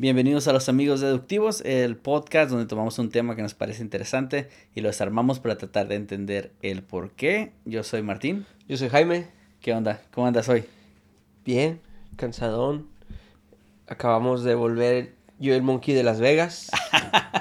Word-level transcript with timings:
Bienvenidos 0.00 0.48
a 0.48 0.54
los 0.54 0.70
amigos 0.70 1.02
deductivos, 1.02 1.60
el 1.60 1.94
podcast 1.94 2.50
donde 2.50 2.64
tomamos 2.64 2.98
un 2.98 3.10
tema 3.10 3.36
que 3.36 3.42
nos 3.42 3.52
parece 3.52 3.82
interesante 3.82 4.48
y 4.74 4.80
lo 4.80 4.88
desarmamos 4.88 5.40
para 5.40 5.58
tratar 5.58 5.88
de 5.88 5.96
entender 5.96 6.52
el 6.62 6.82
por 6.82 7.10
qué. 7.10 7.52
Yo 7.66 7.84
soy 7.84 8.00
Martín. 8.00 8.46
Yo 8.66 8.78
soy 8.78 8.88
Jaime. 8.88 9.26
¿Qué 9.60 9.74
onda? 9.74 10.00
¿Cómo 10.14 10.26
andas 10.26 10.48
hoy? 10.48 10.64
Bien, 11.44 11.82
cansadón. 12.16 12.88
Acabamos 13.88 14.42
de 14.42 14.54
volver 14.54 15.12
yo 15.38 15.54
el 15.54 15.60
Monkey 15.60 15.94
de 15.94 16.02
Las 16.02 16.18
Vegas. 16.18 16.70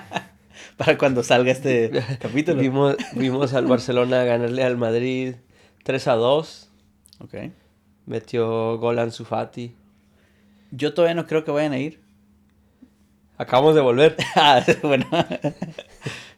para 0.75 0.97
cuando 0.97 1.23
salga 1.23 1.53
este 1.53 1.91
capítulo. 2.19 2.59
Vimos, 2.59 2.97
vimos 3.15 3.53
al 3.53 3.67
Barcelona 3.67 4.25
ganarle 4.25 4.65
al 4.65 4.75
Madrid 4.75 5.35
3 5.83 6.07
a 6.09 6.15
2. 6.15 6.69
Ok. 7.19 7.35
Metió 8.05 8.77
gol 8.79 8.99
Ansu 8.99 9.23
Fati. 9.23 9.73
Yo 10.71 10.93
todavía 10.93 11.15
no 11.15 11.25
creo 11.25 11.45
que 11.45 11.51
vayan 11.51 11.71
a 11.71 11.77
ir. 11.79 12.08
Acabamos 13.39 13.73
de 13.73 13.81
volver. 13.81 14.17
Ah, 14.35 14.61
bueno. 14.83 15.05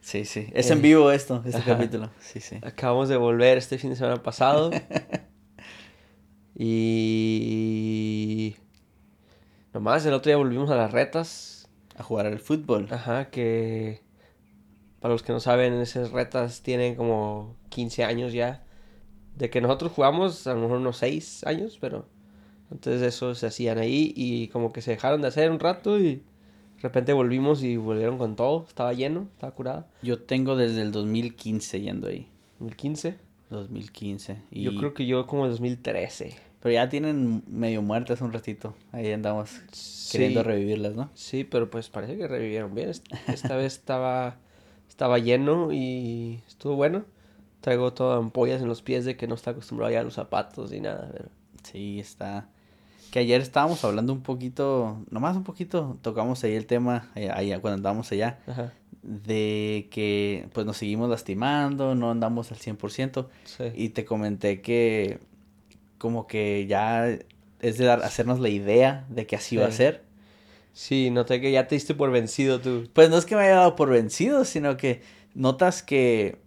sí, 0.01 0.23
sí. 0.23 0.47
Es 0.53 0.69
en 0.69 0.77
Eh, 0.77 0.81
vivo 0.81 1.11
esto, 1.11 1.41
este 1.43 1.57
ajá. 1.57 1.77
capítulo. 1.77 2.11
Sí, 2.19 2.39
sí. 2.39 2.57
Acabamos 2.61 3.09
de 3.09 3.17
volver 3.17 3.57
este 3.57 3.79
fin 3.79 3.89
de 3.89 3.95
semana 3.95 4.21
pasado. 4.21 4.69
y... 6.55 8.55
Nomás, 9.73 10.05
el 10.05 10.13
otro 10.13 10.29
día 10.29 10.37
volvimos 10.37 10.69
a 10.69 10.75
las 10.75 10.91
retas. 10.91 11.67
A 11.97 12.03
jugar 12.03 12.27
al 12.27 12.37
fútbol. 12.39 12.87
Ajá, 12.91 13.31
que... 13.31 14.01
Para 14.99 15.13
los 15.13 15.23
que 15.23 15.33
no 15.33 15.39
saben, 15.39 15.73
esas 15.81 16.11
retas 16.11 16.61
tienen 16.61 16.93
como 16.93 17.55
15 17.69 18.03
años 18.03 18.31
ya. 18.31 18.63
De 19.35 19.49
que 19.49 19.59
nosotros 19.59 19.91
jugamos, 19.91 20.45
a 20.45 20.53
lo 20.53 20.61
mejor 20.61 20.77
unos 20.77 20.97
6 20.97 21.47
años, 21.47 21.79
pero... 21.81 22.05
Entonces 22.69 23.01
eso 23.01 23.33
se 23.33 23.47
hacían 23.47 23.79
ahí 23.79 24.13
y 24.15 24.49
como 24.49 24.71
que 24.71 24.81
se 24.81 24.91
dejaron 24.91 25.23
de 25.23 25.29
hacer 25.29 25.49
un 25.49 25.59
rato 25.59 25.99
y... 25.99 26.21
De 26.81 26.87
repente 26.87 27.13
volvimos 27.13 27.63
y 27.63 27.77
volvieron 27.77 28.17
con 28.17 28.35
todo. 28.35 28.65
Estaba 28.67 28.93
lleno, 28.93 29.27
estaba 29.33 29.53
curada. 29.53 29.87
Yo 30.01 30.19
tengo 30.19 30.55
desde 30.55 30.81
el 30.81 30.91
2015 30.91 31.81
yendo 31.81 32.07
ahí. 32.07 32.27
2015. 32.59 33.17
2015. 33.49 34.37
Y... 34.51 34.63
Yo 34.63 34.75
creo 34.75 34.93
que 34.93 35.05
yo 35.05 35.27
como 35.27 35.47
2013. 35.47 36.35
Pero 36.61 36.73
ya 36.73 36.89
tienen 36.89 37.43
medio 37.47 37.81
muertas 37.81 38.21
un 38.21 38.31
ratito. 38.33 38.75
Ahí 38.91 39.11
andamos 39.11 39.51
queriendo 40.11 40.41
Sí. 40.41 40.47
revivirlas, 40.47 40.95
¿no? 40.95 41.09
Sí, 41.15 41.43
pero 41.43 41.69
pues 41.69 41.89
parece 41.89 42.17
que 42.17 42.27
revivieron 42.27 42.73
bien. 42.75 42.89
Est- 42.89 43.05
Esta 43.27 43.55
vez 43.55 43.73
estaba, 43.73 44.37
estaba 44.87 45.17
lleno 45.19 45.71
y 45.71 46.39
estuvo 46.47 46.75
bueno. 46.75 47.03
Traigo 47.61 47.93
todas 47.93 48.19
ampollas 48.19 48.61
en 48.61 48.67
los 48.67 48.81
pies 48.81 49.05
de 49.05 49.17
que 49.17 49.27
no 49.27 49.35
está 49.35 49.51
acostumbrado 49.51 49.91
ya 49.91 49.99
a 49.99 50.03
los 50.03 50.13
zapatos 50.15 50.71
ni 50.71 50.79
nada. 50.81 51.09
Pero... 51.11 51.29
Sí, 51.63 51.99
está. 51.99 52.49
Que 53.11 53.19
ayer 53.19 53.41
estábamos 53.41 53.83
hablando 53.83 54.13
un 54.13 54.21
poquito, 54.21 55.03
nomás 55.11 55.35
un 55.35 55.43
poquito, 55.43 55.97
tocamos 56.01 56.43
ahí 56.43 56.55
el 56.55 56.65
tema, 56.65 57.11
eh, 57.15 57.29
allá 57.29 57.59
cuando 57.59 57.75
andábamos 57.75 58.11
allá, 58.13 58.39
Ajá. 58.47 58.73
de 59.03 59.89
que 59.91 60.47
pues 60.53 60.65
nos 60.65 60.77
seguimos 60.77 61.09
lastimando, 61.09 61.93
no 61.93 62.09
andamos 62.09 62.51
al 62.51 62.57
100%. 62.57 63.27
Sí. 63.43 63.65
Y 63.75 63.89
te 63.89 64.05
comenté 64.05 64.61
que 64.61 65.19
como 65.97 66.25
que 66.25 66.65
ya 66.67 67.05
es 67.59 67.77
de 67.77 67.85
dar, 67.85 68.01
hacernos 68.03 68.39
la 68.39 68.49
idea 68.49 69.05
de 69.09 69.27
que 69.27 69.35
así 69.35 69.57
va 69.57 69.67
a 69.67 69.71
ser. 69.71 70.03
Sí, 70.73 71.09
noté 71.11 71.41
que 71.41 71.51
ya 71.51 71.67
te 71.67 71.75
diste 71.75 71.93
por 71.93 72.11
vencido 72.11 72.61
tú. 72.61 72.87
Pues 72.93 73.09
no 73.09 73.17
es 73.17 73.25
que 73.25 73.35
me 73.35 73.41
haya 73.43 73.55
dado 73.55 73.75
por 73.75 73.89
vencido, 73.89 74.45
sino 74.45 74.77
que 74.77 75.01
notas 75.33 75.83
que, 75.83 76.37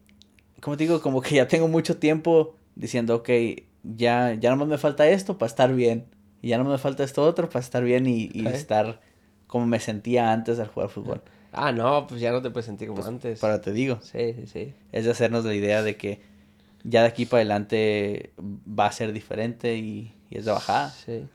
como 0.61 0.79
te 0.79 0.85
digo, 0.85 1.03
como 1.03 1.21
que 1.21 1.35
ya 1.35 1.47
tengo 1.47 1.69
mucho 1.69 1.99
tiempo 1.99 2.57
diciendo, 2.75 3.17
ok, 3.17 3.29
ya, 3.83 4.33
ya 4.35 4.51
nomás 4.51 4.69
me 4.69 4.79
falta 4.79 5.07
esto 5.09 5.37
para 5.37 5.49
estar 5.49 5.75
bien. 5.75 6.07
Y 6.45 6.49
ya 6.49 6.59
no 6.59 6.65
me 6.65 6.77
falta 6.77 7.03
esto 7.05 7.23
otro 7.23 7.49
para 7.49 7.61
estar 7.61 7.83
bien 7.83 8.07
y, 8.07 8.31
estar 8.49 9.01
como 9.47 9.65
me 9.65 9.81
sentía 9.81 10.31
antes 10.31 10.59
al 10.59 10.67
jugar 10.69 10.91
fútbol. 10.91 11.23
Ah, 11.53 11.73
no, 11.73 12.07
pues 12.07 12.21
ya 12.21 12.33
no 12.33 12.43
te 12.43 12.51
puedes 12.51 12.67
sentir 12.67 12.89
como 12.89 12.97
Pues, 13.01 13.09
antes. 13.09 13.41
Para 13.41 13.63
te 13.63 13.73
digo, 13.73 13.99
Sí, 14.03 14.35
sí, 14.35 14.47
sí. 14.47 14.75
es 14.93 15.07
de 15.07 15.11
hacernos 15.13 15.47
la 15.47 15.55
idea 15.55 15.83
de 15.83 15.97
que 15.97 16.21
ya 16.83 17.01
de 17.01 17.09
aquí 17.09 17.25
para 17.25 17.41
adelante 17.41 18.33
va 18.39 18.89
a 18.89 18.93
ser 18.93 19.15
diferente 19.15 19.77
y, 19.79 20.13
y 20.29 20.37
es 20.37 20.45
de 20.45 20.53
bajada. 20.53 20.91
Sí. 20.91 21.27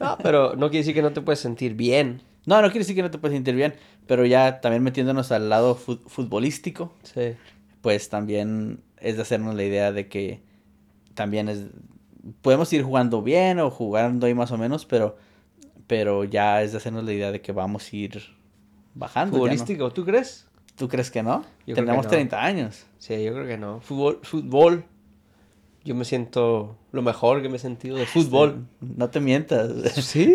No, 0.00 0.18
pero 0.20 0.56
no 0.56 0.68
quiere 0.68 0.78
decir 0.78 0.94
que 0.94 1.02
no 1.02 1.12
te 1.12 1.20
puedes 1.20 1.38
sentir 1.38 1.74
bien. 1.74 2.22
No, 2.44 2.56
no 2.60 2.66
quiere 2.68 2.80
decir 2.80 2.96
que 2.96 3.02
no 3.02 3.10
te 3.12 3.18
puedes 3.18 3.36
sentir 3.36 3.54
bien, 3.54 3.72
pero 4.08 4.26
ya 4.26 4.60
también 4.60 4.82
metiéndonos 4.82 5.30
al 5.30 5.48
lado 5.48 5.76
fu- 5.76 6.00
futbolístico, 6.08 6.92
Sí. 7.04 7.36
pues 7.82 8.08
también 8.08 8.80
es 9.00 9.14
de 9.14 9.22
hacernos 9.22 9.54
la 9.54 9.62
idea 9.62 9.92
de 9.92 10.08
que 10.08 10.40
también 11.14 11.48
es 11.48 11.66
podemos 12.42 12.72
ir 12.72 12.82
jugando 12.82 13.22
bien 13.22 13.58
o 13.60 13.70
jugando 13.70 14.26
ahí 14.26 14.34
más 14.34 14.50
o 14.50 14.58
menos, 14.58 14.84
pero 14.84 15.16
pero 15.86 16.24
ya 16.24 16.62
es 16.62 16.72
de 16.72 16.78
hacernos 16.78 17.04
la 17.04 17.12
idea 17.12 17.30
de 17.30 17.40
que 17.40 17.52
vamos 17.52 17.92
a 17.92 17.96
ir 17.96 18.22
bajando. 18.94 19.36
no. 19.36 19.42
Futbolístico, 19.42 19.90
¿tú 19.92 20.04
crees? 20.04 20.46
¿Tú 20.76 20.88
crees 20.88 21.10
que 21.10 21.22
no? 21.22 21.44
Yo 21.66 21.74
que 21.74 21.82
Tenemos 21.82 22.04
no. 22.04 22.10
30 22.10 22.44
años. 22.44 22.86
Sí, 22.98 23.22
yo 23.22 23.32
creo 23.32 23.46
que 23.46 23.56
no. 23.56 23.80
Fútbol, 23.80 24.20
fútbol. 24.22 24.84
Yo 25.84 25.94
me 25.94 26.04
siento 26.04 26.76
lo 26.90 27.02
mejor 27.02 27.42
que 27.42 27.48
me 27.48 27.56
he 27.56 27.60
sentido 27.60 27.96
de 27.96 28.06
fútbol. 28.06 28.66
No 28.80 29.08
te 29.08 29.20
mientas. 29.20 29.70
Sí, 29.94 30.02
sí. 30.02 30.34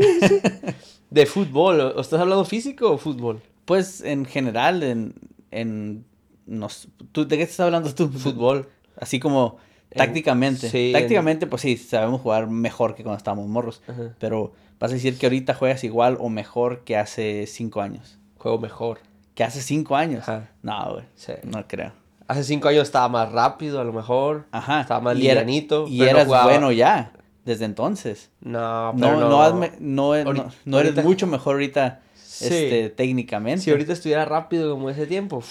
De 1.10 1.26
fútbol. 1.26 1.82
¿O 1.82 2.00
¿Estás 2.00 2.22
hablando 2.22 2.46
físico 2.46 2.92
o 2.92 2.98
fútbol? 2.98 3.42
Pues 3.66 4.02
en 4.02 4.26
general 4.26 4.82
en 4.82 5.14
en 5.52 6.06
nos, 6.46 6.88
¿tú, 7.12 7.28
¿de 7.28 7.38
qué 7.38 7.44
estás 7.44 7.62
hablando 7.62 7.94
tú? 7.94 8.10
Fútbol. 8.10 8.68
Así 8.98 9.20
como 9.20 9.58
tácticamente. 9.98 10.70
sí, 10.70 10.88
en- 10.88 10.94
tácticamente, 10.94 11.48
pues 11.48 11.62
sí, 11.62 11.78
sabemos 11.78 12.22
jugar 12.22 12.48
mejor 12.48 12.96
que 12.96 13.04
cuando 13.04 13.18
estábamos 13.18 13.48
morros. 13.48 13.82
Ajá. 13.88 14.14
Pero 14.20 14.54
vas 14.80 14.92
a 14.92 14.96
decir 14.96 15.18
que 15.18 15.26
ahorita 15.26 15.54
juegas 15.54 15.84
igual 15.84 16.18
o 16.20 16.30
mejor 16.30 16.84
que 16.84 16.98
hace 16.98 17.46
cinco 17.48 17.82
años. 17.82 18.18
Juego 18.38 18.58
mejor. 18.60 19.00
Que 19.36 19.44
hace 19.44 19.62
cinco 19.62 19.96
años. 19.96 20.22
Ajá. 20.28 20.50
No, 20.62 20.94
güey. 20.94 21.06
Sí. 21.16 21.34
No 21.44 21.68
creo. 21.68 21.92
Hace 22.28 22.44
cinco 22.44 22.68
años 22.70 22.84
estaba 22.84 23.10
más 23.10 23.32
rápido, 23.32 23.82
a 23.82 23.84
lo 23.84 23.92
mejor. 23.94 24.46
Ajá. 24.52 24.82
Estaba 24.82 25.02
más 25.02 25.18
y 25.18 25.28
era- 25.28 25.44
Y 25.50 25.68
no 25.98 26.06
eras 26.06 26.28
bueno 26.28 26.72
ya. 26.72 27.12
Desde 27.46 27.66
entonces. 27.66 28.30
No, 28.40 28.94
pero 28.96 29.14
No, 29.14 29.20
no. 29.22 29.30
no, 29.30 29.44
hazme- 29.44 29.74
no, 29.80 30.14
no- 30.14 30.14
Ahorita- 30.14 30.52
no 30.66 30.80
eres 30.80 30.92
ahorita- 30.92 31.02
mucho 31.02 31.28
mejor 31.28 31.56
ahorita 31.56 32.02
Sí. 32.16 32.46
este, 32.46 32.90
técnicamente. 32.92 33.62
Si 33.64 33.72
ahorita 33.72 33.94
estuviera 33.94 34.26
rápido 34.26 34.72
como 34.72 34.90
ese 34.92 35.08
tiempo, 35.08 35.44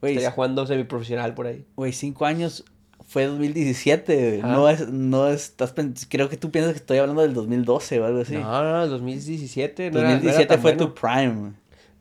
estaría 0.00 0.30
jugando 0.30 0.64
semiprofesional 0.66 1.34
por 1.34 1.46
ahí. 1.48 1.66
Güey, 1.76 1.92
cinco 1.92 2.24
años 2.24 2.64
fue 3.06 3.26
2017. 3.26 4.28
güey. 4.28 4.40
Ajá. 4.40 4.52
No 4.52 4.68
es, 4.68 4.88
no 4.88 5.28
es, 5.28 5.42
estás 5.44 5.74
creo 6.08 6.28
que 6.28 6.36
tú 6.36 6.50
piensas 6.50 6.72
que 6.72 6.78
estoy 6.78 6.98
hablando 6.98 7.22
del 7.22 7.34
2012 7.34 8.00
o 8.00 8.04
algo 8.06 8.20
así. 8.20 8.34
No, 8.36 8.62
no, 8.62 8.86
2017. 8.88 9.90
No 9.90 9.98
era- 10.00 10.08
no 10.08 10.14
era 10.14 10.20
2017 10.22 10.58
fue 10.58 10.72
bueno. 10.74 10.86
tu 10.88 10.94
prime. 10.94 11.52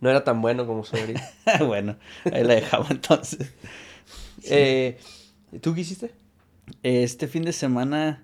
No 0.02 0.10
era 0.10 0.24
tan 0.24 0.42
bueno 0.42 0.66
como 0.68 0.84
soy 0.84 1.00
ahorita. 1.02 1.32
bueno, 1.66 1.96
ahí 2.32 2.44
la 2.44 2.56
dejamos 2.56 2.92
entonces. 2.92 3.52
Eh, 4.50 4.98
¿Tú 5.62 5.74
qué 5.74 5.82
hiciste? 5.82 6.12
Este 6.82 7.28
fin 7.30 7.44
de 7.44 7.54
semana 7.54 8.24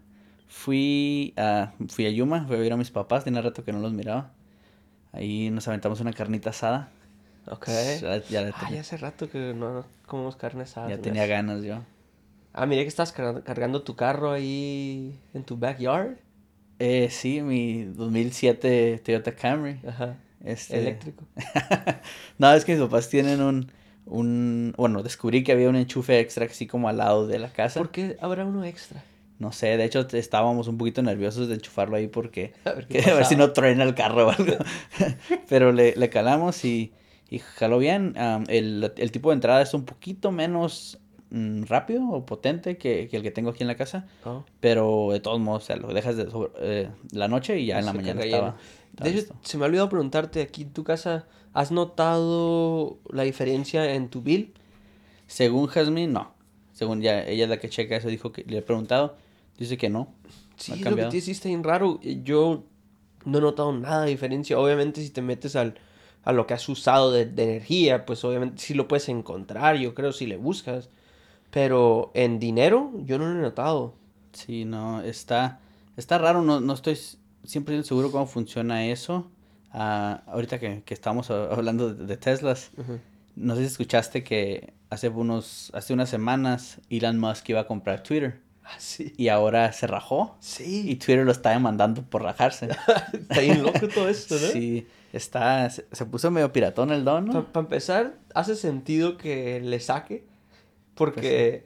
fui 0.49 1.33
a, 1.37 1.71
fui 1.87 2.05
a 2.05 2.09
Yuma, 2.09 2.45
fui 2.45 2.57
a 2.57 2.59
ver 2.59 2.73
a 2.73 2.77
mis 2.77 2.91
papás, 2.91 3.23
tenía 3.23 3.41
rato 3.41 3.63
que 3.63 3.71
no 3.71 3.79
los 3.79 3.93
miraba. 3.93 4.31
Ahí 5.13 5.49
nos 5.49 5.67
aventamos 5.69 6.01
una 6.01 6.11
carnita 6.11 6.49
asada. 6.49 6.89
Ok. 7.47 7.67
Ya, 8.01 8.17
ya 8.29 8.41
la 8.41 8.49
Ah, 8.53 8.69
ya 8.69 8.81
hace 8.81 8.97
rato 8.97 9.29
que 9.29 9.53
no 9.55 9.85
comemos 10.05 10.35
carne 10.35 10.63
asada. 10.63 10.89
ya 10.89 10.97
tenía 10.97 11.25
ganas 11.25 11.63
yo. 11.63 11.79
Ah, 12.53 12.65
miré 12.65 12.83
que 12.83 12.87
estás 12.87 13.11
cargando, 13.11 13.83
tu 13.83 13.95
carro 13.95 14.31
ahí 14.31 15.19
en 15.33 15.43
tu 15.43 15.57
backyard. 15.57 16.17
Eh, 16.79 17.09
sí, 17.11 17.41
mi 17.41 17.83
2007 17.83 19.01
Toyota 19.03 19.33
Camry. 19.33 19.79
Ajá. 19.87 20.17
Este... 20.43 20.79
Eléctrico. 20.79 21.25
no, 22.37 22.53
es 22.53 22.65
que 22.65 22.73
mis 22.73 22.81
papás 22.81 23.09
tienen 23.09 23.41
un, 23.41 23.71
un, 24.05 24.73
bueno, 24.77 25.03
descubrí 25.03 25.43
que 25.43 25.51
había 25.51 25.69
un 25.69 25.75
enchufe 25.75 26.19
extra 26.19 26.45
así 26.45 26.65
como 26.67 26.89
al 26.89 26.97
lado 26.97 27.27
de 27.27 27.39
la 27.39 27.51
casa. 27.51 27.79
¿Por 27.79 27.91
qué 27.91 28.17
habrá 28.21 28.45
uno 28.45 28.63
extra? 28.63 29.03
No 29.37 29.51
sé, 29.51 29.77
de 29.77 29.85
hecho 29.85 30.05
estábamos 30.11 30.67
un 30.67 30.77
poquito 30.77 31.01
nerviosos 31.01 31.47
de 31.47 31.55
enchufarlo 31.55 31.95
ahí 31.95 32.07
porque 32.07 32.53
A 32.65 32.71
ver 32.71 32.87
que 32.87 32.99
a 33.09 33.13
ver 33.13 33.25
si 33.25 33.35
no 33.35 33.51
truena 33.51 33.83
el 33.83 33.95
carro 33.95 34.27
o 34.27 34.31
algo. 34.31 34.53
Pero 35.47 35.71
le, 35.71 35.95
le 35.95 36.09
calamos 36.09 36.63
y, 36.65 36.93
y 37.29 37.39
jaló 37.39 37.77
bien. 37.77 38.15
El, 38.47 38.91
el 38.95 39.11
tipo 39.11 39.29
de 39.29 39.35
entrada 39.35 39.61
es 39.61 39.73
un 39.73 39.85
poquito 39.85 40.31
menos 40.31 40.99
mm, 41.31 41.63
rápido 41.63 42.07
o 42.09 42.25
potente 42.25 42.77
que, 42.77 43.07
que 43.09 43.17
el 43.17 43.23
que 43.23 43.31
tengo 43.31 43.49
aquí 43.51 43.63
en 43.63 43.67
la 43.67 43.75
casa. 43.75 44.07
Oh. 44.25 44.43
Pero 44.59 45.09
de 45.11 45.19
todos 45.19 45.39
modos, 45.39 45.63
o 45.63 45.65
sea, 45.67 45.75
lo 45.77 45.93
dejas 45.93 46.17
de 46.17 46.29
sobre- 46.29 46.51
eh, 46.59 46.89
la 47.11 47.27
noche 47.27 47.59
y 47.59 47.67
ya 47.67 47.79
en 47.79 47.85
la 47.85 47.91
Se 47.91 47.97
mañana 47.97 48.21
estaba. 48.23 48.57
estaba 48.91 49.09
De 49.09 49.17
hecho, 49.19 49.33
se 49.41 49.57
me 49.57 49.63
ha 49.63 49.67
olvidado 49.67 49.89
preguntarte 49.89 50.41
aquí 50.41 50.63
en 50.63 50.73
tu 50.73 50.83
casa, 50.83 51.27
¿has 51.53 51.71
notado 51.71 52.97
la 53.11 53.23
diferencia 53.23 53.93
en 53.93 54.09
tu 54.09 54.21
bill? 54.21 54.53
Según 55.27 55.67
Jasmine, 55.67 56.11
no. 56.11 56.33
Según 56.73 57.01
ya 57.01 57.21
ella 57.23 57.43
es 57.43 57.49
la 57.49 57.59
que 57.59 57.69
checa 57.69 57.95
eso, 57.97 58.07
dijo 58.07 58.31
que 58.31 58.43
le 58.47 58.57
he 58.59 58.61
preguntado. 58.61 59.15
Dice 59.57 59.77
que 59.77 59.89
no. 59.89 60.13
Sí, 60.55 60.73
es 60.73 60.81
lo 60.81 60.95
que 60.95 61.05
te 61.05 61.17
hiciste 61.17 61.49
bien 61.49 61.63
raro. 61.63 61.99
Yo 62.01 62.63
no 63.25 63.37
he 63.37 63.41
notado 63.41 63.71
nada 63.73 64.03
de 64.05 64.11
diferencia. 64.11 64.57
Obviamente, 64.57 65.01
si 65.01 65.09
te 65.09 65.21
metes 65.21 65.55
al, 65.55 65.75
a 66.23 66.31
lo 66.31 66.47
que 66.47 66.53
has 66.53 66.67
usado 66.69 67.11
de, 67.11 67.25
de 67.25 67.43
energía, 67.43 68.05
pues 68.05 68.23
obviamente 68.23 68.61
sí 68.61 68.73
lo 68.73 68.87
puedes 68.87 69.09
encontrar, 69.09 69.75
yo 69.77 69.93
creo, 69.93 70.13
si 70.13 70.25
le 70.25 70.37
buscas. 70.37 70.89
Pero 71.51 72.11
en 72.13 72.39
dinero, 72.39 72.91
yo 73.05 73.17
no 73.17 73.27
lo 73.27 73.39
he 73.39 73.41
notado. 73.41 73.95
Sí, 74.33 74.65
no, 74.65 75.01
está, 75.01 75.59
está 75.97 76.17
raro, 76.17 76.41
no, 76.41 76.59
no 76.59 76.73
estoy 76.73 76.97
siempre 77.43 77.81
seguro 77.83 78.11
cómo 78.11 78.27
funciona 78.27 78.85
eso. 78.85 79.29
Ah, 79.71 80.23
ahorita 80.27 80.59
que, 80.59 80.83
que 80.83 80.93
estamos 80.93 81.29
hablando 81.29 81.93
de, 81.93 82.17
Teslas, 82.17 82.71
no 83.35 83.55
sé 83.55 83.61
si 83.61 83.67
escuchaste 83.67 84.23
que 84.23 84.73
hace 84.89 85.09
unos, 85.09 85.71
hace 85.73 85.93
unas 85.93 86.09
semanas 86.09 86.79
Elon 86.89 87.19
Musk 87.19 87.49
iba 87.49 87.61
a 87.61 87.67
comprar 87.67 88.03
Twitter. 88.03 88.41
Ah, 88.63 88.75
sí. 88.77 89.13
Y 89.17 89.29
ahora 89.29 89.71
se 89.73 89.87
rajó. 89.87 90.37
Sí. 90.39 90.89
Y 90.89 90.95
Twitter 90.97 91.25
lo 91.25 91.31
está 91.31 91.51
demandando 91.51 92.03
por 92.03 92.21
rajarse. 92.21 92.69
está 93.13 93.41
bien 93.41 93.63
loco 93.63 93.87
todo 93.87 94.09
esto, 94.09 94.35
¿no? 94.35 94.47
Sí, 94.47 94.87
está, 95.11 95.69
se, 95.69 96.05
puso 96.05 96.29
medio 96.29 96.51
piratón 96.53 96.91
el 96.91 97.03
don, 97.03 97.25
¿no? 97.25 97.51
Para 97.51 97.63
empezar, 97.63 98.15
hace 98.35 98.55
sentido 98.55 99.17
que 99.17 99.59
le 99.59 99.79
saque, 99.79 100.25
porque 100.99 101.65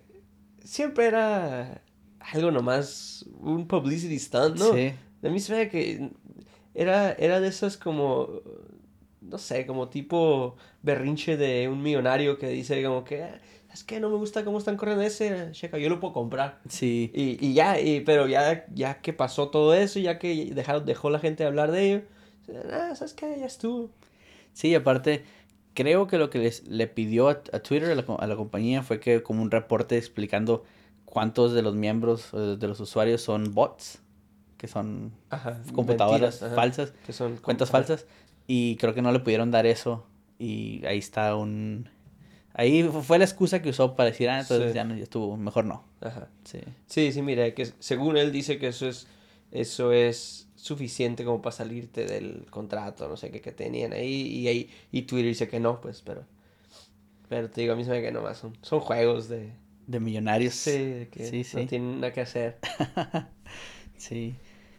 pues 0.60 0.70
siempre 0.70 1.08
era 1.08 1.82
algo 2.20 2.52
nomás, 2.52 3.26
un 3.40 3.68
publicity 3.68 4.20
stunt, 4.20 4.60
¿no? 4.60 4.74
Sí. 4.74 4.94
De 5.24 5.30
mí 5.32 5.40
se 5.40 5.54
ve 5.54 5.70
que 5.70 6.12
era, 6.76 7.14
era 7.14 7.40
de 7.40 7.48
esas 7.48 7.76
como, 7.76 8.30
no 9.22 9.38
sé, 9.40 9.66
como 9.66 9.90
tipo 9.90 10.56
berrinche 10.84 11.36
de 11.36 11.68
un 11.68 11.82
millonario 11.82 12.38
que 12.38 12.48
dice 12.50 12.84
como 12.84 13.04
que, 13.04 13.24
ah, 13.24 13.42
es 13.74 13.84
que 13.84 14.00
no 14.00 14.12
me 14.12 14.18
gusta 14.18 14.46
cómo 14.46 14.60
están 14.60 14.78
corriendo 14.78 15.04
ese, 15.04 15.50
checa, 15.52 15.80
yo 15.80 15.90
lo 15.90 16.00
puedo 16.00 16.14
comprar. 16.14 16.60
Sí. 16.70 17.12
Y, 17.16 17.44
y 17.44 17.56
ya, 17.56 17.80
y, 17.80 18.02
pero 18.02 18.28
ya, 18.28 18.68
ya 18.72 19.02
que 19.02 19.14
pasó 19.14 19.50
todo 19.50 19.74
eso, 19.74 20.00
ya 20.00 20.20
que 20.20 20.52
dejaron, 20.54 20.86
dejó 20.86 21.10
la 21.10 21.18
gente 21.18 21.44
hablar 21.44 21.72
de 21.72 21.86
ello, 21.88 22.02
ah, 22.72 22.94
¿sabes 22.96 23.16
qué? 23.16 23.36
Ya 23.40 23.48
estuvo. 23.48 23.90
Sí, 24.54 24.76
aparte, 24.76 25.24
creo 25.74 26.08
que 26.08 26.18
lo 26.18 26.30
que 26.30 26.40
les, 26.40 26.68
le 26.68 26.88
pidió 26.88 27.30
a, 27.30 27.42
Twitter, 27.42 27.92
a 27.92 27.96
la, 27.96 28.06
a 28.20 28.28
la, 28.28 28.36
compañía, 28.36 28.84
fue 28.84 29.00
que 29.00 29.24
como 29.24 29.42
un 29.42 29.52
reporte 29.52 29.98
explicando 29.98 30.64
cuántos 31.06 31.54
de 31.54 31.62
los 31.62 31.76
miembros, 31.76 32.32
de 32.32 32.68
los 32.68 32.80
usuarios 32.80 33.22
son 33.22 33.54
bots 33.54 34.04
que 34.64 34.70
son 34.70 35.12
computadoras 35.74 36.40
falsas, 36.56 36.94
que 37.06 37.12
son 37.12 37.36
cuentas 37.36 37.70
falsas, 37.70 38.06
y 38.48 38.78
creo 38.78 38.94
que 38.94 39.02
no 39.02 39.12
le 39.12 39.20
pudieron 39.20 39.52
dar 39.52 39.66
eso, 39.66 40.06
y 40.40 40.86
ahí 40.86 41.00
está 41.00 41.36
un... 41.36 41.90
Ahí 42.54 42.84
fue 42.84 43.20
la 43.20 43.26
excusa 43.26 43.62
que 43.62 43.72
usó 43.72 43.98
para 43.98 44.12
decir, 44.12 44.30
ah, 44.30 44.40
entonces 44.40 44.74
ya, 44.74 44.86
no, 44.86 44.96
ya 44.96 45.04
estuvo, 45.04 45.36
mejor 45.36 45.66
no. 45.66 45.84
Ajá. 46.00 46.30
Sí. 46.46 46.60
sí, 46.86 47.12
sí, 47.12 47.22
mira, 47.22 47.54
que 47.54 47.74
según 47.80 48.16
él 48.16 48.32
dice 48.32 48.58
que 48.58 48.68
eso 48.68 48.88
es, 48.88 49.06
eso 49.52 49.92
es 49.92 50.48
suficiente 50.64 51.26
como 51.26 51.42
para 51.42 51.54
salirte 51.54 52.06
del 52.06 52.46
contrato, 52.50 53.10
no 53.10 53.18
sé 53.18 53.32
qué 53.32 53.42
que 53.42 53.52
tenían 53.52 53.92
ahí, 53.92 54.28
y 54.28 54.48
ahí, 54.48 54.70
y 54.94 55.02
Twitter 55.02 55.28
dice 55.28 55.50
que 55.50 55.60
no, 55.60 55.82
pues, 55.82 56.02
pero, 56.02 56.24
pero 57.28 57.50
te 57.50 57.60
digo, 57.60 57.74
a 57.74 57.76
mí 57.76 57.84
se 57.84 57.90
me 57.90 58.02
que 58.02 58.14
nomás 58.14 58.38
son, 58.38 58.58
son 58.62 58.80
juegos 58.80 59.28
de... 59.28 59.52
De 59.88 60.00
millonarios. 60.00 60.54
Sí, 60.54 61.10
que 61.12 61.28
sí, 61.30 61.44
sí. 61.44 61.58
no 61.58 61.68
tienen 61.68 62.00
nada 62.00 62.14
que 62.14 62.22
hacer. 62.22 62.60
sí. 63.98 64.36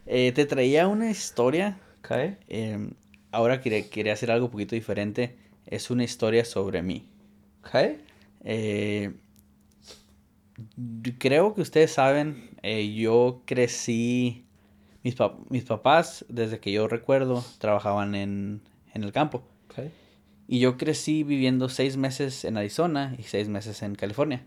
Eh, 0.07 0.33
te 0.33 0.47
traía 0.47 0.89
una 0.89 1.11
historia. 1.11 1.79
Okay. 1.99 2.39
Em, 2.49 2.93
ahora 3.31 3.61
quería, 3.61 3.87
quería, 3.91 4.15
hacer 4.15 4.31
algo 4.31 4.47
un 4.47 4.53
poquito 4.53 4.75
diferente. 4.75 5.37
Es 5.67 5.91
una 5.91 6.05
historia 6.05 6.47
sobre 6.47 6.81
mí. 6.81 7.07
Okay. 7.67 7.99
Eh, 8.45 9.13
creo 11.19 11.55
que 11.55 11.61
ustedes 11.61 11.93
saben, 11.93 12.57
eh, 12.63 12.95
yo 12.95 13.43
crecí, 13.45 14.44
mis, 15.05 15.15
mis, 15.51 15.65
papás, 15.65 16.25
desde 16.29 16.59
que 16.59 16.73
yo 16.73 16.89
recuerdo, 16.89 17.45
trabajaban 17.59 18.15
en, 18.15 18.62
en 18.93 19.05
el 19.05 19.12
campo. 19.12 19.45
Okay. 19.71 19.93
Y 20.49 20.59
yo 20.59 20.77
crecí 20.77 21.23
viviendo 21.23 21.69
seis 21.69 21.97
meses 21.97 22.45
en 22.45 22.56
Arizona 22.56 23.15
y 23.19 23.23
seis 23.23 23.49
meses 23.49 23.83
en 23.83 23.95
California. 23.95 24.47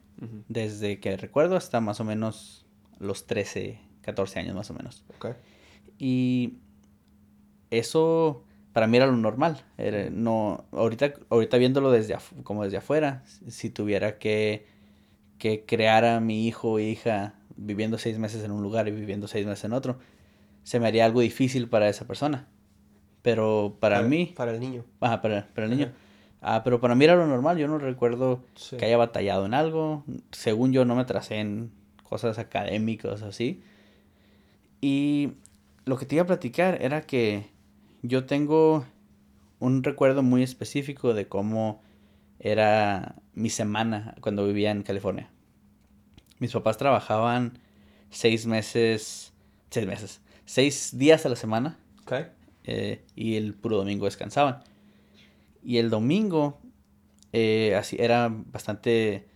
Desde 0.49 0.99
que 0.99 1.15
recuerdo 1.15 1.55
hasta 1.55 1.79
más 1.79 1.99
o 1.99 2.03
menos 2.03 2.65
los 2.99 3.27
13, 3.27 3.79
14 4.01 4.39
años 4.39 4.55
más 4.55 4.69
o 4.69 4.73
menos. 4.73 5.03
Okay. 5.17 5.33
Y 5.99 6.57
eso 7.71 8.43
para 8.73 8.85
mí 8.85 8.97
era 8.97 9.07
lo 9.07 9.17
normal. 9.17 9.63
no, 10.11 10.65
ahorita, 10.71 11.13
ahorita 11.29 11.57
viéndolo 11.57 11.89
desde 11.89 12.15
como 12.43 12.63
desde 12.63 12.77
afuera, 12.77 13.23
si 13.47 13.71
tuviera 13.71 14.19
que, 14.19 14.67
que 15.39 15.65
crear 15.65 16.05
a 16.05 16.19
mi 16.19 16.47
hijo 16.47 16.73
o 16.73 16.79
hija 16.79 17.33
viviendo 17.55 17.97
seis 17.97 18.19
meses 18.19 18.43
en 18.43 18.51
un 18.51 18.61
lugar 18.61 18.87
y 18.87 18.91
viviendo 18.91 19.27
seis 19.27 19.47
meses 19.47 19.65
en 19.65 19.73
otro, 19.73 19.97
se 20.67 20.81
me 20.81 20.87
haría 20.87 21.05
algo 21.05 21.21
difícil 21.21 21.69
para 21.69 21.87
esa 21.87 22.05
persona. 22.07 22.45
Pero 23.21 23.77
para, 23.79 24.01
mí... 24.01 24.33
Para 24.35 24.51
el 24.51 24.59
niño. 24.59 24.83
Ajá, 24.99 25.21
para, 25.21 25.47
para 25.55 25.65
el 25.65 25.71
niño. 25.71 25.93
Ah, 26.41 26.61
pero 26.65 26.81
para 26.81 26.93
mí 26.93 27.05
era 27.05 27.15
lo 27.15 27.25
normal. 27.25 27.57
Yo 27.57 27.69
no 27.69 27.77
recuerdo 27.77 28.43
que 28.77 28.83
haya 28.83 28.97
batallado 28.97 29.45
en 29.45 29.53
algo. 29.53 30.03
Según 30.31 30.73
yo 30.73 30.83
no 30.83 30.93
me 30.93 31.05
tracé 31.05 31.39
en 31.39 31.71
cosas 32.03 32.37
académicas 32.37 33.21
así. 33.21 33.63
Y 34.81 35.35
lo 35.85 35.97
que 35.97 36.05
te 36.05 36.15
iba 36.15 36.23
a 36.23 36.27
platicar 36.27 36.81
era 36.81 36.99
que 36.99 37.45
yo 38.01 38.25
tengo 38.25 38.83
un 39.59 39.83
recuerdo 39.85 40.21
muy 40.21 40.43
específico 40.43 41.13
de 41.13 41.29
cómo 41.29 41.81
era 42.41 43.15
mi 43.33 43.49
semana 43.49 44.15
cuando 44.19 44.45
vivía 44.45 44.71
en 44.71 44.83
California. 44.83 45.29
Mis 46.39 46.51
papás 46.51 46.77
trabajaban 46.77 47.57
seis 48.09 48.45
meses, 48.45 49.31
seis 49.69 49.87
meses, 49.87 50.19
seis 50.47 50.97
días 50.97 51.27
a 51.27 51.29
la 51.29 51.35
semana. 51.35 51.77
Eh, 52.63 53.03
y 53.15 53.35
el 53.35 53.53
puro 53.53 53.77
domingo 53.77 54.05
descansaban. 54.05 54.63
Y 55.63 55.77
el 55.77 55.91
domingo 55.91 56.57
eh, 57.33 57.75
así 57.75 57.97
era 57.99 58.29
bastante 58.29 59.27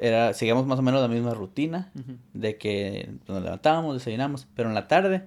era, 0.00 0.32
seguíamos 0.34 0.66
más 0.66 0.78
o 0.78 0.82
menos 0.82 1.00
la 1.00 1.08
misma 1.08 1.34
rutina 1.34 1.90
de 2.32 2.58
que 2.58 3.10
nos 3.28 3.42
levantábamos, 3.42 3.94
desayunamos, 3.94 4.46
pero 4.54 4.68
en 4.68 4.74
la 4.74 4.88
tarde 4.88 5.26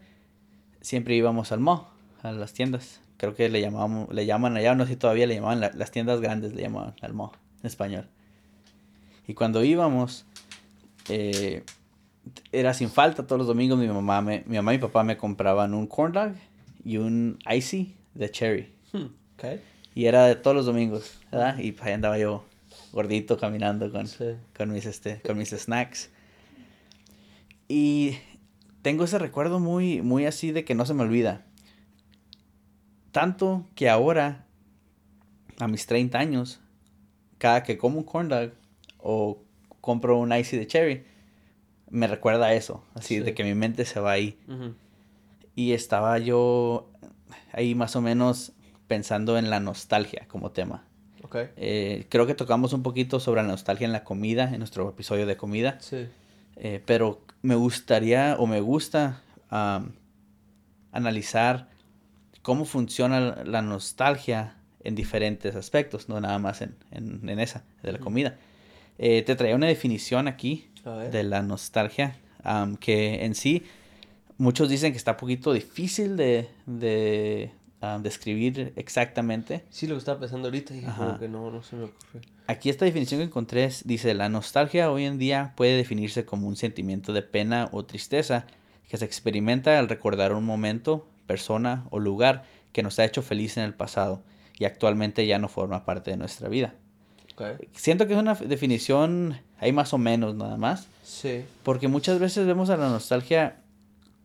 siempre 0.82 1.16
íbamos 1.16 1.52
al 1.52 1.60
mall, 1.60 1.82
a 2.24 2.32
las 2.32 2.54
tiendas. 2.54 3.02
Creo 3.18 3.34
que 3.34 3.50
le 3.50 3.62
llamábamos, 3.62 4.14
le 4.14 4.26
llaman 4.26 4.58
allá, 4.58 4.76
no 4.76 4.86
sé 4.86 4.94
si 4.94 4.98
todavía 4.98 5.26
le 5.26 5.36
llamaban 5.36 5.62
las 5.62 5.92
tiendas 5.92 6.22
grandes, 6.22 6.54
le 6.54 6.62
llamaban 6.64 6.94
al 7.02 7.14
mall 7.14 7.32
en 7.62 7.68
español. 7.68 8.08
Y 9.28 9.34
cuando 9.34 9.64
íbamos, 9.64 10.26
eh, 11.10 11.64
era 12.52 12.74
sin 12.74 12.90
falta 12.90 13.26
todos 13.26 13.40
los 13.40 13.48
domingos 13.48 13.78
mi 13.78 13.88
mamá, 13.88 14.22
me, 14.22 14.44
mi 14.46 14.58
mamá 14.58 14.74
y 14.74 14.78
mi 14.78 14.82
papá 14.82 15.04
me 15.04 15.18
compraban 15.18 15.74
un 15.74 15.88
corn 15.88 16.14
dog 16.14 16.34
y 16.84 16.98
un 16.98 17.40
icy 17.50 17.96
de 18.14 18.32
cherry. 18.32 18.74
Hmm, 18.94 19.08
y 19.94 20.06
era 20.06 20.26
de 20.26 20.36
todos 20.36 20.56
los 20.56 20.66
domingos, 20.66 21.20
¿verdad? 21.32 21.58
Y 21.60 21.76
ahí 21.82 21.94
andaba 21.94 22.18
yo 22.18 22.46
gordito 22.92 23.38
caminando 23.38 23.92
con, 23.92 24.08
con, 24.56 24.72
mis, 24.72 24.86
este, 24.86 25.22
con 25.22 25.38
mis 25.38 25.50
snacks. 25.50 26.10
Y 27.68 28.18
tengo 28.82 29.04
ese 29.04 29.20
recuerdo 29.20 29.60
muy, 29.60 30.02
muy 30.02 30.26
así 30.26 30.52
de 30.52 30.64
que 30.64 30.76
no 30.76 30.86
se 30.86 30.94
me 30.94 31.04
olvida. 31.04 31.46
Tanto 33.12 33.66
que 33.76 33.90
ahora, 33.90 34.46
a 35.60 35.68
mis 35.68 35.86
30 35.86 36.18
años, 36.18 36.60
cada 37.38 37.64
que 37.64 37.78
como 37.78 37.98
un 37.98 38.04
corn 38.04 38.30
dog 38.30 38.52
o 39.00 39.44
compro 39.82 40.18
un 40.18 40.34
icy 40.34 40.58
de 40.58 40.68
cherry, 40.68 41.04
me 41.90 42.08
recuerda 42.08 42.48
a 42.48 42.54
eso, 42.54 42.84
así 42.94 43.20
de 43.20 43.34
que 43.34 43.44
mi 43.44 43.54
mente 43.54 43.86
se 43.86 44.00
va 44.00 44.12
ahí. 44.12 44.38
Y 45.56 45.74
estaba 45.74 46.18
yo 46.20 46.92
ahí 47.52 47.76
más 47.76 47.96
o 47.96 48.02
menos 48.02 48.54
pensando 48.88 49.38
en 49.38 49.50
la 49.50 49.60
nostalgia 49.60 50.28
como 50.28 50.52
tema. 50.52 50.86
Eh, 51.58 52.06
creo 52.10 52.26
que 52.26 52.36
tocamos 52.36 52.74
un 52.74 52.84
poquito 52.84 53.20
sobre 53.20 53.42
la 53.42 53.48
nostalgia 53.48 53.86
en 53.86 53.92
la 53.92 54.04
comida, 54.04 54.50
en 54.52 54.60
nuestro 54.60 54.90
episodio 54.90 55.26
de 55.26 55.36
comida. 55.36 55.78
Sí. 55.80 56.08
Eh, 56.56 56.82
pero 56.86 57.22
me 57.42 57.56
gustaría 57.56 58.36
o 58.40 58.48
me 58.48 58.62
gusta 58.62 59.22
analizar 60.92 61.70
cómo 62.42 62.66
funciona 62.66 63.44
la 63.44 63.62
nostalgia 63.62 64.58
en 64.84 64.96
diferentes 64.96 65.56
aspectos, 65.56 66.10
no 66.10 66.20
nada 66.20 66.40
más 66.40 66.62
en, 66.62 66.76
en, 66.92 67.40
esa, 67.40 67.64
de 67.84 67.92
la 67.92 68.00
comida. 68.00 68.38
Eh, 68.98 69.22
te 69.22 69.36
traía 69.36 69.56
una 69.56 69.68
definición 69.68 70.28
aquí 70.28 70.70
de 70.96 71.24
la 71.24 71.42
nostalgia, 71.42 72.16
que 72.80 73.26
en 73.26 73.36
sí 73.36 73.64
muchos 74.38 74.70
dicen 74.70 74.92
que 74.92 74.98
está 74.98 75.12
un 75.12 75.18
poquito 75.18 75.54
difícil 75.54 76.16
de, 76.16 76.50
de 76.66 77.52
describir 78.02 78.74
exactamente. 78.76 79.64
Sí, 79.70 79.88
lo 79.88 79.96
que 79.96 80.00
estaba 80.00 80.20
pensando 80.20 80.48
ahorita 80.48 80.76
y 80.76 80.82
que 81.20 81.28
no, 81.28 81.52
no 81.52 81.64
se 81.64 81.76
me 81.76 81.84
ocurre. 81.86 82.22
Aquí 82.48 82.70
esta 82.70 82.86
definición 82.86 83.20
que 83.20 83.26
encontré 83.26 83.70
dice, 83.84 84.14
la 84.14 84.30
nostalgia 84.30 84.92
hoy 84.92 85.06
en 85.06 85.18
día 85.18 85.54
puede 85.56 85.76
definirse 85.76 86.26
como 86.26 86.48
un 86.48 86.56
sentimiento 86.56 87.14
de 87.14 87.22
pena 87.22 87.70
o 87.72 87.86
tristeza 87.86 88.46
que 88.88 88.98
se 88.98 89.06
experimenta 89.06 89.78
al 89.78 89.90
recordar 89.90 90.34
un 90.34 90.46
momento, 90.46 91.08
persona 91.26 91.86
o 91.90 92.00
lugar 92.00 92.46
que 92.72 92.84
nos 92.84 93.00
ha 93.00 93.06
hecho 93.06 93.22
feliz 93.22 93.58
en 93.58 93.64
el 93.64 93.74
pasado 93.74 94.24
y 94.58 94.66
actualmente 94.66 95.28
ya 95.28 95.40
no 95.40 95.50
forma 95.50 95.86
parte 95.86 96.12
de 96.12 96.18
nuestra 96.18 96.50
vida. 96.50 96.74
Siento 97.74 98.08
que 98.08 98.14
es 98.14 98.20
una 98.20 98.34
definición 98.36 99.40
ahí 99.60 99.72
más 99.72 99.94
o 99.94 99.98
menos 99.98 100.36
nada 100.36 100.58
más. 100.58 100.88
Sí. 101.04 101.44
Porque 101.64 101.88
muchas 101.88 102.20
veces 102.20 102.48
vemos 102.48 102.70
a 102.70 102.78
la 102.78 102.90
nostalgia 102.90 103.62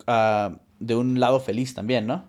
ah, 0.07 0.57
de 0.78 0.97
un 0.97 1.21
lado 1.21 1.40
feliz 1.40 1.75
también, 1.75 2.07
¿no? 2.07 2.25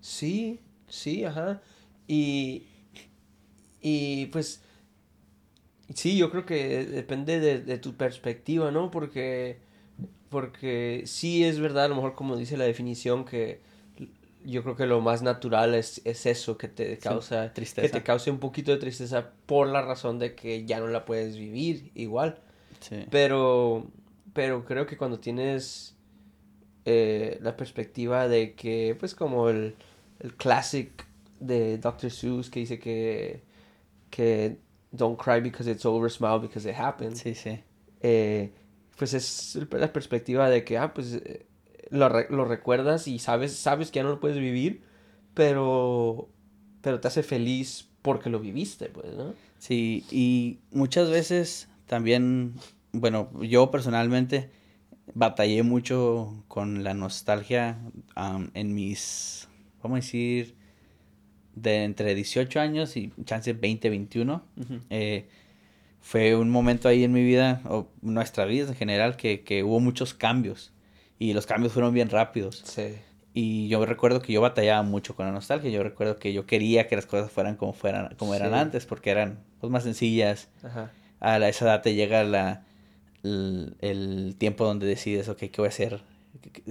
Sí, 0.00 0.60
sí, 0.88 1.24
ajá. 1.24 1.60
Y, 2.06 2.64
y 3.80 4.26
pues, 4.26 4.62
sí, 5.94 6.16
yo 6.16 6.30
creo 6.30 6.46
que 6.46 6.84
depende 6.86 7.40
de, 7.40 7.78
tu 7.78 7.94
perspectiva, 7.94 8.70
¿no? 8.70 8.90
Porque, 8.90 9.60
porque 10.28 11.02
sí 11.06 11.44
es 11.44 11.60
verdad, 11.60 11.84
a 11.84 11.88
lo 11.88 11.96
mejor 11.96 12.14
como 12.14 12.36
dice 12.36 12.56
la 12.56 12.64
definición, 12.64 13.24
que 13.24 13.60
yo 14.44 14.62
creo 14.62 14.76
que 14.76 14.86
lo 14.86 15.00
más 15.00 15.22
natural 15.22 15.74
es, 15.74 16.00
es 16.04 16.26
eso, 16.26 16.56
que 16.58 16.68
te 16.68 16.98
causa 16.98 17.52
tristeza. 17.52 17.86
que 17.86 17.92
te 17.92 18.02
cause 18.02 18.30
un 18.30 18.38
poquito 18.38 18.72
de 18.72 18.78
tristeza 18.78 19.30
por 19.46 19.68
la 19.68 19.82
razón 19.82 20.18
de 20.18 20.34
que 20.34 20.64
ya 20.64 20.80
no 20.80 20.88
la 20.88 21.04
puedes 21.04 21.36
vivir 21.36 21.90
igual. 21.94 22.38
Sí. 22.80 23.06
Pero, 23.10 23.86
pero 24.32 24.64
creo 24.64 24.86
que 24.86 24.96
cuando 24.96 25.18
tienes 25.20 25.96
eh, 26.84 27.38
la 27.40 27.56
perspectiva 27.56 28.28
de 28.28 28.54
que, 28.54 28.96
pues 28.98 29.14
como 29.14 29.48
el, 29.48 29.76
el 30.20 30.34
classic 30.34 31.06
de 31.38 31.78
Dr. 31.78 32.10
Seuss 32.10 32.50
que 32.50 32.60
dice 32.60 32.78
que, 32.78 33.42
que 34.10 34.58
don't 34.90 35.18
cry 35.18 35.40
because 35.40 35.70
it's 35.70 35.84
over, 35.84 36.10
smile 36.10 36.38
because 36.40 36.68
it 36.68 36.76
happened. 36.76 37.16
Sí, 37.16 37.34
sí. 37.34 37.60
Eh, 38.00 38.50
pues 38.96 39.14
es 39.14 39.58
la 39.70 39.92
perspectiva 39.92 40.48
de 40.50 40.64
que, 40.64 40.78
ah, 40.78 40.92
pues 40.92 41.14
eh, 41.14 41.46
lo, 41.92 42.08
re- 42.08 42.26
lo 42.30 42.44
recuerdas 42.44 43.06
y 43.06 43.18
sabes, 43.20 43.54
sabes 43.54 43.90
que 43.90 43.98
ya 43.98 44.02
no 44.02 44.08
lo 44.08 44.18
puedes 44.20 44.38
vivir, 44.38 44.82
pero, 45.34 46.28
pero 46.80 46.98
te 47.00 47.06
hace 47.08 47.22
feliz 47.22 47.88
porque 48.02 48.30
lo 48.30 48.40
viviste, 48.40 48.86
pues, 48.86 49.14
¿no? 49.14 49.34
Sí, 49.58 50.04
y 50.10 50.58
muchas 50.72 51.08
veces 51.10 51.68
también, 51.86 52.54
bueno, 52.92 53.30
yo 53.42 53.70
personalmente 53.70 54.50
batallé 55.14 55.62
mucho 55.62 56.42
con 56.48 56.82
la 56.82 56.94
nostalgia 56.94 57.78
en 58.54 58.74
mis, 58.74 59.48
vamos 59.82 59.96
a 59.96 60.00
decir, 60.00 60.56
de 61.54 61.84
entre 61.84 62.14
18 62.14 62.60
años 62.60 62.96
y 62.96 63.12
chance 63.24 63.52
20, 63.52 63.90
21. 63.90 64.42
Eh, 64.90 65.28
fue 66.00 66.34
un 66.34 66.50
momento 66.50 66.88
ahí 66.88 67.04
en 67.04 67.12
mi 67.12 67.22
vida, 67.22 67.60
o 67.66 67.88
nuestra 68.00 68.46
vida 68.46 68.68
en 68.68 68.74
general, 68.74 69.16
que, 69.16 69.42
que 69.42 69.62
hubo 69.62 69.78
muchos 69.78 70.14
cambios. 70.14 70.72
Y 71.22 71.32
los 71.34 71.46
cambios 71.46 71.72
fueron 71.72 71.94
bien 71.94 72.08
rápidos. 72.10 72.62
Sí. 72.64 72.94
Y 73.34 73.68
yo 73.68 73.84
recuerdo 73.86 74.20
que 74.20 74.32
yo 74.32 74.40
batallaba 74.40 74.82
mucho 74.82 75.14
con 75.14 75.24
la 75.26 75.32
nostalgia. 75.32 75.70
Yo 75.70 75.82
recuerdo 75.82 76.16
que 76.18 76.32
yo 76.32 76.46
quería 76.46 76.88
que 76.88 76.96
las 76.96 77.06
cosas 77.06 77.30
fueran 77.30 77.56
como 77.56 77.72
fueran, 77.72 78.14
como 78.16 78.34
eran 78.34 78.50
Sí. 78.50 78.58
antes, 78.58 78.86
porque 78.86 79.10
eran 79.10 79.38
pues, 79.60 79.70
más 79.70 79.84
sencillas. 79.84 80.48
Ajá. 80.62 80.90
A 81.20 81.38
la- 81.38 81.48
esa 81.48 81.64
edad 81.66 81.82
te 81.82 81.94
llega 81.94 82.24
la, 82.24 82.64
el, 83.22 83.76
el 83.80 84.34
tiempo 84.36 84.64
donde 84.64 84.86
decides, 84.86 85.28
ok, 85.28 85.38
¿qué 85.38 85.52
voy 85.58 85.66
a 85.66 85.68
hacer? 85.68 86.00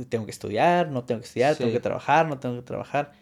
¿Tengo 0.10 0.25
que 0.25 0.31
estudiar? 0.31 0.89
¿No 0.89 1.03
tengo 1.05 1.22
que 1.22 1.27
estudiar? 1.27 1.55
¿Tengo 1.55 1.72
que 1.72 1.79
trabajar? 1.79 2.27
¿No 2.27 2.38
tengo 2.39 2.55
que 2.55 2.62
trabajar? 2.63 3.13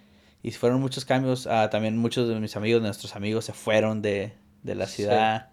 Y 0.41 0.51
fueron 0.51 0.79
muchos 0.81 1.05
cambios. 1.05 1.45
Ah, 1.47 1.69
también 1.69 1.97
muchos 1.97 2.27
de 2.27 2.39
mis 2.39 2.55
amigos, 2.55 2.81
de 2.81 2.87
nuestros 2.87 3.15
amigos, 3.15 3.45
se 3.45 3.53
fueron 3.53 4.01
de, 4.01 4.33
de 4.63 4.75
la 4.75 4.87
Sí. 4.87 5.03
ciudad. 5.03 5.49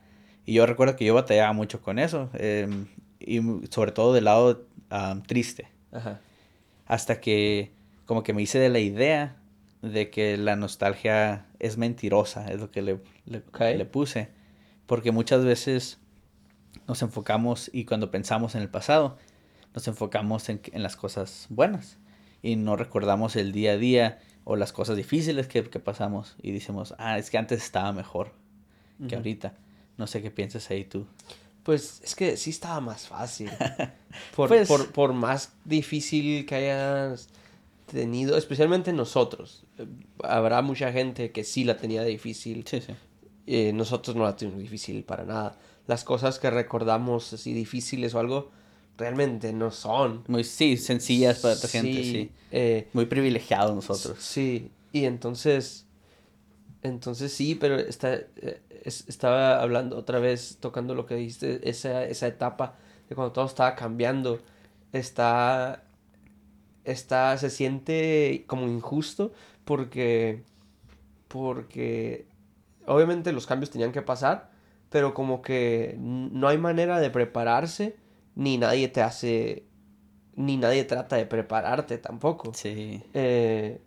Y 0.47 0.55
yo 0.55 0.65
recuerdo 0.65 0.97
que 0.97 1.05
yo 1.05 1.15
batallaba 1.15 1.53
mucho 1.53 1.83
con 1.83 1.99
eso. 1.99 2.31
em, 2.35 2.87
y 3.21 3.41
sobre 3.71 3.93
todo 3.93 4.13
del 4.13 4.25
lado 4.25 4.67
ah, 4.91 5.21
triste 5.27 5.69
Ajá. 5.93 6.21
hasta 6.87 7.21
que 7.21 7.73
como 8.05 8.23
que 8.23 8.33
me 8.33 8.43
hice 8.43 8.59
de 8.59 8.69
la 8.69 8.79
idea 8.79 9.37
de 9.83 10.11
que 10.11 10.37
la 10.37 10.57
nostalgia 10.57 11.47
es 11.59 11.77
mentirosa, 11.77 12.51
es 12.51 12.61
lo 12.61 12.71
que 12.71 12.83
le, 12.83 13.01
le, 13.27 13.85
puse. 13.85 14.29
Porque 14.87 15.11
muchas 15.11 15.45
veces 15.45 15.99
nos 16.87 17.03
enfocamos 17.03 17.71
y 17.73 17.85
cuando 17.85 18.11
pensamos 18.11 18.55
en 18.55 18.63
el 18.63 18.69
pasado, 18.69 19.19
nos 19.75 19.87
enfocamos 19.89 20.49
en, 20.49 20.61
en 20.73 20.83
las 20.83 20.97
cosas 20.97 21.47
buenas 21.51 21.99
y 22.43 22.57
no 22.57 22.77
recordamos 22.77 23.37
el 23.37 23.53
día 23.53 23.73
a 23.73 23.77
día 23.77 24.19
o 24.45 24.55
las 24.57 24.73
cosas 24.73 24.97
difíciles 24.97 25.49
que, 25.49 25.65
que 25.65 25.81
pasamos 25.81 26.37
y 26.41 26.53
decimos, 26.53 26.95
ah, 26.99 27.19
es 27.19 27.31
que 27.31 27.39
antes 27.39 27.63
estaba 27.63 27.93
mejor 27.93 28.33
que 29.09 29.17
ahorita. 29.17 29.55
No 29.99 30.07
sé 30.07 30.23
qué 30.23 30.31
piensas 30.31 30.71
ahí 30.71 30.85
tú. 30.85 31.07
Pues 31.67 32.01
es 32.05 32.15
que 32.15 32.37
sí 32.39 32.51
estaba 32.51 32.81
más 32.81 33.07
fácil. 33.09 33.51
Por, 34.35 34.49
Pues- 34.49 34.67
por, 34.69 34.93
por 34.93 35.13
más 35.13 35.53
difícil 35.67 36.47
que 36.47 36.55
hayas 36.55 37.29
tenido, 37.91 38.37
especialmente 38.39 38.93
nosotros. 38.93 39.65
Eh, 39.79 39.87
Habrá 40.25 40.63
mucha 40.63 40.91
gente 40.93 41.33
que 41.33 41.45
sí 41.45 41.65
la 41.65 41.77
tenía 41.77 42.03
difícil. 42.05 42.65
Sí, 42.67 42.81
sí. 42.81 42.95
Eh, 43.47 43.73
nosotros 43.75 44.17
no 44.17 44.25
la 44.25 44.35
tuvimos 44.37 44.61
difícil 44.61 45.05
para 45.05 45.25
nada. 45.25 45.59
Las 45.87 46.03
cosas 46.05 46.39
que 46.39 46.51
recordamos 46.51 47.33
así 47.33 47.53
difíciles 47.53 48.15
o 48.15 48.19
algo, 48.21 48.51
realmente 48.97 49.53
no 49.53 49.71
son. 49.71 50.25
Muy, 50.29 50.45
sí, 50.45 50.77
sencillas 50.77 51.41
para 51.41 51.55
otra 51.55 51.69
gente, 51.69 52.03
sí. 52.03 52.31
eh, 52.51 52.89
Muy 52.93 53.07
privilegiados 53.07 53.75
nosotros. 53.75 54.19
Sí, 54.21 54.71
y 54.93 55.05
entonces, 55.05 55.86
entonces 56.87 57.33
sí, 57.33 57.55
pero 57.55 57.77
está, 57.79 58.15
eh, 58.15 58.63
es- 58.85 59.09
estaba 59.09 59.61
hablando 59.63 59.97
otra 59.99 60.19
vez, 60.21 60.59
tocando 60.61 60.95
lo 60.95 61.07
que 61.07 61.17
dijiste, 61.17 61.69
esa, 61.69 62.05
esa 62.05 62.27
etapa 62.29 62.77
de 63.09 63.15
cuando 63.15 63.33
todo 63.33 63.47
estaba 63.47 63.75
cambiando, 63.77 64.41
está, 64.93 65.85
está, 66.85 67.37
se 67.39 67.51
siente 67.51 68.45
como 68.47 68.67
injusto 68.69 69.33
porque, 69.65 70.45
porque 71.29 72.27
obviamente 72.87 73.33
los 73.33 73.47
cambios 73.47 73.71
tenían 73.71 73.93
que 73.93 74.03
pasar, 74.03 74.51
pero 74.91 75.15
como 75.15 75.43
que 75.43 75.97
no 76.01 76.49
hay 76.49 76.59
manera 76.59 77.01
de 77.01 77.11
prepararse, 77.11 77.97
ni 78.37 78.59
nadie 78.59 78.89
te 78.89 79.03
hace, 79.03 79.65
ni 80.37 80.57
nadie 80.59 80.85
trata 80.85 81.17
de 81.17 81.27
prepararte 81.27 81.99
tampoco. 81.99 82.53
Sí. 82.55 83.03
Eh, 83.15 83.81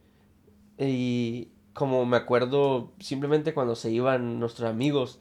y 0.77 1.49
como 1.79 2.05
me 2.05 2.17
acuerdo 2.17 2.91
simplemente 2.99 3.55
cuando 3.55 3.75
se 3.75 3.89
iban 3.89 4.39
nuestros 4.39 4.69
amigos, 4.69 5.19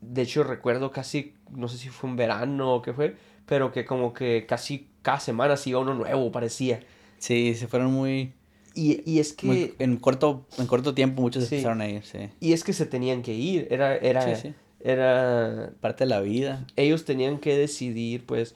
de 0.00 0.22
hecho 0.22 0.44
recuerdo 0.44 0.90
casi, 0.90 1.34
no 1.50 1.68
sé 1.68 1.76
si 1.76 1.90
fue 1.90 2.08
un 2.08 2.16
verano 2.16 2.74
o 2.76 2.80
qué 2.82 2.94
fue, 2.94 3.16
pero 3.44 3.70
que 3.72 3.84
como 3.84 4.14
que 4.14 4.46
casi 4.46 4.88
cada 5.02 5.20
semana 5.20 5.56
se 5.58 5.70
iba 5.70 5.80
uno 5.80 5.92
nuevo, 5.94 6.32
parecía. 6.32 6.80
Sí, 7.18 7.54
se 7.54 7.66
fueron 7.68 7.92
muy, 7.92 8.32
Y, 8.74 9.02
y 9.08 9.18
es 9.18 9.32
que... 9.34 9.46
muy- 9.46 9.74
en 9.78 9.96
corto 9.98 10.46
en 10.56 10.66
corto 10.66 10.94
tiempo 10.94 11.20
muchos 11.20 11.44
Sí. 11.44 11.56
empezaron 11.56 11.80
a 11.82 11.88
ir, 11.88 12.02
sí. 12.04 12.30
Y 12.40 12.52
es 12.54 12.64
que 12.64 12.72
se 12.72 12.86
tenían 12.86 13.22
que 13.22 13.34
ir, 13.34 13.68
era, 13.70 13.96
era, 13.96 14.22
Sí, 14.36 14.48
sí. 14.48 14.54
era, 14.80 15.72
Parte 15.80 16.04
de 16.04 16.10
la 16.10 16.20
vida. 16.20 16.66
ellos 16.76 17.04
tenían 17.04 17.38
que 17.38 17.56
decidir, 17.58 18.24
pues, 18.24 18.54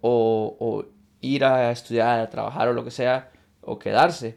o, 0.00 0.56
o 0.60 0.84
ir 1.20 1.44
a 1.44 1.70
estudiar, 1.72 2.20
a 2.20 2.28
trabajar 2.30 2.68
o 2.68 2.72
lo 2.74 2.84
que 2.84 2.90
sea, 2.90 3.30
o 3.62 3.78
quedarse. 3.78 4.36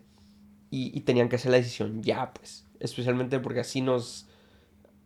Y, 0.78 0.92
y 0.98 1.02
tenían 1.02 1.28
que 1.30 1.38
hacer 1.38 1.52
la 1.52 1.58
decisión 1.58 2.04
ya, 2.04 2.32
pues. 2.34 2.66
Especialmente 2.80 3.40
porque 3.40 3.62
así 3.62 3.82
nos, 3.82 4.28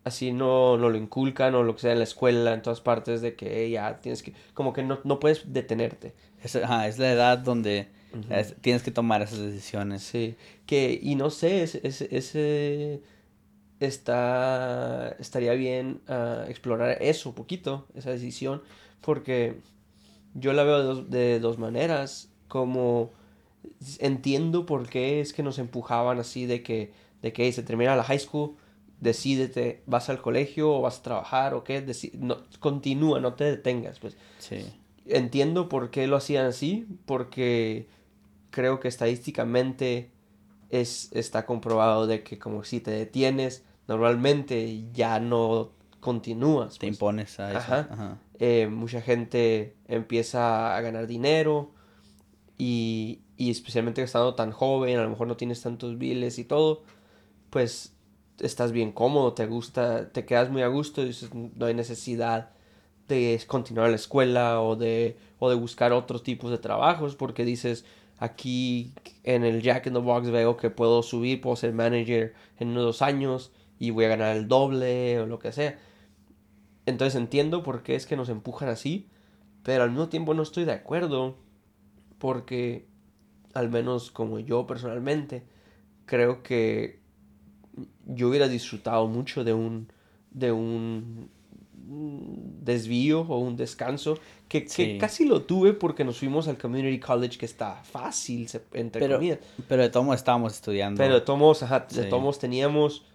así 0.03 0.31
no, 0.33 0.77
no 0.77 0.89
lo 0.89 0.97
inculcan 0.97 1.55
o 1.55 1.63
lo 1.63 1.73
que 1.75 1.81
sea 1.81 1.91
en 1.93 1.99
la 1.99 2.03
escuela, 2.03 2.53
en 2.53 2.61
todas 2.61 2.81
partes, 2.81 3.21
de 3.21 3.35
que 3.35 3.45
"Hey, 3.65 3.71
ya 3.71 3.99
tienes 4.01 4.21
que, 4.23 4.33
como 4.53 4.73
que 4.73 4.83
no, 4.83 4.99
no 5.03 5.19
puedes 5.19 5.53
detenerte. 5.53 6.13
Es, 6.43 6.55
ajá, 6.55 6.87
es 6.87 6.97
la 6.99 7.11
edad 7.11 7.37
donde 7.37 7.87
es- 8.29 8.55
tienes 8.61 8.83
que 8.83 8.91
tomar 8.91 9.21
esas 9.21 9.39
decisiones. 9.39 10.01
Sí, 10.03 10.35
que, 10.65 10.99
y 11.01 11.15
no 11.15 11.29
sé, 11.29 11.63
ese, 11.63 11.79
ese, 11.87 12.07
ese 12.15 13.01
está, 13.79 15.15
estaría 15.19 15.53
bien 15.53 16.01
ah, 16.07 16.45
explorar 16.47 16.97
eso 17.01 17.29
un 17.29 17.35
poquito, 17.35 17.87
esa 17.95 18.11
decisión, 18.11 18.61
porque 19.01 19.55
yo 20.33 20.53
la 20.53 20.63
veo 20.63 20.77
de 20.79 20.83
dos, 20.83 21.09
de 21.09 21.39
dos 21.39 21.57
maneras, 21.57 22.29
como 22.47 23.11
entiendo 23.99 24.65
por 24.65 24.87
qué 24.89 25.21
es 25.21 25.33
que 25.33 25.43
nos 25.43 25.59
empujaban 25.59 26.19
así 26.19 26.45
de 26.45 26.63
que, 26.63 26.93
de 27.21 27.33
que 27.33 27.43
"Hey, 27.45 27.51
se 27.53 27.63
termina 27.63 27.95
la 27.95 28.03
high 28.03 28.19
school, 28.19 28.55
decídete, 28.99 29.81
vas 29.87 30.09
al 30.09 30.21
colegio 30.21 30.71
o 30.73 30.81
vas 30.81 30.99
a 30.99 31.03
trabajar 31.03 31.53
o 31.53 31.63
qué, 31.63 31.85
deci- 31.85 32.13
no, 32.13 32.37
continúa, 32.59 33.19
no 33.19 33.33
te 33.33 33.45
detengas, 33.45 33.99
pues 33.99 34.15
Sí. 34.39 34.57
entiendo 35.05 35.69
por 35.69 35.89
qué 35.89 36.05
lo 36.07 36.17
hacían 36.17 36.45
así, 36.45 36.85
porque 37.05 37.87
creo 38.51 38.79
que 38.79 38.87
estadísticamente 38.87 40.11
es, 40.69 41.09
está 41.13 41.45
comprobado 41.45 42.05
de 42.07 42.23
que 42.23 42.37
como 42.39 42.63
si 42.63 42.79
te 42.79 42.91
detienes, 42.91 43.63
normalmente 43.87 44.83
ya 44.93 45.19
no 45.19 45.71
continúas. 45.99 46.75
Te 46.75 46.87
pues. 46.87 46.93
impones 46.95 47.39
a 47.39 47.49
eso. 47.49 47.57
Ajá. 47.59 47.87
Ajá. 47.91 48.17
Eh, 48.39 48.67
mucha 48.67 49.01
gente 49.01 49.75
empieza 49.87 50.75
a 50.75 50.81
ganar 50.81 51.07
dinero 51.07 51.71
y, 52.57 53.21
y 53.41 53.49
especialmente 53.49 54.03
estando 54.03 54.35
tan 54.35 54.51
joven, 54.51 54.99
a 54.99 55.01
lo 55.01 55.09
mejor 55.09 55.25
no 55.25 55.35
tienes 55.35 55.63
tantos 55.63 55.97
biles 55.97 56.37
y 56.37 56.43
todo, 56.43 56.83
pues 57.49 57.95
estás 58.37 58.71
bien 58.71 58.91
cómodo, 58.91 59.33
te 59.33 59.47
gusta, 59.47 60.11
te 60.11 60.25
quedas 60.25 60.51
muy 60.51 60.61
a 60.61 60.67
gusto 60.67 61.03
y 61.03 61.11
no 61.55 61.65
hay 61.65 61.73
necesidad 61.73 62.51
de 63.07 63.41
continuar 63.47 63.89
la 63.89 63.95
escuela 63.95 64.61
o 64.61 64.75
de, 64.75 65.17
o 65.39 65.49
de 65.49 65.55
buscar 65.55 65.91
otros 65.91 66.21
tipos 66.21 66.51
de 66.51 66.59
trabajos 66.59 67.15
porque 67.15 67.43
dices, 67.43 67.83
aquí 68.19 68.93
en 69.23 69.43
el 69.43 69.63
Jack 69.63 69.87
in 69.87 69.93
the 69.93 69.99
Box 69.99 70.29
veo 70.29 70.55
que 70.55 70.69
puedo 70.69 71.01
subir, 71.01 71.41
puedo 71.41 71.55
ser 71.55 71.73
manager 71.73 72.35
en 72.59 72.69
unos 72.69 73.01
años 73.01 73.51
y 73.79 73.89
voy 73.89 74.05
a 74.05 74.09
ganar 74.09 74.37
el 74.37 74.47
doble 74.47 75.19
o 75.19 75.25
lo 75.25 75.39
que 75.39 75.51
sea. 75.51 75.79
Entonces 76.85 77.19
entiendo 77.19 77.63
por 77.63 77.81
qué 77.81 77.95
es 77.95 78.05
que 78.05 78.15
nos 78.15 78.29
empujan 78.29 78.69
así, 78.69 79.09
pero 79.63 79.81
al 79.81 79.89
mismo 79.89 80.09
tiempo 80.09 80.35
no 80.35 80.43
estoy 80.43 80.65
de 80.65 80.73
acuerdo 80.73 81.37
porque 82.19 82.90
al 83.53 83.69
menos 83.69 84.11
como 84.11 84.39
yo 84.39 84.65
personalmente 84.67 85.43
creo 86.05 86.43
que 86.43 86.99
yo 88.05 88.29
hubiera 88.29 88.47
disfrutado 88.47 89.07
mucho 89.07 89.43
de 89.43 89.53
un 89.53 89.91
de 90.31 90.51
un 90.51 91.29
desvío 91.91 93.21
o 93.21 93.39
un 93.39 93.55
descanso, 93.57 94.17
que, 94.47 94.65
que 94.65 94.97
casi 94.97 95.25
lo 95.25 95.43
tuve 95.43 95.73
porque 95.73 96.03
nos 96.03 96.17
fuimos 96.17 96.47
al 96.47 96.57
Community 96.57 96.99
College, 96.99 97.37
que 97.37 97.45
está 97.45 97.75
fácil, 97.83 98.47
entre 98.73 99.01
pero, 99.01 99.15
comillas. 99.15 99.39
Pero 99.67 99.81
de 99.83 99.89
todos 99.89 100.15
estábamos 100.15 100.53
estudiando. 100.53 100.97
Pero 100.97 101.15
de 101.15 101.21
todos 101.21 101.65
de 101.89 102.03
todos 102.05 102.39
teníamos, 102.39 103.05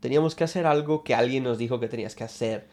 teníamos 0.00 0.34
que 0.34 0.44
hacer 0.44 0.66
algo 0.66 1.04
que 1.04 1.14
alguien 1.14 1.44
nos 1.44 1.58
dijo 1.58 1.80
que 1.80 1.88
tenías 1.88 2.14
que 2.14 2.24
hacer, 2.24 2.68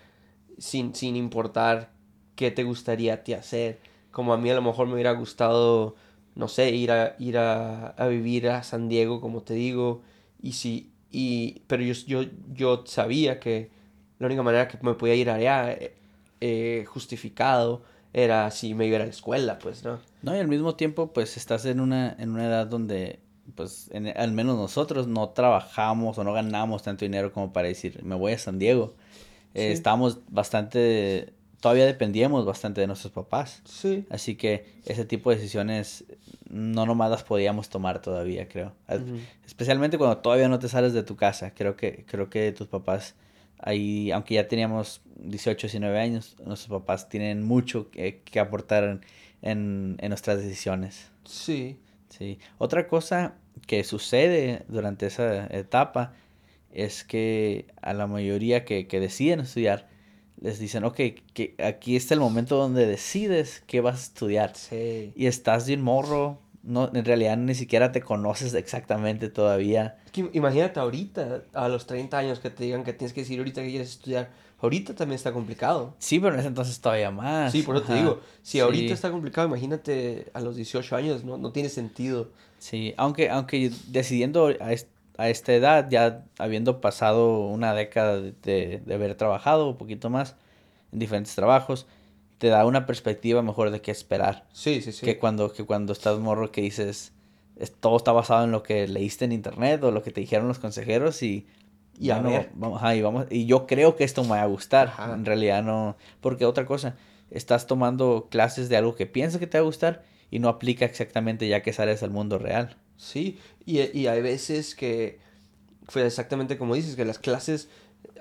sin, 0.57 0.95
sin 0.95 1.15
importar 1.15 1.91
qué 2.35 2.51
te 2.51 2.63
gustaría 2.63 3.15
a 3.15 3.23
ti 3.23 3.33
hacer. 3.33 3.79
Como 4.11 4.33
a 4.33 4.37
mí 4.37 4.49
a 4.49 4.55
lo 4.55 4.61
mejor 4.61 4.87
me 4.87 4.93
hubiera 4.93 5.11
gustado, 5.11 5.95
no 6.35 6.47
sé, 6.47 6.71
ir 6.71 6.91
a, 6.91 7.15
ir 7.19 7.37
a, 7.37 7.89
a 7.89 8.07
vivir 8.07 8.49
a 8.49 8.63
San 8.63 8.89
Diego, 8.89 9.21
como 9.21 9.41
te 9.41 9.53
digo, 9.53 10.01
y 10.41 10.53
si, 10.53 10.91
y, 11.11 11.61
pero 11.67 11.83
yo, 11.83 11.93
yo, 12.05 12.23
yo 12.53 12.83
sabía 12.85 13.39
que 13.39 13.71
la 14.19 14.27
única 14.27 14.43
manera 14.43 14.67
que 14.67 14.77
me 14.81 14.93
podía 14.93 15.15
ir 15.15 15.29
allá 15.29 15.71
eh, 15.71 15.95
eh, 16.41 16.85
justificado 16.87 17.81
era 18.13 18.49
si 18.51 18.73
me 18.73 18.87
iba 18.87 18.97
a 18.97 18.99
la 19.01 19.05
escuela, 19.05 19.59
pues, 19.59 19.83
¿no? 19.83 19.99
No, 20.21 20.35
y 20.35 20.39
al 20.39 20.47
mismo 20.47 20.75
tiempo, 20.75 21.13
pues, 21.13 21.37
estás 21.37 21.65
en 21.65 21.79
una, 21.79 22.15
en 22.19 22.31
una 22.31 22.45
edad 22.45 22.67
donde, 22.67 23.19
pues, 23.55 23.89
al 24.15 24.31
menos 24.31 24.57
nosotros 24.57 25.07
no 25.07 25.29
trabajamos 25.29 26.17
o 26.17 26.23
no 26.23 26.33
ganamos 26.33 26.83
tanto 26.83 27.05
dinero 27.05 27.31
como 27.31 27.53
para 27.53 27.67
decir, 27.67 28.03
me 28.03 28.15
voy 28.15 28.33
a 28.33 28.37
San 28.39 28.59
Diego. 28.59 28.95
Eh, 29.53 29.71
estamos 29.71 30.19
bastante, 30.29 31.33
todavía 31.59 31.85
dependíamos 31.85 32.45
bastante 32.45 32.81
de 32.81 32.87
nuestros 32.87 33.11
papás. 33.13 33.61
Sí. 33.65 34.05
Así 34.09 34.35
que 34.35 34.65
ese 34.85 35.05
tipo 35.05 35.29
de 35.29 35.37
decisiones 35.37 36.05
no 36.49 36.85
nomás 36.85 37.11
las 37.11 37.23
podíamos 37.23 37.69
tomar 37.69 38.01
todavía, 38.01 38.47
creo. 38.47 38.73
Especialmente 39.45 39.97
cuando 39.97 40.17
todavía 40.17 40.47
no 40.47 40.59
te 40.59 40.69
sales 40.69 40.93
de 40.93 41.03
tu 41.03 41.15
casa. 41.15 41.53
Creo 41.53 41.75
que, 41.75 42.05
creo 42.07 42.29
que 42.29 42.51
tus 42.51 42.67
papás 42.67 43.15
ahí, 43.59 44.11
aunque 44.11 44.35
ya 44.35 44.47
teníamos 44.47 45.01
18, 45.17 45.67
19 45.67 45.99
años, 45.99 46.35
nuestros 46.45 46.79
papás 46.79 47.09
tienen 47.09 47.43
mucho 47.43 47.91
que, 47.91 48.21
aportar 48.39 49.01
en, 49.41 49.97
nuestras 49.97 50.37
decisiones. 50.37 51.11
Sí. 51.25 51.77
Sí. 52.09 52.39
Otra 52.57 52.87
cosa 52.87 53.35
que 53.67 53.83
sucede 53.83 54.63
durante 54.67 55.05
esa 55.05 55.45
etapa 55.47 56.13
es 56.71 57.03
que 57.03 57.67
a 57.81 57.93
la 57.93 58.07
mayoría 58.07 58.65
que, 58.65 58.87
que 58.87 58.99
deciden 58.99 59.41
estudiar, 59.41 59.88
les 60.41 60.59
dicen, 60.59 60.83
ok, 60.83 60.95
que 61.33 61.55
aquí 61.63 61.95
está 61.95 62.13
el 62.13 62.19
momento 62.19 62.57
donde 62.57 62.85
decides 62.85 63.63
qué 63.67 63.81
vas 63.81 63.95
a 63.95 64.03
estudiar. 64.03 64.55
Sí. 64.55 65.11
Y 65.15 65.25
estás 65.25 65.67
bien 65.67 65.81
morro, 65.81 66.39
no, 66.63 66.89
en 66.93 67.05
realidad 67.05 67.37
ni 67.37 67.55
siquiera 67.55 67.91
te 67.91 68.01
conoces 68.01 68.53
exactamente 68.53 69.29
todavía. 69.29 69.97
imagínate 70.33 70.79
ahorita, 70.79 71.43
a 71.53 71.67
los 71.67 71.85
30 71.87 72.17
años, 72.17 72.39
que 72.39 72.49
te 72.49 72.63
digan 72.63 72.83
que 72.83 72.93
tienes 72.93 73.13
que 73.13 73.21
decir 73.21 73.39
ahorita 73.39 73.61
que 73.61 73.69
quieres 73.69 73.89
estudiar. 73.89 74.29
Ahorita 74.61 74.93
también 74.93 75.15
está 75.15 75.31
complicado. 75.31 75.95
Sí, 75.99 76.19
pero 76.19 76.33
en 76.33 76.41
ese 76.41 76.49
entonces 76.49 76.81
todavía 76.81 77.11
más. 77.11 77.53
Sí, 77.53 77.61
por 77.61 77.77
eso 77.77 77.85
te 77.85 77.93
digo, 77.93 78.19
si 78.41 78.59
ahorita 78.59 78.93
está 78.93 79.09
complicado, 79.09 79.47
imagínate 79.47 80.29
a 80.33 80.41
los 80.41 80.57
18 80.57 80.95
años, 80.97 81.23
no, 81.23 81.37
no 81.37 81.53
tiene 81.53 81.69
sentido. 81.69 82.29
Sí, 82.57 82.93
aunque, 82.97 83.29
aunque 83.29 83.71
decidiendo 83.87 84.47
a, 84.47 84.73
a 85.19 85.29
esta 85.29 85.53
edad, 85.53 85.89
ya 85.89 86.23
habiendo 86.37 86.79
pasado 86.79 87.41
una 87.47 87.73
década 87.73 88.21
de, 88.21 88.81
de 88.85 88.93
haber 88.93 89.15
trabajado 89.15 89.69
un 89.69 89.77
poquito 89.77 90.09
más 90.09 90.37
en 90.93 90.99
diferentes 90.99 91.35
trabajos, 91.35 91.87
te 92.37 92.47
da 92.47 92.65
una 92.65 92.85
perspectiva 92.85 93.41
mejor 93.41 93.69
de 93.69 93.81
qué 93.81 93.91
esperar. 93.91 94.45
Sí, 94.53 94.81
sí, 94.81 94.93
sí. 94.93 95.05
Que 95.05 95.19
cuando, 95.19 95.51
que 95.51 95.65
cuando 95.65 95.91
estás 95.91 96.17
morro 96.19 96.53
que 96.53 96.61
dices, 96.61 97.11
todo 97.81 97.97
está 97.97 98.13
basado 98.13 98.45
en 98.45 98.51
lo 98.51 98.63
que 98.63 98.87
leíste 98.87 99.25
en 99.25 99.33
internet 99.33 99.83
o 99.83 99.91
lo 99.91 100.03
que 100.03 100.11
te 100.11 100.21
dijeron 100.21 100.47
los 100.47 100.59
consejeros 100.59 101.21
y... 101.21 101.45
Y 101.99 102.11
a 102.11 102.19
ver. 102.19 102.49
Vamos, 102.53 102.81
y, 102.95 103.01
vamos, 103.01 103.25
y 103.29 103.45
yo 103.45 103.67
creo 103.67 103.97
que 103.97 104.05
esto 104.05 104.23
me 104.23 104.29
va 104.29 104.43
a 104.43 104.45
gustar. 104.45 104.93
En 105.13 105.25
realidad 105.25 105.63
no... 105.63 105.97
Porque 106.21 106.45
otra 106.45 106.65
cosa, 106.65 106.95
estás 107.29 107.67
tomando 107.67 108.29
clases 108.31 108.69
de 108.69 108.77
algo 108.77 108.95
que 108.95 109.05
piensas 109.05 109.41
que 109.41 109.47
te 109.47 109.57
va 109.57 109.63
a 109.63 109.65
gustar 109.65 110.03
y 110.31 110.39
no 110.39 110.47
aplica 110.47 110.85
exactamente 110.85 111.45
ya 111.49 111.61
que 111.61 111.73
sales 111.73 112.01
al 112.03 112.11
mundo 112.11 112.37
real. 112.37 112.77
Sí, 112.99 113.39
y, 113.65 113.79
y 113.97 114.07
hay 114.07 114.21
veces 114.21 114.75
que 114.75 115.19
fue 115.87 116.05
exactamente 116.05 116.57
como 116.57 116.75
dices, 116.75 116.95
que 116.95 117.05
las 117.05 117.17
clases 117.17 117.69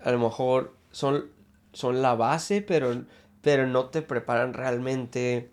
a 0.03 0.11
lo 0.13 0.19
mejor 0.19 0.75
son, 0.91 1.27
son 1.73 2.01
la 2.01 2.15
base, 2.15 2.63
pero 2.63 3.05
pero 3.41 3.67
no 3.67 3.87
te 3.87 4.03
preparan 4.03 4.53
realmente 4.53 5.51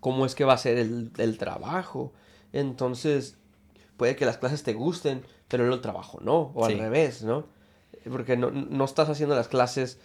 cómo 0.00 0.26
es 0.26 0.34
que 0.34 0.44
va 0.44 0.54
a 0.54 0.58
ser 0.58 0.78
el, 0.78 1.38
trabajo. 1.38 2.12
Entonces, 2.52 3.36
puede 3.96 4.16
que 4.16 4.24
las 4.24 4.38
clases 4.38 4.62
te 4.62 4.74
gusten, 4.74 5.22
pero 5.48 5.72
el 5.72 5.80
trabajo 5.80 6.18
no, 6.22 6.52
o 6.54 6.64
al 6.64 6.78
revés, 6.78 7.22
¿no? 7.22 7.46
Porque 8.10 8.36
no, 8.36 8.84
estás 8.84 9.08
haciendo 9.08 9.34
las 9.34 9.48
clases 9.48 9.98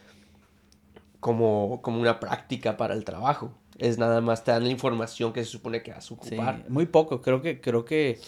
como, 1.19 1.81
como 1.81 2.01
una 2.01 2.19
práctica 2.19 2.77
para 2.77 2.95
el 2.95 3.05
trabajo. 3.05 3.53
Es 3.77 3.97
nada 3.97 4.21
más 4.21 4.43
te 4.43 4.51
dan 4.51 4.63
la 4.63 4.69
información 4.69 5.33
que 5.33 5.43
se 5.43 5.51
supone 5.51 5.83
que 5.83 5.91
vas 5.91 6.09
a 6.09 6.13
ocupar. 6.13 6.65
muy 6.69 6.85
poco. 6.85 7.21
Creo 7.21 7.41
que, 7.41 7.61
creo 7.61 7.85
que 7.85 8.19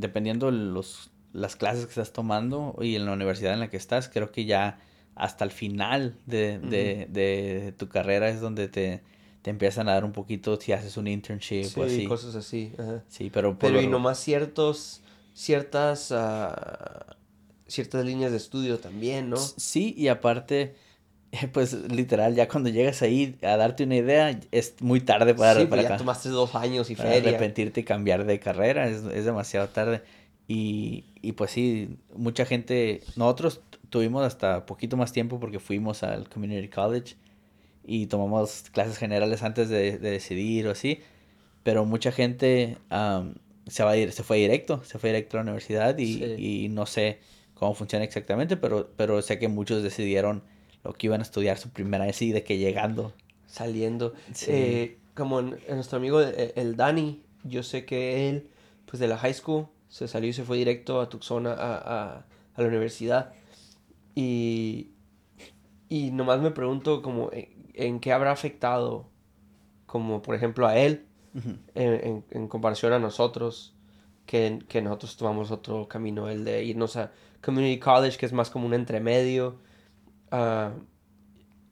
dependiendo 0.00 0.50
los, 0.50 1.10
las 1.32 1.56
clases 1.56 1.84
que 1.84 1.90
estás 1.90 2.12
tomando 2.12 2.76
y 2.80 2.96
en 2.96 3.06
la 3.06 3.12
universidad 3.12 3.52
en 3.54 3.60
la 3.60 3.68
que 3.68 3.76
estás, 3.76 4.08
creo 4.08 4.32
que 4.32 4.44
ya 4.44 4.80
hasta 5.14 5.44
el 5.44 5.50
final 5.50 6.16
de, 6.26 6.58
de, 6.58 7.08
de 7.10 7.74
tu 7.76 7.88
carrera 7.88 8.28
es 8.28 8.40
donde 8.40 8.68
te, 8.68 9.02
te, 9.42 9.50
empiezan 9.50 9.88
a 9.88 9.94
dar 9.94 10.04
un 10.04 10.12
poquito 10.12 10.60
si 10.60 10.72
haces 10.72 10.96
un 10.96 11.08
internship 11.08 11.76
o 11.76 11.82
así. 11.82 12.04
cosas 12.06 12.36
así. 12.36 12.72
Sí, 13.08 13.28
pero... 13.32 13.58
Pero 13.58 13.80
y 13.80 13.88
nomás 13.88 14.20
ciertos, 14.20 15.00
ciertas, 15.34 16.12
uh, 16.12 17.14
ciertas 17.66 18.04
líneas 18.04 18.30
de 18.30 18.36
estudio 18.36 18.78
también, 18.78 19.30
¿no? 19.30 19.36
Sí, 19.36 19.92
y 19.96 20.06
aparte, 20.06 20.76
pues 21.52 21.74
literal, 21.90 22.34
ya 22.34 22.48
cuando 22.48 22.70
llegas 22.70 23.02
ahí 23.02 23.36
a 23.42 23.56
darte 23.56 23.84
una 23.84 23.96
idea, 23.96 24.38
es 24.50 24.80
muy 24.80 25.00
tarde 25.00 25.34
para... 25.34 25.60
Sí, 25.60 25.66
pues 25.66 25.82
para 25.82 25.82
ya 25.82 25.96
tomaste 25.96 26.28
dos 26.30 26.54
años 26.54 26.90
y 26.90 26.96
para 26.96 27.10
arrepentirte 27.10 27.80
y 27.80 27.84
cambiar 27.84 28.24
de 28.24 28.40
carrera, 28.40 28.88
es, 28.88 29.02
es 29.04 29.24
demasiado 29.24 29.68
tarde. 29.68 30.02
Y, 30.46 31.04
y 31.20 31.32
pues 31.32 31.50
sí, 31.50 31.98
mucha 32.16 32.46
gente, 32.46 33.02
nosotros 33.16 33.60
tuvimos 33.90 34.24
hasta 34.24 34.66
poquito 34.66 34.96
más 34.96 35.12
tiempo 35.12 35.38
porque 35.40 35.58
fuimos 35.58 36.02
al 36.02 36.28
Community 36.28 36.68
College 36.68 37.16
y 37.84 38.06
tomamos 38.06 38.64
clases 38.72 38.98
generales 38.98 39.42
antes 39.42 39.68
de, 39.68 39.98
decidir 39.98 40.66
o 40.66 40.70
así, 40.70 41.00
pero 41.62 41.84
mucha 41.84 42.12
gente 42.12 42.78
se, 43.66 43.82
va 43.82 43.90
a 43.90 43.96
ir, 43.96 44.12
se 44.12 44.22
fue 44.22 44.38
directo, 44.38 44.82
se 44.84 44.98
fue 44.98 45.10
directo 45.10 45.36
a 45.36 45.40
la 45.40 45.44
universidad 45.44 45.96
y, 45.98 46.22
y, 46.24 46.68
no 46.68 46.86
sé 46.86 47.18
cómo 47.54 47.74
funciona 47.74 48.04
exactamente, 48.04 48.56
pero, 48.56 48.90
pero 48.96 49.20
sé 49.22 49.38
que 49.38 49.48
muchos 49.48 49.82
decidieron 49.82 50.42
lo 50.84 50.92
que 50.92 51.06
iban 51.06 51.20
a 51.20 51.22
estudiar 51.22 51.58
su 51.58 51.70
primera 51.70 52.06
vez 52.06 52.20
y 52.22 52.32
de 52.32 52.44
que 52.44 52.58
llegando. 52.58 53.12
Saliendo. 53.46 54.14
Eh, 54.46 54.98
como 55.14 55.42
nuestro 55.42 55.98
amigo 55.98 56.20
el, 56.20 56.52
el 56.54 56.76
Dani, 56.76 57.22
yo 57.44 57.62
sé 57.62 57.84
que 57.84 58.28
él, 58.28 58.48
pues 58.86 59.00
de 59.00 59.08
la 59.08 59.18
high 59.18 59.34
school, 59.34 59.66
se 59.88 60.06
salió 60.06 60.30
y 60.30 60.32
se 60.32 60.44
fue 60.44 60.58
directo 60.58 61.00
a 61.00 61.08
Tucson 61.08 61.46
a, 61.46 61.52
a, 61.52 62.26
a 62.54 62.62
la 62.62 62.68
universidad. 62.68 63.32
Y, 64.14 64.90
y 65.88 66.10
nomás 66.10 66.40
me 66.40 66.50
pregunto 66.50 67.02
como 67.02 67.30
en, 67.32 68.00
qué 68.00 68.12
habrá 68.12 68.32
afectado, 68.32 69.08
como 69.86 70.22
por 70.22 70.34
ejemplo 70.34 70.66
a 70.66 70.76
él, 70.76 71.06
en, 71.74 72.24
en, 72.30 72.48
comparación 72.48 72.92
a 72.92 72.98
nosotros, 72.98 73.74
que, 74.26 74.58
que, 74.68 74.82
nosotros 74.82 75.16
tomamos 75.16 75.50
otro 75.50 75.86
camino, 75.86 76.28
el 76.28 76.44
de 76.44 76.64
irnos 76.64 76.96
a 76.96 77.12
Community 77.42 77.78
College, 77.78 78.18
que 78.18 78.26
es 78.26 78.32
más 78.32 78.50
como 78.50 78.66
un 78.66 78.74
entremedio. 78.74 79.56
Uh, 80.32 80.78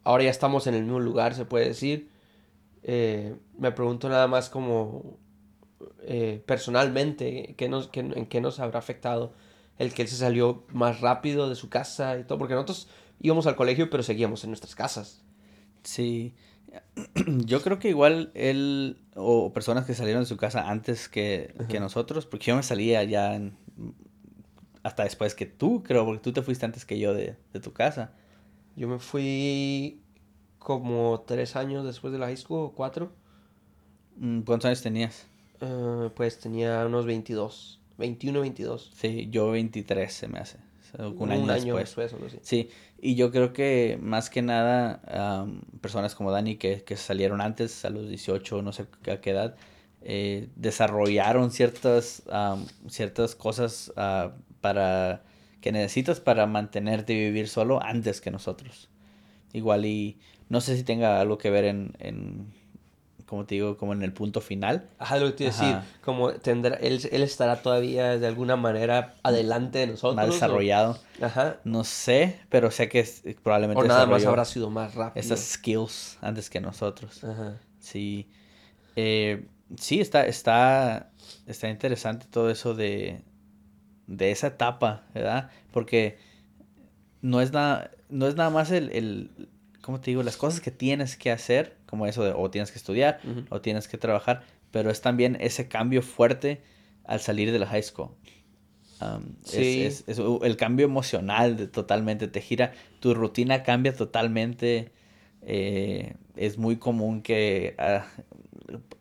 ahora 0.05 0.25
ya 0.25 0.31
estamos 0.31 0.67
en 0.67 0.75
el 0.75 0.83
mismo 0.83 1.01
lugar, 1.01 1.35
se 1.35 1.45
puede 1.45 1.67
decir. 1.67 2.11
Eh, 2.83 3.35
me 3.59 3.73
pregunto 3.73 4.09
nada 4.09 4.29
más 4.29 4.49
como 4.49 5.19
eh, 6.03 6.43
personalmente, 6.47 7.55
¿qué 7.57 7.69
nos, 7.69 7.89
qué, 7.89 8.01
¿en 8.01 8.27
qué 8.27 8.41
nos 8.41 8.61
habrá 8.61 8.79
afectado 8.79 9.35
el 9.79 9.93
que 9.93 10.03
él 10.03 10.09
se 10.09 10.17
salió 10.17 10.65
más 10.73 11.01
rápido 11.01 11.49
de 11.49 11.55
su 11.55 11.69
casa 11.69 12.19
y 12.19 12.25
todo, 12.25 12.39
porque 12.39 12.55
nosotros 12.55 12.89
íbamos 13.21 13.47
al 13.47 13.57
colegio, 13.57 13.91
pero 13.91 14.03
seguíamos 14.03 14.45
en 14.45 14.51
nuestras 14.51 14.75
casas. 14.75 15.23
Sí, 15.83 16.35
yo 17.45 17.63
creo 17.63 17.79
que 17.79 17.89
igual 17.89 18.31
él 18.35 18.99
o 19.15 19.53
personas 19.53 19.87
que 19.87 19.95
salieron 19.95 20.23
de 20.23 20.29
su 20.29 20.37
casa 20.37 20.71
antes 20.71 21.09
que, 21.09 21.55
nosotros, 21.81 22.27
porque 22.27 22.47
yo 22.47 22.57
me 22.57 22.63
salía 22.63 23.05
ya 23.05 23.41
hasta 24.83 25.05
después 25.05 25.35
que 25.35 25.47
tú, 25.47 25.83
creo, 25.83 26.05
porque 26.05 26.23
tú 26.23 26.33
te 26.33 26.43
fuiste 26.43 26.65
antes 26.65 26.85
que 26.85 26.99
yo 26.99 27.13
de, 27.15 27.37
tu 27.63 27.73
casa. 27.73 28.13
Yo 28.77 28.89
me 28.89 28.99
fui 28.99 30.01
como 30.59 31.25
tres 31.27 31.57
años 31.57 31.85
después 31.85 32.13
de 32.13 32.19
la 32.19 32.27
high 32.27 32.37
school, 32.37 32.73
cuatro. 32.75 33.11
Mm, 34.17 34.43
¿Cuántos 34.43 34.67
años 34.67 34.83
tenías? 34.83 35.27
Eh, 35.61 36.11
pues 36.15 36.39
tenía 36.39 36.85
unos 36.87 37.07
22. 37.07 37.81
21, 37.99 38.41
22. 38.41 38.93
Sí, 38.95 39.29
yo 39.31 39.51
23 39.51 40.13
se 40.13 40.29
me 40.29 40.39
hace. 40.39 40.59
un, 40.99 41.51
año, 41.51 41.77
después. 41.77 42.15
sí. 42.43 42.71
y 43.01 43.17
yo 43.17 43.31
creo 43.31 43.53
que 43.53 43.99
más 44.01 44.31
que 44.31 44.41
nada 44.41 45.01
personas 45.81 46.15
como 46.15 46.31
Dani 46.31 46.57
que, 46.57 46.85
que, 46.85 46.97
salieron 46.97 47.41
antes, 47.41 47.85
a 47.85 47.91
los 47.91 48.09
18, 48.09 48.63
no 48.63 48.73
sé 48.73 48.87
a 49.11 49.21
qué 49.21 49.31
edad, 49.31 49.57
eh, 50.03 50.49
desarrollaron 50.55 51.51
ciertas, 51.51 52.23
ciertas 52.89 53.35
cosas 53.35 53.93
uh, 53.97 54.31
para 54.61 55.25
que 55.67 55.73
necesitas 55.73 56.21
para 56.21 56.47
mantenerte 56.47 57.13
y 57.13 57.17
vivir 57.17 57.49
solo 57.49 57.83
antes 57.83 58.21
que 58.21 58.31
nosotros. 58.31 58.89
igual 59.53 59.85
y 59.85 60.21
no 60.49 60.61
sé 60.61 60.77
si 60.77 60.85
tenga 60.85 61.21
algo 61.21 61.39
que 61.39 61.51
ver 61.51 61.65
en, 61.65 61.93
en 61.99 62.53
como 63.27 63.47
te 63.47 63.57
digo, 63.57 63.77
como 63.77 63.93
en 63.93 64.03
el 64.05 64.13
punto 64.13 64.41
final. 64.41 64.89
Ajá, 65.01 65.19
lo 65.19 65.27
que 65.27 65.33
te 65.33 65.45
iba 65.45 65.53
a 65.53 65.57
decir, 65.57 65.77
como 66.05 66.31
tendrá, 66.35 66.77
él, 66.77 67.01
él 67.11 67.23
estará 67.25 67.63
todavía 67.63 68.17
de 68.17 68.27
alguna 68.29 68.55
manera 68.55 69.17
adelante 69.25 69.81
de 69.81 69.89
nosotros. 69.89 70.15
Más 70.15 70.29
o- 70.29 70.33
desarrollado. 70.35 71.01
Ajá. 71.21 71.57
No 71.65 71.83
sé, 71.83 72.39
pero 72.49 72.71
sé 72.71 72.89
que 72.89 73.01
es- 73.01 73.25
probablemente 73.43 73.83
O 73.83 73.89
nada 73.89 74.07
más 74.07 74.25
habrá 74.25 74.45
sido 74.45 74.71
más 74.71 74.95
rápido. 74.95 75.21
esas 75.21 75.41
skills 75.41 76.19
antes 76.21 76.49
que 76.49 76.61
nosotros. 76.61 77.25
Ajá. 77.25 77.59
Sí. 77.81 78.29
Eh, 78.95 79.49
sí, 79.81 80.01
está, 80.01 80.27
está, 80.27 81.11
está 81.49 81.69
interesante 81.69 82.27
todo 82.31 82.51
eso 82.51 82.75
de, 82.75 83.23
de 84.07 84.31
esa 84.31 84.49
etapa, 84.49 85.05
¿verdad? 85.15 85.51
Porque 85.73 86.19
no 87.23 87.41
es 87.41 87.53
nada, 87.53 87.91
no 88.09 88.27
es 88.29 88.37
nada 88.37 88.51
más 88.51 88.71
el, 88.71 88.91
el, 88.93 89.49
¿cómo 89.83 90.01
te 90.01 90.11
digo? 90.11 90.23
Las 90.23 90.37
cosas 90.37 90.61
que 90.61 90.71
tienes 90.71 91.17
que 91.17 91.31
hacer, 91.31 91.77
como 91.87 92.07
eso 92.07 92.23
de 92.25 92.33
o 92.33 92.51
tienes 92.51 92.71
que 92.71 92.79
estudiar 92.79 93.21
o 93.51 93.61
tienes 93.61 93.89
que 93.89 93.99
trabajar, 93.99 94.43
pero 94.71 94.91
es 94.91 95.01
también 95.01 95.37
ese 95.41 95.69
cambio 95.69 96.03
fuerte 96.03 96.61
al 97.05 97.21
salir 97.21 97.51
de 97.53 97.59
la 97.59 97.67
high 97.67 97.83
school. 97.83 98.11
Um, 99.01 99.35
es- 99.45 99.51
Sí. 99.51 99.83
es, 99.83 100.05
es 100.07 100.19
el 100.43 100.57
cambio 100.57 100.87
emocional 100.87 101.57
de, 101.57 101.67
totalmente 101.67 102.29
te 102.29 102.41
gira, 102.41 102.73
tu 103.01 103.13
rutina 103.15 103.63
cambia 103.63 103.95
totalmente. 103.95 104.93
eh, 105.49 106.15
es 106.35 106.59
muy 106.59 106.77
común 106.77 107.23
que 107.23 107.75
ah, 107.79 108.07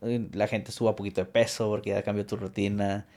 la 0.01 0.47
gente 0.47 0.71
suba 0.71 0.91
un 0.91 0.95
poquito 0.95 1.21
de 1.21 1.25
peso 1.25 1.67
porque 1.69 1.89
ya 1.91 2.03
cambió 2.03 2.25
tu 2.25 2.35
rutina. 2.35 3.07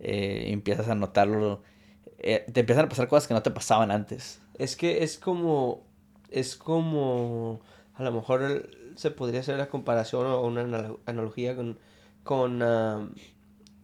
Eh, 0.00 0.44
empiezas 0.48 0.88
a 0.88 0.94
notarlo. 0.94 1.62
eh, 2.18 2.46
te 2.52 2.60
empiezan 2.60 2.86
a 2.86 2.88
pasar 2.88 3.06
cosas 3.08 3.28
que 3.28 3.34
no 3.34 3.42
te 3.42 3.50
pasaban 3.50 3.90
antes. 3.90 4.40
Es 4.58 4.76
que 4.76 5.02
es 5.04 5.18
como, 5.18 5.82
es 6.30 6.56
como, 6.56 7.60
a 7.94 8.02
lo 8.02 8.12
mejor 8.12 8.42
el- 8.42 8.92
se 8.96 9.10
podría 9.10 9.40
hacer 9.40 9.58
la 9.58 9.68
comparación 9.68 10.26
o 10.26 10.40
una 10.42 10.62
analo- 10.62 11.00
analogía 11.06 11.54
con, 11.54 11.78
con 12.22 12.62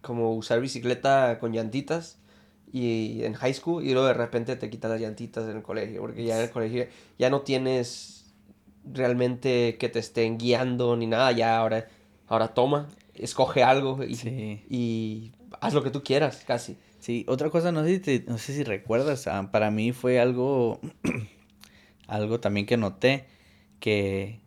como 0.01 0.35
usar 0.35 0.61
bicicleta 0.61 1.39
con 1.39 1.53
llantitas 1.53 2.19
y 2.73 3.23
en 3.25 3.35
high 3.35 3.53
school 3.53 3.85
y 3.85 3.93
luego 3.93 4.07
de 4.07 4.15
repente 4.15 4.57
te 4.57 4.71
quitan 4.71 4.93
las 4.93 5.01
llantitas 5.01 5.45
en 5.49 5.57
el 5.59 5.63
colegio, 5.63 6.01
porque 6.01 6.25
ya 6.25 6.37
en 6.39 6.45
el 6.45 6.51
colegio 6.51 6.87
ya 7.19 7.29
no 7.29 7.41
tienes 7.43 8.33
realmente 8.91 9.77
que 9.79 9.89
te 9.91 9.99
estén 9.99 10.39
guiando 10.39 10.97
ni 10.97 11.07
nada, 11.07 11.33
ya 11.33 11.59
ahora, 11.59 11.89
ahora 12.29 12.55
toma, 12.55 12.89
escoge 13.15 13.63
algo 13.63 14.03
y, 14.05 14.15
Sí. 14.15 14.65
y 14.71 15.33
haz 15.61 15.75
lo 15.75 15.83
que 15.83 15.91
tú 15.91 16.03
quieras, 16.03 16.45
casi. 16.47 16.77
Sí, 16.99 17.25
otra 17.29 17.51
cosa, 17.51 17.73
no 17.73 17.83
sé 17.85 17.95
si, 17.95 17.99
te- 18.01 18.25
no 18.29 18.39
sé 18.39 18.53
si 18.53 18.63
recuerdas, 18.65 19.27
ah, 19.27 19.51
para 19.51 19.71
mí 19.71 19.93
fue 19.93 20.21
algo, 20.21 20.81
algo 22.07 22.41
también 22.41 22.67
que 22.67 22.77
noté, 22.77 23.27
que 23.81 24.41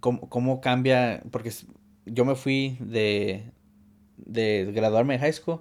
cómo, 0.00 0.28
cómo 0.28 0.60
cambia, 0.60 1.22
porque 1.30 1.50
yo 2.06 2.24
me 2.24 2.34
fui 2.34 2.76
de, 2.80 3.44
de 4.16 4.70
graduarme 4.72 5.14
de 5.14 5.20
high 5.20 5.32
school 5.32 5.60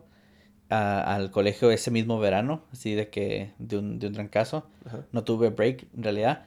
a- 0.69 1.15
al 1.15 1.31
colegio 1.31 1.71
ese 1.71 1.91
mismo 1.91 2.19
verano, 2.19 2.63
así 2.71 2.93
de 2.93 3.09
que, 3.09 3.51
de 3.59 3.77
un, 3.77 3.99
de 3.99 4.07
un 4.07 4.13
trancazo, 4.13 4.67
Ajá. 4.85 5.05
no 5.11 5.23
tuve 5.23 5.49
break 5.49 5.87
en 5.95 6.03
realidad. 6.03 6.45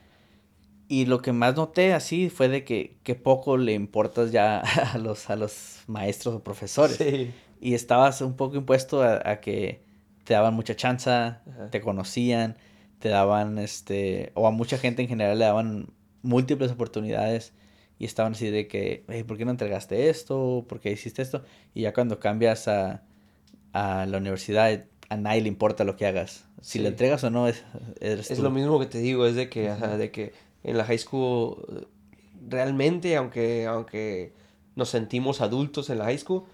Y 0.86 1.06
lo 1.06 1.22
que 1.22 1.32
más 1.32 1.56
noté 1.56 1.94
así 1.94 2.28
fue 2.28 2.48
de 2.48 2.62
que, 2.62 2.98
que 3.04 3.14
poco 3.14 3.56
le 3.56 3.72
importas 3.72 4.32
ya 4.32 4.58
a 4.92 4.98
los, 4.98 5.30
a 5.30 5.36
los 5.36 5.82
maestros 5.86 6.34
o 6.36 6.42
profesores 6.44 6.96
Sí. 6.98 7.32
Y 7.64 7.72
estabas 7.72 8.20
un 8.20 8.34
poco 8.36 8.56
impuesto 8.56 9.02
a, 9.02 9.22
a 9.24 9.40
que 9.40 9.80
te 10.24 10.34
daban 10.34 10.52
mucha 10.52 10.76
chance, 10.76 11.08
Ajá. 11.10 11.70
te 11.70 11.80
conocían, 11.80 12.58
te 12.98 13.08
daban, 13.08 13.58
este, 13.58 14.32
o 14.34 14.46
a 14.46 14.50
mucha 14.50 14.76
gente 14.76 15.00
en 15.00 15.08
general 15.08 15.38
le 15.38 15.46
daban 15.46 15.86
múltiples 16.22 16.70
oportunidades 16.72 17.54
y 17.98 18.04
estaban 18.04 18.32
así 18.32 18.50
de 18.50 18.68
que, 18.68 19.04
"Hey, 19.08 19.22
¿por 19.24 19.38
qué 19.38 19.46
no 19.46 19.50
entregaste 19.50 20.10
esto? 20.10 20.66
¿Por 20.68 20.78
qué 20.80 20.92
hiciste 20.92 21.22
esto? 21.22 21.42
Y 21.72 21.80
ya 21.82 21.94
cuando 21.94 22.20
cambias 22.20 22.68
a, 22.68 23.02
a 23.72 24.04
la 24.04 24.18
universidad, 24.18 24.84
a 25.08 25.16
nadie 25.16 25.40
le 25.40 25.48
importa 25.48 25.84
lo 25.84 25.96
que 25.96 26.06
hagas. 26.06 26.44
Si 26.60 26.78
Sí. 26.78 26.82
lo 26.82 26.88
entregas 26.88 27.24
o 27.24 27.30
no, 27.30 27.48
es, 27.48 27.64
eres 28.00 28.30
Es 28.30 28.36
tú. 28.36 28.42
lo 28.44 28.50
mismo 28.50 28.78
que 28.78 28.86
te 28.86 28.98
digo, 28.98 29.24
es 29.26 29.36
de 29.36 29.48
que, 29.48 29.70
ajá, 29.70 29.96
de 29.96 30.10
que 30.10 30.32
en 30.64 30.76
la 30.76 30.84
high 30.84 30.98
school 30.98 31.56
eh, 31.80 31.86
realmente, 32.46 33.16
aunque, 33.16 33.64
aunque 33.66 34.34
nos 34.76 34.90
sentimos 34.90 35.40
adultos 35.40 35.88
en 35.88 35.98
la 35.98 36.04
high 36.04 36.18
school, 36.18 36.44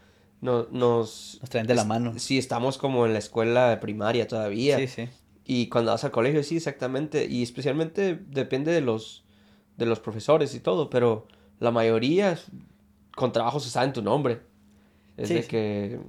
no, 0.40 0.66
nos... 0.70 1.38
Nos 1.40 1.50
traen 1.50 1.66
de 1.66 1.74
la 1.74 1.84
mano. 1.84 2.18
Sí, 2.18 2.38
estamos 2.38 2.78
como 2.78 3.06
en 3.06 3.12
la 3.12 3.18
escuela 3.18 3.78
primaria 3.80 4.26
todavía. 4.26 4.78
Sí, 4.78 4.86
sí. 4.86 5.08
Y 5.44 5.68
cuando 5.68 5.90
vas 5.92 6.04
al 6.04 6.10
colegio, 6.10 6.42
sí, 6.42 6.56
exactamente. 6.56 7.26
Y 7.26 7.42
especialmente 7.42 8.18
depende 8.28 8.72
de 8.72 8.80
los, 8.80 9.24
de 9.76 9.86
los 9.86 10.00
profesores 10.00 10.54
y 10.54 10.60
todo, 10.60 10.90
pero 10.90 11.26
la 11.58 11.70
mayoría 11.70 12.38
con 13.14 13.32
trabajo 13.32 13.60
se 13.60 13.70
sabe 13.70 13.86
en 13.88 13.92
tu 13.92 14.02
nombre. 14.02 14.40
Es 15.16 15.28
Sí, 15.28 15.34
de 15.34 15.42
sí. 15.42 15.48
que 15.48 16.00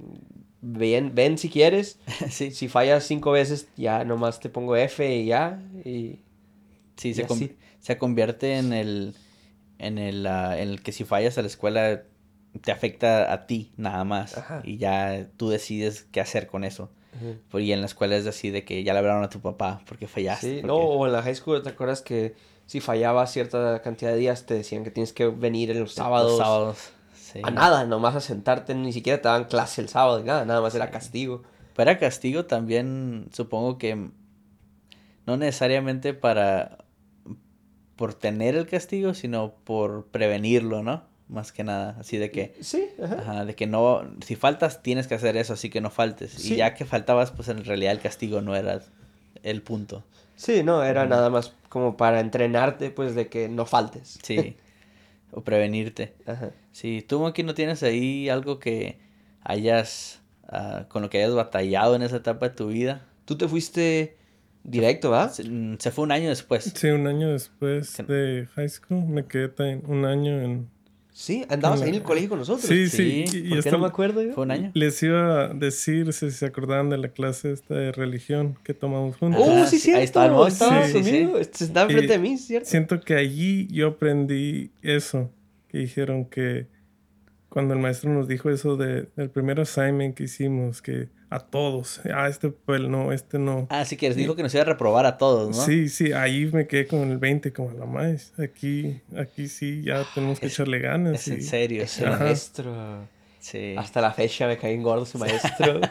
ven, 0.60 1.14
ven 1.14 1.38
si 1.38 1.50
quieres. 1.50 1.98
sí, 2.30 2.52
Si 2.52 2.68
fallas 2.68 3.04
cinco 3.04 3.32
veces, 3.32 3.68
ya 3.76 4.04
nomás 4.04 4.40
te 4.40 4.48
pongo 4.48 4.76
F 4.76 5.14
y 5.14 5.26
ya. 5.26 5.60
Y 5.84 6.20
Sí, 6.96 7.08
Y 7.08 7.14
se, 7.14 7.56
se 7.80 7.98
convierte 7.98 8.58
en 8.58 8.72
el, 8.72 9.14
en 9.78 9.98
el, 9.98 10.26
ah, 10.26 10.58
en 10.58 10.68
el 10.68 10.82
que 10.82 10.92
si 10.92 11.04
fallas 11.04 11.36
a 11.38 11.42
la 11.42 11.48
escuela 11.48 12.04
te 12.60 12.70
afecta 12.72 13.32
a 13.32 13.46
ti 13.46 13.72
nada 13.76 14.04
más 14.04 14.36
Ajá. 14.38 14.60
y 14.64 14.76
ya 14.76 15.26
tú 15.36 15.48
decides 15.48 16.06
qué 16.12 16.20
hacer 16.20 16.46
con 16.46 16.64
eso. 16.64 16.90
Pues, 17.50 17.64
Y 17.64 17.72
en 17.72 17.80
la 17.80 17.86
escuela 17.86 18.16
es 18.16 18.26
así 18.26 18.50
de 18.50 18.64
que 18.64 18.82
ya 18.84 18.92
le 18.94 18.98
hablaron 19.00 19.22
a 19.22 19.28
tu 19.28 19.40
papá 19.40 19.82
porque 19.86 20.06
fallaste. 20.08 20.46
Sí, 20.46 20.54
porque- 20.56 20.66
no, 20.66 20.76
o 20.76 21.06
en 21.06 21.12
la 21.12 21.22
high 21.22 21.34
school, 21.34 21.62
¿te 21.62 21.68
acuerdas 21.70 22.00
que 22.02 22.34
si 22.66 22.80
fallabas 22.80 23.30
cierta 23.32 23.80
cantidad 23.82 24.10
de 24.12 24.16
días 24.16 24.46
te 24.46 24.54
decían 24.54 24.82
que 24.82 24.90
tienes 24.90 25.12
que 25.12 25.26
venir 25.28 25.70
en 25.70 25.78
los 25.80 25.90
los 25.90 25.94
sábados? 25.94 26.38
sábados, 26.38 26.90
sí. 27.14 27.40
A 27.44 27.50
nada, 27.50 27.84
nomás 27.84 28.14
a 28.16 28.20
sentarte, 28.20 28.74
ni 28.74 28.92
siquiera 28.92 29.20
te 29.20 29.28
daban 29.28 29.44
clase 29.44 29.80
el 29.82 29.88
sábado, 29.88 30.20
ni 30.20 30.24
nada, 30.26 30.44
nada 30.46 30.60
más 30.62 30.74
era 30.74 30.90
castigo. 30.90 31.42
Para 31.76 31.98
castigo 31.98 32.46
también 32.46 33.28
supongo 33.32 33.76
que 33.78 34.10
no 35.26 35.36
necesariamente 35.36 36.14
para 36.14 36.78
por 37.96 38.14
tener 38.14 38.56
el 38.56 38.66
castigo, 38.66 39.14
sino 39.14 39.54
por 39.64 40.06
prevenirlo, 40.06 40.82
¿no? 40.82 41.04
Más 41.32 41.50
que 41.50 41.64
nada, 41.64 41.96
así 41.98 42.18
de 42.18 42.30
que 42.30 42.54
Sí, 42.60 42.90
ajá. 43.02 43.16
Ajá, 43.20 43.44
de 43.44 43.54
que 43.54 43.66
no, 43.66 44.02
si 44.24 44.36
faltas 44.36 44.82
tienes 44.82 45.06
que 45.06 45.14
hacer 45.14 45.36
eso, 45.36 45.54
así 45.54 45.70
que 45.70 45.80
no 45.80 45.90
faltes. 45.90 46.32
Sí. 46.32 46.54
Y 46.54 46.56
ya 46.58 46.74
que 46.74 46.84
faltabas, 46.84 47.30
pues 47.30 47.48
en 47.48 47.64
realidad 47.64 47.92
el 47.92 48.00
castigo 48.00 48.42
no 48.42 48.54
era 48.54 48.82
el 49.42 49.62
punto. 49.62 50.04
Sí, 50.36 50.62
no, 50.62 50.82
era 50.82 51.06
nada 51.06 51.30
más 51.30 51.54
como 51.68 51.96
para 51.96 52.20
entrenarte, 52.20 52.90
pues, 52.90 53.14
de 53.14 53.28
que 53.28 53.48
no 53.48 53.64
faltes. 53.64 54.18
Sí. 54.22 54.56
o 55.32 55.40
prevenirte. 55.42 56.14
Ajá. 56.26 56.50
Sí, 56.72 57.04
tú 57.06 57.26
aquí 57.26 57.42
no 57.42 57.54
tienes 57.54 57.82
ahí 57.82 58.28
algo 58.28 58.58
que 58.58 58.98
hayas, 59.42 60.20
ah, 60.48 60.84
con 60.88 61.02
lo 61.02 61.10
que 61.10 61.18
hayas 61.18 61.34
batallado 61.34 61.96
en 61.96 62.02
esa 62.02 62.16
etapa 62.16 62.50
de 62.50 62.54
tu 62.54 62.68
vida. 62.68 63.06
Tú 63.24 63.38
te 63.38 63.48
fuiste 63.48 64.16
directo, 64.64 65.10
¿va? 65.10 65.28
Se, 65.28 65.44
mm, 65.44 65.78
se 65.78 65.90
fue 65.90 66.04
un 66.04 66.12
año 66.12 66.28
después. 66.28 66.72
Sí, 66.74 66.88
un 66.88 67.06
año 67.06 67.30
después 67.30 67.96
de 68.06 68.48
high 68.54 68.68
school 68.68 69.04
me 69.04 69.24
quedé 69.26 69.80
un 69.86 70.04
año 70.04 70.40
en... 70.40 70.68
Sí, 71.14 71.44
andabas 71.50 71.80
En 71.80 71.84
ahí 71.84 71.88
en 71.90 71.94
el 71.96 72.02
colegio 72.02 72.30
con 72.30 72.38
nosotros. 72.38 72.64
Sí, 72.64 72.88
Sí, 72.88 73.26
sí. 73.26 73.38
y 73.44 73.50
¿Por 73.50 73.62
qué 73.62 73.70
no 73.70 73.78
me 73.80 73.86
acuerdo 73.86 74.22
yo? 74.22 74.32
Fue 74.32 74.44
un 74.44 74.50
año. 74.50 74.70
Les 74.74 75.02
iba 75.02 75.44
a 75.44 75.48
decir 75.48 76.10
si 76.14 76.30
se 76.30 76.46
acordaban 76.46 76.88
de 76.88 76.96
la 76.96 77.08
clase 77.08 77.52
esta 77.52 77.74
de 77.74 77.92
religión 77.92 78.56
que 78.64 78.72
tomamos 78.72 79.16
juntos. 79.16 79.42
Oh, 79.44 79.66
sí, 79.66 79.78
sí, 79.78 79.78
cierto. 79.80 79.98
ahí 79.98 80.04
estaba 80.04 80.86
el 80.86 81.04
Sí. 81.04 81.28
Este, 81.38 81.64
Estaba 81.64 81.90
Y 81.90 81.94
enfrente 81.94 82.12
de 82.14 82.18
mí, 82.18 82.38
¿cierto? 82.38 82.68
Siento 82.68 83.00
que 83.00 83.14
allí 83.14 83.66
yo 83.70 83.88
aprendí 83.88 84.70
eso, 84.80 85.30
que 85.68 85.78
dijeron 85.78 86.24
que 86.24 86.66
cuando 87.50 87.74
el 87.74 87.80
maestro 87.80 88.10
nos 88.10 88.26
dijo 88.26 88.48
eso 88.48 88.78
de, 88.78 89.06
del 89.14 89.28
primer 89.28 89.60
assignment 89.60 90.14
que 90.16 90.24
hicimos, 90.24 90.80
que 90.80 91.08
a 91.34 91.40
todos, 91.40 92.00
ah, 92.14 92.28
este 92.28 92.50
papel 92.50 92.90
no, 92.90 93.12
este 93.12 93.38
no. 93.38 93.66
Ah, 93.70 93.84
sí 93.84 93.96
que 93.96 94.08
les 94.08 94.16
dijo 94.16 94.36
que 94.36 94.42
nos 94.42 94.52
iba 94.54 94.62
a 94.62 94.66
reprobar 94.66 95.06
a 95.06 95.16
todos, 95.18 95.56
¿no? 95.56 95.64
Sí, 95.64 95.88
sí, 95.88 96.12
ahí 96.12 96.46
me 96.52 96.66
quedé 96.66 96.86
con 96.86 97.10
el 97.10 97.18
20 97.18 97.52
como 97.52 97.70
la 97.72 97.86
más. 97.86 98.32
Aquí, 98.38 99.00
aquí 99.16 99.48
sí, 99.48 99.82
ya 99.82 100.04
tenemos 100.14 100.40
que 100.40 100.46
Es- 100.46 100.52
echarle 100.54 100.78
ganas. 100.80 101.14
Es 101.14 101.28
en 101.28 101.42
serio. 101.42 101.82
Ese 101.82 102.06
Ajá. 102.06 102.24
maestro. 102.24 103.08
Sí. 103.40 103.74
Hasta 103.76 104.00
la 104.00 104.12
fecha 104.12 104.46
me 104.46 104.56
caí 104.58 104.74
en 104.74 104.82
gordo 104.82 105.02
ese 105.04 105.18
maestro. 105.18 105.80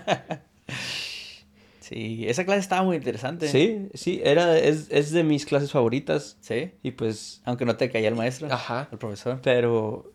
Sí, 1.79 2.25
esa 2.27 2.45
clase 2.45 2.61
estaba 2.61 2.83
muy 2.83 2.95
interesante. 2.95 3.49
sí, 3.49 3.89
sí, 3.93 4.21
era, 4.23 4.57
es, 4.57 4.87
es 4.91 5.11
de 5.11 5.23
mis 5.25 5.45
clases 5.45 5.71
favoritas. 5.71 6.37
Sí. 6.39 6.71
Y 6.83 6.91
pues, 6.91 7.41
Aunque 7.43 7.65
no 7.65 7.75
te 7.75 7.89
caía 7.89 8.07
el 8.07 8.15
maestro. 8.15 8.47
ajá. 8.51 8.87
El 8.91 8.97
profesor. 8.97 9.39
Pero, 9.43 10.13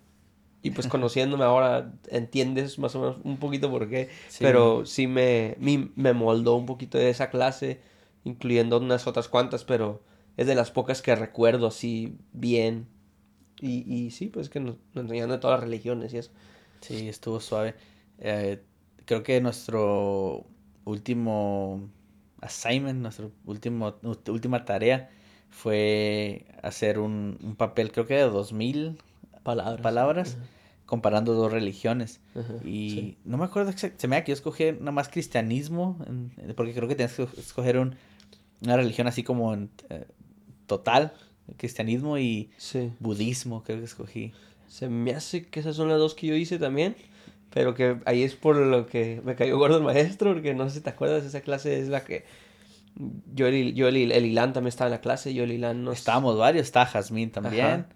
y 0.67 0.71
pues 0.71 0.87
conociéndome 0.89 1.45
ahora, 1.45 1.93
entiendes 2.09 2.79
más 2.79 2.95
o 2.95 3.01
menos 3.01 3.17
un 3.25 3.37
poquito 3.39 3.71
por 3.71 3.89
qué. 3.89 4.09
Sí. 4.29 4.39
Pero 4.45 4.85
sí 4.87 5.07
me, 5.07 5.57
mi- 5.59 5.91
me 5.97 6.13
moldó 6.13 6.57
un 6.57 6.67
poquito 6.67 6.99
de 6.99 7.11
esa 7.11 7.31
clase, 7.31 7.81
incluyendo 8.25 8.79
unas 8.79 9.07
otras 9.07 9.29
cuantas, 9.29 9.65
pero 9.65 10.03
es 10.37 10.47
de 10.47 10.55
las 10.55 10.71
pocas 10.71 11.03
que 11.03 11.15
recuerdo 11.15 11.67
así 11.69 12.17
bien. 12.33 12.87
Y, 13.61 13.91
y 13.93 14.11
sí, 14.11 14.27
pues 14.27 14.51
que 14.51 14.61
nos, 14.61 14.77
nos 14.95 15.05
enseñaron 15.05 15.31
de 15.31 15.39
todas 15.39 15.61
las 15.61 15.69
religiones 15.69 16.13
y 16.13 16.19
eso. 16.19 16.31
Sí, 16.81 17.09
estuvo 17.09 17.41
suave. 17.41 17.75
Eh, 18.19 18.63
creo 19.07 19.23
que 19.23 19.41
nuestro 19.41 20.45
último 20.85 21.89
assignment, 22.41 23.01
nuestra 23.01 23.29
última 23.47 24.65
tarea 24.65 25.11
fue 25.49 26.47
hacer 26.63 26.99
un, 26.99 27.39
un 27.43 27.57
papel, 27.57 27.93
creo 27.93 28.07
que 28.07 28.15
de 28.15 28.29
2000 28.29 28.99
Palabras. 29.43 29.81
palabras, 29.81 30.37
comparando 30.87 31.35
dos 31.35 31.53
religiones. 31.53 32.21
Ajá, 32.35 32.55
Y 32.65 32.91
sí. 32.91 33.17
no 33.25 33.37
me 33.39 33.45
acuerdo 33.45 33.71
exactamente, 33.71 34.01
se 34.01 34.09
me 34.09 34.17
da 34.17 34.25
que 34.25 34.31
yo 34.31 34.35
escogí 34.35 34.73
nada 34.73 34.93
más 34.93 35.09
cristianismo, 35.09 35.99
en- 36.07 36.33
porque 36.55 36.73
creo 36.73 36.89
que 36.89 36.95
tienes 36.95 37.15
que 37.15 37.25
escoger 37.39 37.79
un, 37.79 37.97
una 38.63 38.77
religión 38.77 39.07
así 39.07 39.23
como 39.23 39.53
en, 39.53 39.69
eh, 39.91 40.05
total, 40.67 41.13
cristianismo 41.57 42.19
y 42.19 42.51
Sí. 42.57 42.93
budismo, 43.01 43.63
creo 43.63 43.79
que 43.79 43.85
escogí. 43.85 44.33
Se 44.69 44.89
me 44.89 45.13
hace 45.15 45.47
que 45.47 45.61
esas 45.61 45.77
son 45.77 45.89
las 45.89 45.99
dos 45.99 46.15
que 46.15 46.27
yo 46.29 46.35
hice 46.35 46.59
también. 46.59 46.97
Pero 47.51 47.75
que 47.75 47.97
ahí 48.05 48.23
es 48.23 48.35
por 48.35 48.57
lo 48.57 48.87
que 48.87 49.23
me 49.25 49.35
cayó 49.35 49.57
gordo 49.57 49.79
el 49.79 49.83
maestro, 49.85 50.35
porque 50.35 50.53
no 50.53 50.69
sé 50.69 50.77
si 50.77 50.81
te 50.83 50.91
acuerdas, 50.91 51.25
esa 51.25 51.41
clase 51.41 51.79
es 51.81 51.89
la 51.89 52.05
que... 52.05 52.25
Yo, 53.35 53.47
el, 53.47 53.75
yo 53.75 53.89
el, 53.89 54.11
el 54.13 54.27
Ilan 54.27 54.53
también 54.53 54.69
estaba 54.69 54.89
en 54.89 54.93
la 54.93 55.01
clase, 55.01 55.33
yo 55.33 55.45
el 55.45 55.53
Ilan 55.53 55.83
no... 55.85 55.93
Estábamos 55.93 56.37
varios, 56.37 56.67
está 56.67 56.85
Jazmín 56.85 57.31
también. 57.31 57.65
Ajá. 57.67 57.87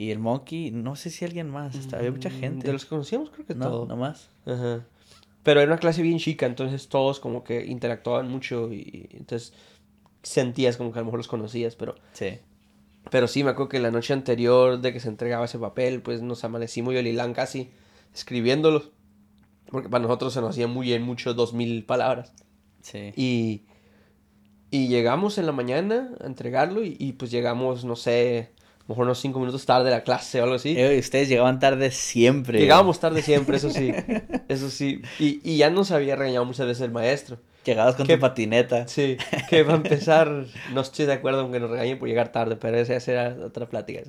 Y 0.00 0.12
el 0.12 0.18
Monkey, 0.18 0.70
no 0.70 0.96
sé 0.96 1.10
si 1.10 1.26
alguien 1.26 1.50
más, 1.50 1.74
está, 1.74 1.98
había 1.98 2.10
mucha 2.10 2.30
Mm, 2.30 2.40
gente. 2.40 2.66
De 2.66 2.72
los 2.72 2.84
que 2.84 2.88
conocíamos 2.88 3.28
creo 3.28 3.44
que 3.44 3.54
no, 3.54 3.68
todo. 3.68 3.86
no 3.86 3.96
más. 3.98 4.30
Ajá. 4.46 4.86
Pero 5.42 5.60
era 5.60 5.70
una 5.70 5.78
clase 5.78 6.00
bien 6.00 6.18
chica, 6.18 6.46
entonces 6.46 6.88
todos 6.88 7.20
como 7.20 7.44
que 7.44 7.66
interactuaban 7.66 8.26
mucho 8.30 8.72
y 8.72 9.10
entonces 9.12 9.52
sentías 10.22 10.78
como 10.78 10.90
que 10.90 11.00
a 11.00 11.02
lo 11.02 11.04
mejor 11.04 11.18
los 11.18 11.28
conocías, 11.28 11.76
pero... 11.76 11.96
Sí. 12.14 12.38
Pero 13.10 13.28
sí, 13.28 13.44
me 13.44 13.50
acuerdo 13.50 13.68
que 13.68 13.78
la 13.78 13.90
noche 13.90 14.14
anterior 14.14 14.80
de 14.80 14.94
que 14.94 15.00
se 15.00 15.08
entregaba 15.08 15.44
ese 15.44 15.58
papel, 15.58 16.00
pues 16.00 16.22
nos 16.22 16.44
amanecimos 16.44 16.94
y 16.94 16.96
el 16.96 17.06
Ilan 17.06 17.34
casi 17.34 17.68
escribiéndolos. 18.14 18.88
Porque 19.66 19.90
para 19.90 20.00
nosotros 20.02 20.32
se 20.32 20.40
nos 20.40 20.50
hacían 20.50 20.70
muy 20.70 20.86
bien 20.86 21.02
mucho 21.02 21.34
dos 21.34 21.52
mil 21.52 21.84
palabras. 21.84 22.32
Sí. 22.80 23.12
Y, 23.16 23.64
y 24.70 24.88
llegamos 24.88 25.36
en 25.36 25.44
la 25.44 25.52
mañana 25.52 26.14
a 26.22 26.26
entregarlo 26.26 26.82
y, 26.82 26.96
y, 26.98 27.12
pues 27.12 27.30
llegamos, 27.30 27.84
no 27.84 27.96
sé, 27.96 28.52
mejor 28.90 29.04
unos 29.04 29.20
cinco 29.20 29.40
minutos 29.40 29.64
tarde 29.64 29.88
a 29.88 29.92
la 29.92 30.02
clase 30.02 30.40
o 30.40 30.44
algo 30.44 30.56
así. 30.56 30.74
Eh, 30.76 30.98
ustedes 30.98 31.28
llegaban 31.28 31.58
tarde 31.58 31.90
siempre. 31.90 32.60
Llegábamos 32.60 33.00
tarde 33.00 33.22
siempre, 33.22 33.56
eso 33.56 33.70
sí. 33.70 33.92
Eso 34.48 34.68
sí. 34.68 35.00
Y, 35.18 35.40
y 35.42 35.56
ya 35.56 35.70
nos 35.70 35.90
había 35.90 36.16
regañado 36.16 36.44
muchas 36.44 36.66
veces 36.66 36.82
el 36.82 36.90
maestro. 36.90 37.38
Llegabas 37.64 37.94
con 37.94 38.06
¿Qué? 38.06 38.14
tu 38.14 38.20
patineta. 38.20 38.88
Sí, 38.88 39.18
que 39.50 39.62
va 39.62 39.74
a 39.74 39.76
empezar, 39.82 40.46
no 40.72 40.80
estoy 40.80 41.04
de 41.04 41.12
acuerdo 41.12 41.42
con 41.42 41.52
que 41.52 41.60
nos 41.60 41.70
regañen 41.70 41.98
por 41.98 42.08
llegar 42.08 42.32
tarde, 42.32 42.56
pero 42.56 42.78
esa, 42.78 42.94
esa 42.96 43.12
era 43.12 43.36
otra 43.44 43.66
plática. 43.68 44.00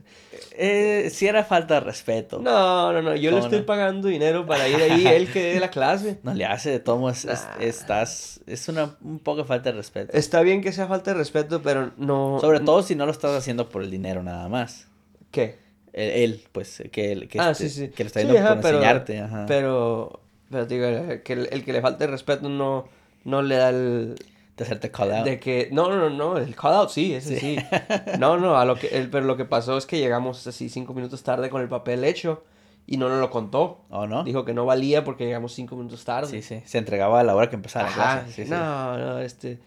Eh, 0.54 1.10
sí 1.12 1.28
era 1.28 1.44
falta 1.44 1.74
de 1.76 1.80
respeto. 1.82 2.40
No, 2.40 2.94
no, 2.94 3.02
no, 3.02 3.16
yo 3.16 3.30
le 3.32 3.38
¿Cómo 3.38 3.44
estoy 3.48 3.60
no? 3.60 3.66
pagando 3.66 4.08
dinero 4.08 4.46
para 4.46 4.68
ir 4.70 4.78
ahí, 4.78 5.06
él 5.16 5.30
que 5.32 5.54
dé 5.54 5.60
la 5.60 5.70
clase. 5.70 6.20
No 6.24 6.34
le 6.34 6.46
hace 6.46 6.70
de 6.72 6.80
todo 6.80 6.98
modo, 6.98 7.12
es- 7.12 7.26
es- 7.26 7.44
Nah. 7.44 7.66
estás 7.66 8.40
es 8.48 8.68
una 8.70 8.96
un 9.02 9.20
poco 9.20 9.44
falta 9.44 9.72
de 9.72 9.78
respeto. 9.78 10.12
Está 10.18 10.42
bien 10.42 10.62
que 10.62 10.72
sea 10.72 10.88
falta 10.88 11.12
de 11.12 11.18
respeto, 11.18 11.62
pero 11.62 11.92
no... 11.98 12.38
Sobre 12.40 12.62
todo 12.62 12.84
si 12.84 12.96
no 12.96 13.06
lo 13.06 13.12
estás 13.12 13.32
haciendo 13.38 13.68
por 13.70 13.84
el 13.84 13.92
dinero 13.92 14.24
nada 14.24 14.48
más. 14.48 14.88
¿Qué? 15.32 15.60
Él, 15.94 16.10
él, 16.12 16.44
pues 16.54 16.82
que 16.92 17.12
él 17.12 17.28
que, 17.28 17.38
ah, 17.40 17.52
este- 17.52 17.68
sí, 17.70 17.88
sí. 17.88 17.90
que 17.90 18.04
le 18.06 18.08
está 18.08 18.22
yendo 18.22 18.34
por 18.36 18.62
pero- 18.62 18.78
enseñarte, 18.78 19.20
ajá. 19.20 19.46
Pero, 19.46 20.22
pero 20.50 20.66
digo, 20.66 20.86
eh, 20.86 21.22
que 21.24 21.34
el, 21.34 21.50
el 21.52 21.66
que 21.66 21.74
le 21.74 21.82
falte 21.82 22.08
respeto 22.08 22.48
no, 22.48 22.88
no 23.24 23.42
le 23.42 23.56
da 23.56 23.70
el... 23.70 24.16
de 24.58 24.64
hacerte 24.64 24.92
call 24.92 25.12
out. 25.14 25.26
De 25.26 25.40
que, 25.40 25.70
no, 25.72 25.90
no, 25.96 26.10
no, 26.10 26.38
el 26.38 26.56
call 26.56 26.74
out 26.74 26.90
sí, 26.90 27.14
ese 27.14 27.40
sí. 27.40 27.58
No, 28.20 28.38
no, 28.38 28.58
a 28.58 28.66
lo 28.66 28.76
que, 28.76 28.88
el, 28.88 29.10
pero 29.10 29.26
lo 29.26 29.38
que 29.38 29.46
pasó 29.46 29.78
es 29.78 29.86
que 29.86 29.98
llegamos 30.00 30.46
así 30.48 30.70
cinco 30.70 30.94
minutos 30.94 31.24
tarde 31.24 31.50
con 31.50 31.62
el 31.62 31.68
papel 31.70 32.04
hecho 32.04 32.44
y 32.88 32.98
no 32.98 33.10
nos 33.10 33.20
lo 33.20 33.30
contó. 33.30 33.82
¿O 33.90 34.08
no? 34.08 34.24
Dijo 34.24 34.44
que 34.46 34.54
no 34.54 34.66
valía 34.66 35.04
porque 35.04 35.26
llegamos 35.26 35.54
cinco 35.54 35.76
minutos 35.76 36.04
tarde. 36.04 36.30
Sí, 36.30 36.42
sí. 36.42 36.62
Se 36.66 36.78
entregaba 36.78 37.20
a 37.20 37.24
la 37.24 37.36
hora 37.36 37.50
que 37.50 37.56
empezaba 37.56 37.90
la 37.90 37.94
clase. 37.96 38.32
Sí, 38.34 38.44
sí. 38.44 38.50
no, 38.50 38.98
no, 38.98 39.20
este... 39.20 39.60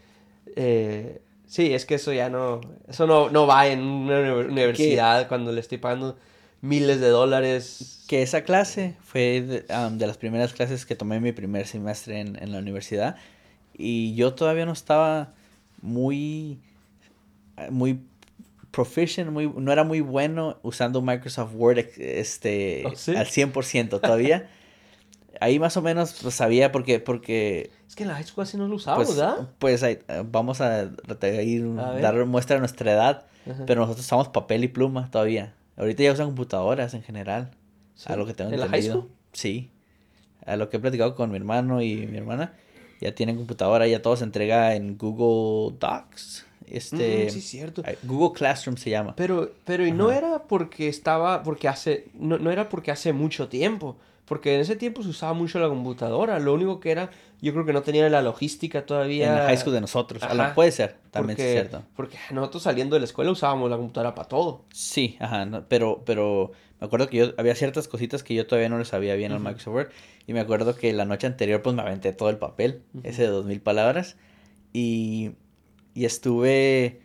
eh, 0.57 1.21
sí, 1.47 1.73
es 1.75 1.87
que 1.87 1.95
eso 1.95 2.13
ya 2.13 2.29
no... 2.29 2.61
Eso 2.89 3.07
no, 3.07 3.31
no 3.31 3.47
va 3.47 3.67
en 3.69 3.81
una 3.81 4.19
uni- 4.21 4.49
universidad 4.51 5.29
cuando 5.29 5.53
le 5.53 5.61
estoy 5.61 5.79
pagando 5.79 6.17
miles 6.61 7.01
de 7.01 7.09
dólares. 7.09 8.05
Que 8.09 8.23
esa 8.23 8.43
clase 8.43 8.97
fue 9.03 9.41
de, 9.41 9.65
um, 9.75 9.97
de 9.97 10.07
las 10.07 10.19
primeras 10.19 10.53
clases 10.53 10.85
que 10.85 10.95
tomé 10.95 11.21
mi 11.21 11.33
primer 11.33 11.67
semestre 11.67 12.21
en, 12.21 12.37
en 12.43 12.53
la 12.53 12.59
universidad. 12.59 13.17
Y 13.77 14.15
yo 14.15 14.35
todavía 14.35 14.67
no 14.67 14.73
estaba 14.73 15.33
muy, 15.83 16.59
muy 17.71 18.01
proficient, 18.71 19.31
muy, 19.31 19.49
no 19.57 19.73
era 19.73 19.85
muy 19.85 20.01
bueno 20.01 20.59
usando 20.63 21.01
Microsoft 21.03 21.53
Word 21.55 21.79
este, 21.99 22.85
¿Oh, 22.87 22.95
sí? 22.97 23.15
al 23.17 23.27
100% 23.27 24.01
todavía. 24.01 24.49
Ahí 25.41 25.59
más 25.59 25.77
o 25.77 25.83
menos 25.83 26.17
pues, 26.23 26.35
sabía 26.37 26.71
porque, 26.71 27.01
porque 27.01 27.71
Es 27.89 27.97
que 27.97 28.05
en 28.05 28.09
la 28.09 28.15
high 28.15 28.25
school 28.25 28.45
así 28.45 28.57
no 28.57 28.69
lo 28.69 28.77
usábamos, 28.77 29.07
pues, 29.09 29.19
¿verdad? 29.19 29.49
pues 29.59 29.83
ahí, 29.83 29.99
eh, 30.07 30.23
vamos 30.25 30.61
a, 30.61 30.85
ir- 30.85 31.79
A 31.81 31.99
dar 32.01 32.25
muestra 32.27 32.55
de 32.55 32.61
nuestra 32.61 32.93
edad. 32.93 33.27
Ajá. 33.51 33.65
Pero 33.67 33.81
nosotros 33.83 34.07
usamos 34.07 34.29
papel 34.29 34.63
y 34.63 34.69
pluma 34.69 35.11
todavía. 35.11 35.53
Ahorita 35.77 36.05
ya 36.05 36.13
usan 36.13 36.27
computadoras 36.27 36.95
en 36.95 37.03
general. 37.03 37.51
Sí. 37.97 38.13
A 38.13 38.17
lo 38.17 38.27
que 38.27 38.33
tengo 38.35 38.53
¿En 38.53 38.61
la 38.61 38.69
high 38.69 38.79
entendido. 38.79 39.03
school? 39.03 39.13
Sí. 39.33 39.71
A 40.47 40.55
lo 40.57 40.71
que 40.71 40.77
he 40.77 40.81
platicado 40.81 41.17
con 41.17 41.31
mi 41.33 41.37
hermano 41.37 41.83
y 41.83 42.07
mi 42.07 42.17
hermana. 42.17 42.53
Ya 43.01 43.15
tienen 43.15 43.37
computadora, 43.37 43.87
ya 43.87 44.01
todo 44.03 44.17
se 44.17 44.25
entrega 44.25 44.75
en 44.75 44.97
Google 44.97 45.77
Docs. 45.79 46.47
Este, 46.67 47.27
Mm, 47.27 47.31
sí, 47.31 47.41
cierto. 47.41 47.83
Google 48.05 48.37
Classroom 48.37 48.77
se 48.77 48.91
llama. 48.91 49.15
Pero, 49.17 49.53
pero 49.65 49.87
y 49.87 49.93
no 49.93 50.11
era 50.11 50.45
porque 50.45 50.89
estaba, 50.89 51.43
porque 51.43 51.69
hace, 51.69 52.07
no, 52.15 52.39
no 52.39 52.51
era 52.51 52.69
porque 52.69 52.91
hace 52.91 53.13
mucho 53.13 53.49
tiempo, 53.49 53.97
porque 54.25 54.55
en 54.55 54.61
ese 54.61 54.77
tiempo 54.77 55.03
se 55.03 55.09
usaba 55.11 55.33
mucho 55.35 55.59
la 55.59 55.69
computadora, 55.69 56.39
lo 56.39 56.55
único 56.55 56.81
que 56.81 56.91
era, 56.91 57.11
yo 57.43 57.53
creo 57.53 57.67
que 57.67 57.73
no 57.73 57.83
tenía 57.83 58.09
la 58.09 58.23
logística 58.23 58.87
todavía. 58.87 59.29
En 59.29 59.35
la 59.35 59.43
high 59.47 59.57
school 59.59 59.75
de 59.75 59.81
nosotros. 59.83 60.23
A 60.23 60.33
lo- 60.35 60.43
Ajá. 60.45 60.55
puede 60.55 60.73
ser, 60.73 60.97
también 61.11 61.37
porque, 61.37 61.47
es 61.47 61.53
cierto. 61.53 61.83
Porque 61.95 62.17
nosotros 62.31 62.63
saliendo 62.63 62.95
de 62.97 63.01
la 63.01 63.05
escuela 63.05 63.31
usábamos 63.31 63.69
la 63.71 63.77
computadora 63.77 64.15
para 64.15 64.29
todo. 64.29 64.65
Sí, 64.73 65.17
ajá, 65.21 65.45
no, 65.45 65.67
pero, 65.69 66.03
pero 66.07 66.53
me 66.81 66.87
acuerdo 66.87 67.09
que 67.09 67.19
yo 67.19 67.27
había 67.37 67.55
ciertas 67.55 67.87
cositas 67.87 68.23
que 68.23 68.35
yo 68.35 68.47
todavía 68.47 68.69
no 68.71 68.79
le 68.79 68.85
sabía 68.87 69.15
bien 69.15 69.33
al. 69.33 69.41
Microsoft 69.41 69.75
Word. 69.75 69.89
Y 70.27 70.33
me 70.33 70.41
acuerdo 70.41 70.75
que 70.75 70.93
la 70.95 71.05
noche 71.05 71.27
anterior 71.27 71.61
pues 71.61 71.77
me 71.77 71.83
aventé 71.83 72.13
todo 72.13 72.31
el 72.31 72.39
papel, 72.39 72.83
ese 73.03 73.23
de 73.23 73.29
dos 73.29 73.45
mil 73.45 73.61
palabras. 73.61 74.17
Y, 74.73 75.33
y 75.93 76.07
estuve, 76.07 77.03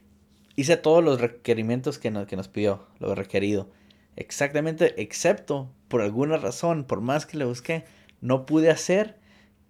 hice 0.56 0.78
todos 0.78 1.04
los 1.04 1.20
requerimientos 1.20 2.00
que 2.00 2.12
nos, 2.12 2.28
que 2.28 2.38
nos 2.38 2.48
pidió, 2.48 2.88
lo 3.00 3.14
requerido. 3.14 3.70
Exactamente, 4.16 5.02
excepto 5.02 5.70
por 5.90 6.02
alguna 6.02 6.38
razón, 6.38 6.86
por 6.86 7.02
más 7.02 7.26
que 7.26 7.38
le 7.38 7.44
busqué, 7.46 7.84
no 8.22 8.46
pude 8.46 8.70
hacer 8.72 9.18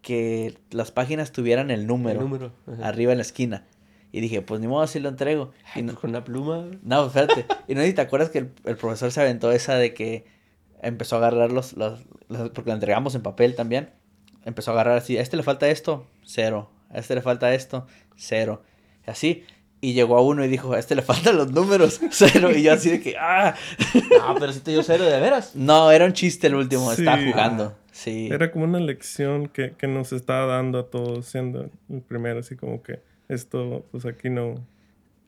que 0.02 0.58
las 0.72 0.92
páginas 0.92 1.32
tuvieran 1.32 1.72
el 1.72 1.88
número, 1.88 2.20
El 2.22 2.26
número. 2.30 2.52
ajá. 2.72 2.88
arriba 2.88 3.12
en 3.12 3.18
la 3.18 3.24
esquina. 3.24 3.66
Y 4.12 4.22
dije, 4.22 4.42
pues 4.42 4.60
ni 4.62 4.68
modo, 4.68 4.82
así 4.84 5.00
lo 5.00 5.10
entrego. 5.10 5.52
Y 5.76 5.80
Ay, 5.80 5.82
no- 5.84 5.88
pues 5.94 6.00
con 6.02 6.10
una 6.12 6.24
pluma. 6.24 6.68
no, 6.84 7.08
espérate. 7.08 7.46
Y 7.68 7.76
no 7.76 7.82
sé 7.82 7.88
si 7.88 7.94
te 7.94 8.02
acuerdas 8.02 8.30
que 8.30 8.40
el, 8.40 8.52
el 8.66 8.76
profesor 8.78 9.12
se 9.12 9.22
aventó 9.22 9.52
esa 9.52 9.76
de 9.76 9.94
que 9.94 10.26
empezó 10.82 11.16
a 11.16 11.20
agarrar 11.20 11.52
los, 11.52 11.74
los, 11.74 12.00
los- 12.28 12.50
Porque 12.52 12.70
lo 12.70 12.74
entregamos 12.76 13.14
en 13.16 13.22
papel 13.22 13.56
también. 13.56 13.92
Empezó 14.46 14.72
a 14.72 14.74
agarrar 14.76 14.98
así. 14.98 15.18
A 15.18 15.22
este 15.22 15.38
le 15.38 15.44
falta 15.44 15.68
esto, 15.70 16.08
cero. 16.24 16.72
A 16.90 16.98
este 17.00 17.14
le 17.14 17.22
falta 17.22 17.54
esto, 17.54 17.86
cero. 18.16 18.64
Y 19.06 19.12
así. 19.12 19.44
Y 19.82 19.94
llegó 19.94 20.18
a 20.18 20.22
uno 20.22 20.44
y 20.44 20.48
dijo, 20.50 20.74
a 20.74 20.80
este 20.80 20.94
le 20.96 21.02
faltan 21.02 21.38
los 21.38 21.52
números, 21.52 22.02
cero. 22.12 22.52
Y 22.56 22.64
yo 22.64 22.74
así 22.74 22.90
de 22.90 23.02
que, 23.02 23.16
¡ah! 23.18 23.56
No, 24.20 24.36
pero 24.40 24.52
si 24.52 24.60
te 24.60 24.72
dio 24.72 24.84
cero 24.84 25.06
de 25.06 25.20
veras. 25.20 25.56
No, 25.56 25.90
era 25.92 26.06
un 26.06 26.14
chiste 26.14 26.48
el 26.48 26.56
último. 26.56 26.92
Sí. 26.94 27.02
Estaba 27.02 27.22
jugando. 27.24 27.78
Sí. 27.92 28.28
Era 28.32 28.52
como 28.52 28.66
una 28.66 28.80
lección 28.80 29.48
que, 29.48 29.72
que 29.78 29.88
nos 29.88 30.12
estaba 30.14 30.46
dando 30.56 30.80
a 30.80 30.90
todos, 30.90 31.26
siendo 31.26 31.70
el 31.90 32.02
primero, 32.02 32.40
así 32.40 32.56
como 32.56 32.82
que 32.84 33.02
esto, 33.30 33.86
pues 33.92 34.06
aquí 34.06 34.30
no. 34.30 34.56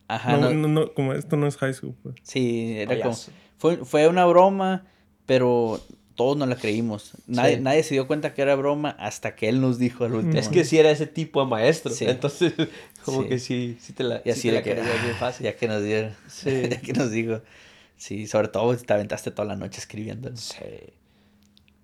Ajá, 0.08 0.36
no, 0.38 0.52
no- 0.52 0.54
no, 0.54 0.68
no, 0.68 0.94
como 0.94 1.14
esto 1.14 1.38
no 1.38 1.48
es 1.48 1.56
high 1.58 1.74
school, 1.74 1.96
pues. 2.04 2.16
Sí, 2.24 2.74
era 2.78 3.00
como... 3.02 3.16
Fue, 3.58 3.78
fue 3.78 4.08
una 4.08 4.26
broma, 4.26 4.86
pero 5.26 5.80
todos 6.22 6.38
no 6.38 6.46
la 6.46 6.56
creímos. 6.56 7.14
Nadie, 7.26 7.56
Sí. 7.56 7.62
nadie 7.62 7.82
se 7.82 7.96
dio 7.96 8.06
cuenta 8.06 8.36
que 8.36 8.44
era 8.44 8.54
broma 8.56 8.92
hasta 9.00 9.34
que 9.36 9.50
él 9.50 9.60
nos 9.60 9.80
dijo 9.80 10.06
el 10.06 10.14
último. 10.14 10.38
Es 10.38 10.50
que 10.50 10.64
sí 10.66 10.78
era 10.78 10.92
ese 10.92 11.08
tipo 11.08 11.42
de 11.44 11.48
maestro. 11.50 11.92
Sí. 11.92 12.06
Entonces, 12.06 12.54
como 13.06 13.28
que 13.28 13.40
sí, 13.40 13.76
sí 13.82 13.92
te 13.94 14.04
la, 14.04 14.18
Y 14.18 14.22
sí 14.26 14.30
así 14.30 14.50
te 14.50 14.54
la 14.54 14.62
que, 14.62 14.74
bien 14.76 15.16
fácil. 15.20 15.46
ya 15.46 15.56
que 15.56 15.68
nos 15.68 15.84
dieron, 15.84 16.14
ya 16.70 16.80
que 16.80 16.94
nos 16.94 17.10
dijo. 17.10 17.42
Sí, 17.98 18.28
sobre 18.28 18.50
todo 18.50 18.78
si 18.78 18.86
te 18.86 18.94
aventaste 18.94 19.32
toda 19.32 19.48
la 19.48 19.56
noche 19.56 19.80
escribiendo. 19.80 20.30
Sí. 20.38 20.64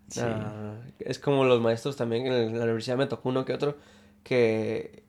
Sí. 0.10 0.22
Ah, 0.24 0.76
es 1.00 1.18
como 1.18 1.44
los 1.44 1.60
maestros 1.60 1.96
también 1.96 2.28
en, 2.28 2.58
la 2.58 2.64
universidad 2.64 2.96
me 2.96 3.08
tocó 3.08 3.30
uno 3.30 3.44
que 3.44 3.54
otro 3.54 3.76
que, 4.24 5.02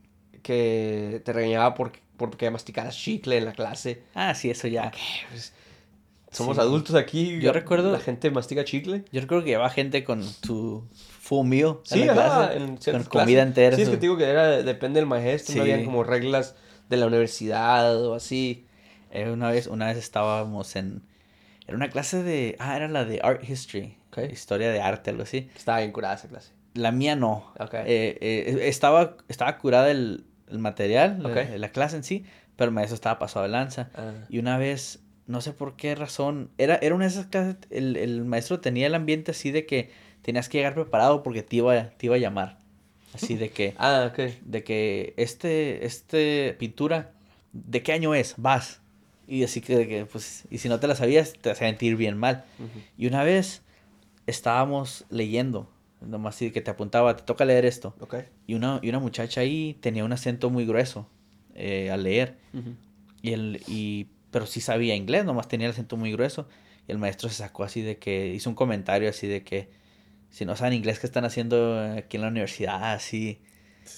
que 0.42 1.20
te 1.22 1.32
regañaba 1.34 1.74
por, 1.74 1.92
porque 2.16 2.50
masticaras 2.50 2.96
chicle 2.96 3.36
en 3.36 3.44
la 3.44 3.52
clase. 3.52 4.04
Ah, 4.14 4.34
sí, 4.34 4.48
eso 4.48 4.68
ya. 4.68 4.90
Pues, 5.30 5.52
somos 6.30 6.56
Sí. 6.56 6.60
adultos 6.62 6.94
aquí. 6.96 7.38
Yo 7.40 7.52
recuerdo- 7.52 7.92
La 7.92 8.00
gente 8.00 8.30
mastica 8.30 8.64
chicle. 8.64 9.04
Yo 9.12 9.20
recuerdo 9.20 9.44
que 9.44 9.50
llevaba 9.50 9.70
gente 9.70 10.04
con 10.04 10.22
su 10.22 10.86
full 11.20 11.46
meal 11.46 11.78
Sí, 11.84 12.00
en 12.02 12.08
la 12.08 12.12
ajá, 12.12 12.48
clase, 12.52 12.56
en 12.56 12.76
con 12.76 12.76
comida 13.04 13.04
clases. 13.04 13.38
entera. 13.46 13.76
Sí, 13.76 13.82
es 13.82 13.88
que 13.88 13.96
te 13.96 14.02
digo 14.02 14.16
que 14.16 14.24
era, 14.24 14.62
depende 14.62 15.00
del 15.00 15.06
maestro, 15.08 15.54
no 15.56 15.64
Sí. 15.64 15.70
había 15.72 15.84
como 15.84 16.04
reglas 16.04 16.54
de 16.88 16.96
la 16.96 17.06
universidad 17.06 18.04
o 18.04 18.14
así. 18.14 18.66
Eh, 19.10 19.30
una 19.30 19.50
vez, 19.50 19.66
una 19.66 19.86
vez 19.86 19.96
estábamos 19.96 20.76
en, 20.76 21.02
era 21.66 21.76
una 21.76 21.88
clase 21.90 22.22
de, 22.22 22.56
ah, 22.58 22.76
era 22.76 22.88
la 22.88 23.04
de 23.04 23.20
art 23.22 23.42
history, 23.48 23.96
historia 24.32 24.70
de 24.70 24.80
arte, 24.80 25.10
algo 25.10 25.22
así. 25.22 25.48
Estaba 25.56 25.78
bien 25.78 25.92
curada 25.92 26.14
esa 26.14 26.28
clase. 26.28 26.52
La 26.74 26.92
mía 26.92 27.14
no. 27.16 27.52
Ok. 27.58 27.72
Eh, 27.74 28.18
eh, 28.20 28.58
estaba, 28.68 29.16
estaba 29.28 29.56
curada 29.58 29.90
el, 29.90 30.24
el 30.50 30.58
material, 30.58 31.22
la, 31.58 31.68
clase 31.70 31.96
en 31.96 32.04
sí, 32.04 32.24
pero 32.56 32.68
el 32.68 32.74
maestro 32.74 32.94
estaba 32.94 33.18
pasado 33.18 33.44
de 33.44 33.50
lanza. 33.50 33.90
Ah. 33.94 34.12
Y 34.28 34.38
una 34.38 34.58
vez, 34.58 35.00
no 35.28 35.40
sé 35.40 35.52
por 35.52 35.76
qué 35.76 35.94
razón, 35.94 36.50
era, 36.58 36.76
era 36.76 36.94
una 36.94 37.04
de 37.04 37.10
esas 37.10 37.26
clases, 37.26 37.56
el, 37.70 37.96
el 37.96 38.24
maestro 38.24 38.58
tenía 38.60 38.86
el 38.88 38.94
ambiente 38.94 39.30
así 39.30 39.50
de 39.52 39.66
que 39.66 39.90
tenías 40.22 40.48
que 40.48 40.58
llegar 40.58 40.74
preparado 40.74 41.22
porque 41.22 41.42
te 41.42 41.56
iba, 41.56 41.90
te 41.90 42.06
iba 42.06 42.16
a 42.16 42.18
llamar. 42.18 42.58
Así 43.14 43.36
de 43.36 43.50
que, 43.50 43.74
Ah, 43.78 44.10
ok. 44.10 44.18
de 44.44 44.64
que 44.64 45.14
este, 45.16 45.86
este 45.86 46.56
pintura, 46.58 47.12
¿de 47.52 47.82
qué 47.82 47.92
año 47.92 48.14
es? 48.14 48.34
Vas. 48.36 48.80
Y 49.26 49.44
así 49.44 49.60
que, 49.60 49.86
que, 49.86 50.06
pues, 50.06 50.44
y 50.50 50.58
si 50.58 50.68
no 50.68 50.80
te 50.80 50.86
la 50.86 50.94
sabías, 50.94 51.34
te 51.34 51.50
hacía 51.50 51.68
sentir 51.68 51.96
bien 51.96 52.16
mal. 52.16 52.44
Y 52.96 53.06
una 53.06 53.22
vez 53.22 53.62
estábamos 54.26 55.04
leyendo, 55.10 55.70
nomás 56.00 56.36
así 56.36 56.50
que 56.50 56.62
te 56.62 56.70
apuntaba, 56.70 57.14
te 57.16 57.22
toca 57.24 57.44
leer 57.44 57.66
esto. 57.66 57.94
Ok. 58.00 58.16
Y 58.46 58.54
una, 58.54 58.80
y 58.82 58.88
una 58.88 58.98
muchacha 58.98 59.42
ahí 59.42 59.76
tenía 59.80 60.04
un 60.04 60.12
acento 60.12 60.48
muy 60.48 60.64
grueso 60.64 61.06
eh, 61.54 61.90
al 61.90 62.04
leer. 62.04 62.36
Y 63.20 63.32
el, 63.32 63.62
y, 63.66 64.06
pero 64.30 64.46
sí 64.46 64.60
sabía 64.60 64.94
inglés, 64.94 65.24
nomás 65.24 65.48
tenía 65.48 65.66
el 65.66 65.72
acento 65.72 65.96
muy 65.96 66.12
grueso. 66.12 66.48
Y 66.86 66.92
el 66.92 66.98
maestro 66.98 67.28
se 67.28 67.36
sacó 67.36 67.64
así 67.64 67.82
de 67.82 67.98
que, 67.98 68.28
hizo 68.34 68.48
un 68.50 68.56
comentario 68.56 69.08
así 69.08 69.26
de 69.26 69.42
que, 69.44 69.68
si 70.30 70.44
no 70.44 70.56
saben 70.56 70.74
inglés, 70.74 70.98
¿qué 70.98 71.06
están 71.06 71.24
haciendo 71.24 71.80
aquí 71.96 72.16
en 72.16 72.22
la 72.22 72.28
universidad? 72.28 72.92
Así. 72.92 73.40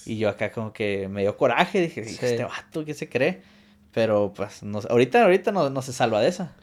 Y 0.05 0.17
yo 0.17 0.29
acá 0.29 0.51
como 0.51 0.71
que 0.73 1.07
me 1.09 1.21
dio 1.21 1.35
coraje, 1.37 1.81
dije, 1.81 2.05
Sí. 2.05 2.17
este 2.21 2.43
vato, 2.43 2.85
¿qué 2.85 2.93
se 2.93 3.09
cree? 3.09 3.41
Pero 3.93 4.33
pues, 4.33 4.63
no, 4.63 4.79
ahorita, 4.89 5.23
ahorita 5.23 5.51
no, 5.51 5.69
no 5.69 5.81
se 5.81 5.93
salva 5.93 6.21
de 6.21 6.29
esa. 6.29 6.55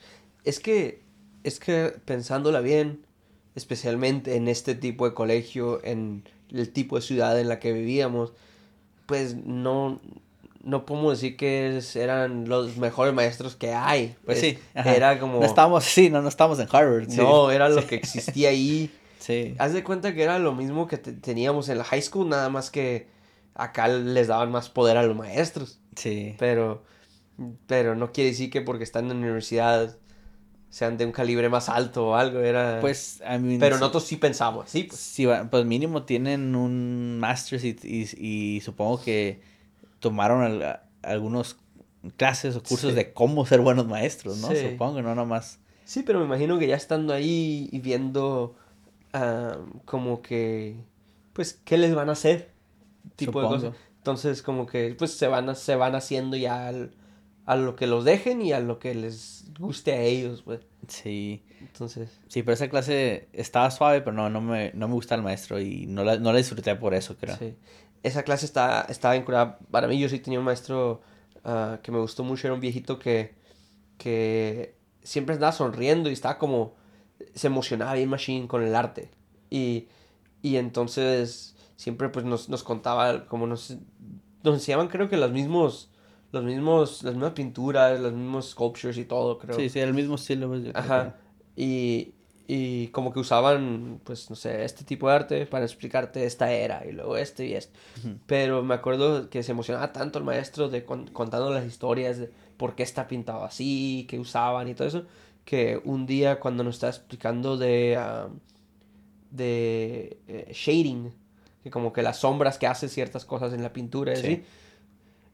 Es 0.45 0.61
que, 0.61 1.03
es 1.45 1.61
que 1.61 1.95
pensándola 2.05 2.61
bien, 2.61 3.05
especialmente 3.55 4.37
en 4.37 4.49
este 4.49 4.75
tipo 4.75 5.07
de 5.07 5.15
colegio, 5.15 5.85
en 5.85 6.25
el 6.51 6.71
tipo 6.73 6.97
de 6.97 7.03
ciudad 7.03 7.39
en 7.39 7.49
la 7.49 7.59
que 7.59 7.73
vivíamos, 7.73 8.33
pues 9.07 9.37
no, 9.37 10.01
no 10.69 10.85
podemos 10.87 11.13
decir 11.21 11.37
que 11.37 11.81
eran 11.95 12.49
los 12.49 12.77
mejores 12.77 13.15
maestros 13.15 13.57
que 13.57 13.73
hay. 13.75 14.15
Pues 14.25 14.39
Es- 14.43 14.55
sí. 14.57 14.59
ajá. 14.75 14.95
Era 14.95 15.19
como... 15.19 15.41
No 15.41 15.47
estamos, 15.47 15.85
sí, 15.85 16.11
no, 16.11 16.21
no 16.23 16.29
estamos 16.29 16.59
en 16.61 16.69
Harvard. 16.71 17.09
sí. 17.09 17.17
No, 17.17 17.51
era 17.51 17.69
lo 17.69 17.87
que 17.87 17.95
existía 17.97 18.51
ahí. 18.51 18.91
Sí. 19.19 19.55
Haz 19.59 19.75
de 19.75 19.83
cuenta 19.85 20.15
que 20.15 20.23
era 20.23 20.39
lo 20.39 20.55
mismo 20.55 20.87
que 20.87 20.97
te- 20.97 21.13
teníamos 21.13 21.69
en 21.69 21.77
la 21.77 21.85
high 21.85 22.01
school, 22.01 22.29
nada 22.31 22.49
más 22.49 22.71
que 22.71 23.09
acá 23.55 23.87
les 23.89 24.29
daban 24.29 24.51
más 24.51 24.71
poder 24.71 24.97
a 24.97 25.03
los 25.03 25.15
maestros. 25.17 25.81
Sí. 25.97 26.35
Pero, 26.39 26.83
pero 27.67 27.95
no 27.95 28.11
quiere 28.13 28.31
decir 28.31 28.49
que 28.49 28.63
porque 28.63 28.85
están 28.85 29.05
en 29.05 29.09
la 29.11 29.15
universidad 29.17 29.97
sean 30.71 30.97
de 30.97 31.05
un 31.05 31.13
calibre 31.13 31.49
más 31.51 31.69
alto 31.69 32.09
o 32.09 32.15
algo, 32.15 32.39
era... 32.41 32.79
Pues, 32.81 33.21
a 33.27 33.37
mí. 33.39 33.59
pero 33.59 33.77
nosotros 33.77 34.05
sí 34.05 34.17
pensamos 34.17 34.67
así, 34.67 34.85
pues. 34.85 34.99
Sí, 35.01 35.27
pues 35.51 35.65
mínimo 35.67 36.05
tienen 36.05 36.55
un 36.55 37.19
master's 37.19 37.65
y, 37.65 37.77
y, 37.83 38.57
y 38.57 38.61
supongo 38.61 39.03
que 39.03 39.41
tomaron 40.01 40.43
al- 40.43 40.81
algunos 41.03 41.57
clases 42.17 42.55
o 42.57 42.63
cursos 42.63 42.91
Sí. 42.91 42.97
de 42.97 43.13
cómo 43.13 43.45
ser 43.47 43.61
buenos 43.61 43.87
maestros, 43.87 44.39
¿no? 44.39 44.49
Sí. 44.49 44.57
Supongo, 44.71 45.03
no 45.03 45.15
nomás. 45.15 45.59
Sí, 45.85 46.03
pero 46.05 46.19
me 46.21 46.27
imagino 46.27 46.59
que 46.59 46.67
ya 46.67 46.77
estando 46.77 47.13
ahí 47.15 47.69
y 47.73 47.79
viendo 47.81 48.55
ah, 49.15 49.57
como 49.87 50.21
que, 50.21 50.77
pues, 51.33 51.59
¿qué 51.65 51.79
les 51.79 51.95
van 51.95 52.11
a 52.11 52.13
hacer? 52.13 52.51
Tipo 53.17 53.41
de 53.41 53.49
cosas. 53.49 53.75
Entonces, 53.97 54.43
como 54.43 54.67
que, 54.67 54.95
pues, 54.99 55.13
se 55.13 55.27
van, 55.29 55.49
a- 55.49 55.55
se 55.55 55.77
van 55.77 55.95
haciendo 55.95 56.37
ya 56.37 56.69
al- 56.69 56.93
a 57.47 57.57
lo 57.57 57.75
que 57.75 57.87
los 57.87 58.05
dejen 58.05 58.43
y 58.43 58.53
a 58.53 58.61
lo 58.61 58.79
que 58.79 58.95
les 58.95 59.47
guste 59.59 59.93
a 59.95 60.03
ellos, 60.03 60.43
pues. 60.43 60.61
Sí. 60.89 61.43
Entonces, 61.63 62.21
Sí, 62.29 62.43
pero 62.43 62.53
esa 62.53 62.69
clase 62.69 63.29
estaba 63.33 63.71
suave, 63.71 64.03
pero 64.03 64.13
no, 64.15 64.29
no 64.29 64.43
me, 64.43 64.73
no 64.75 64.87
me 64.89 64.95
gusta 64.95 65.15
el 65.15 65.23
maestro 65.23 65.59
y 65.59 65.87
no 65.87 66.05
la, 66.05 66.19
no 66.19 66.31
la 66.33 66.39
disfruté 66.39 66.75
por 66.77 66.93
eso, 66.95 67.17
creo. 67.17 67.37
sí. 67.39 67.55
Esa 68.03 68.23
clase 68.23 68.47
está, 68.47 68.83
estaba 68.89 69.15
vinculada, 69.15 69.59
para 69.71 69.89
mí 69.89 69.99
yo 69.99 70.09
sí 70.09 70.19
tenía 70.19 70.39
un 70.39 70.45
maestro 70.45 71.01
ah, 71.45 71.79
que 71.83 71.93
me 71.93 71.99
gustó 71.99 72.25
mucho, 72.25 72.47
era 72.47 72.55
un 72.55 72.61
viejito 72.61 72.99
que, 72.99 73.35
que 73.97 74.77
siempre 75.03 75.35
andaba 75.35 75.53
sonriendo 75.53 76.11
y 76.11 76.13
estaba 76.13 76.39
como, 76.39 76.75
se 77.35 77.49
emocionaba 77.49 77.95
bien 77.95 78.09
machine 78.09 78.47
con 78.47 78.63
el 78.63 78.75
arte. 78.75 79.11
Y, 79.51 79.89
y 80.43 80.57
entonces 80.57 81.57
siempre 81.77 82.09
pues 82.09 82.25
nos, 82.25 82.49
nos 82.49 82.63
contaba 82.63 83.27
como 83.27 83.47
nos, 83.47 83.77
nos 84.43 84.55
enseñaban 84.55 84.89
creo 84.89 85.09
que 85.09 85.17
los 85.17 85.31
mismos, 85.31 85.91
los 86.33 86.45
mismos, 86.45 87.03
las 87.03 87.15
mismas 87.15 87.33
pinturas, 87.33 87.99
los 88.01 88.13
mismos 88.13 88.51
sculptures 88.51 88.99
y 88.99 89.05
todo, 89.05 89.39
creo. 89.39 89.57
Sí, 89.57 89.69
sí, 89.69 89.81
el 89.81 89.95
mismo 89.95 90.17
estilo. 90.17 90.49
pues, 90.49 90.65
Ajá. 90.75 91.17
Y, 91.57 92.15
y 92.51 92.89
como 92.89 93.13
que 93.13 93.21
usaban, 93.21 94.01
pues, 94.05 94.31
no 94.31 94.35
sé, 94.35 94.65
este 94.65 94.83
tipo 94.83 95.07
de 95.09 95.15
arte 95.15 95.47
para 95.47 95.67
explicarte 95.67 96.25
esta 96.25 96.51
era 96.51 96.85
y 96.87 96.93
luego 96.93 97.17
este 97.19 97.47
y 97.47 97.53
este. 97.55 97.79
Ujú. 97.99 98.17
Pero 98.27 98.63
me 98.63 98.75
acuerdo 98.75 99.29
que 99.29 99.43
se 99.43 99.53
emocionaba 99.53 99.93
tanto 99.93 100.19
el 100.19 100.25
maestro 100.25 100.71
de 100.71 100.85
con- 100.85 101.09
contando 101.09 101.53
las 101.53 101.67
historias 101.67 102.17
de 102.19 102.31
por 102.57 102.75
qué 102.75 102.83
está 102.85 103.07
pintado 103.07 103.45
así, 103.45 104.07
qué 104.09 104.19
usaban 104.19 104.67
y 104.67 104.75
todo 104.75 104.89
eso, 104.89 105.05
que 105.45 105.81
un 105.85 106.07
día 106.07 106.41
cuando 106.41 106.65
nos 106.65 106.77
estaba 106.77 106.91
explicando 106.91 107.59
de, 107.59 107.97
ah, 107.99 108.29
de 109.31 110.19
eh, 110.27 110.51
shading, 110.55 111.13
que 111.63 111.71
como 111.71 111.93
que 111.93 112.03
las 112.03 112.19
sombras 112.19 112.59
que 112.59 112.67
hacen 112.67 112.89
ciertas 112.89 113.25
cosas 113.25 113.53
en 113.53 113.63
la 113.63 113.73
pintura 113.73 114.17
Sí. 114.17 114.23
así, 114.23 114.43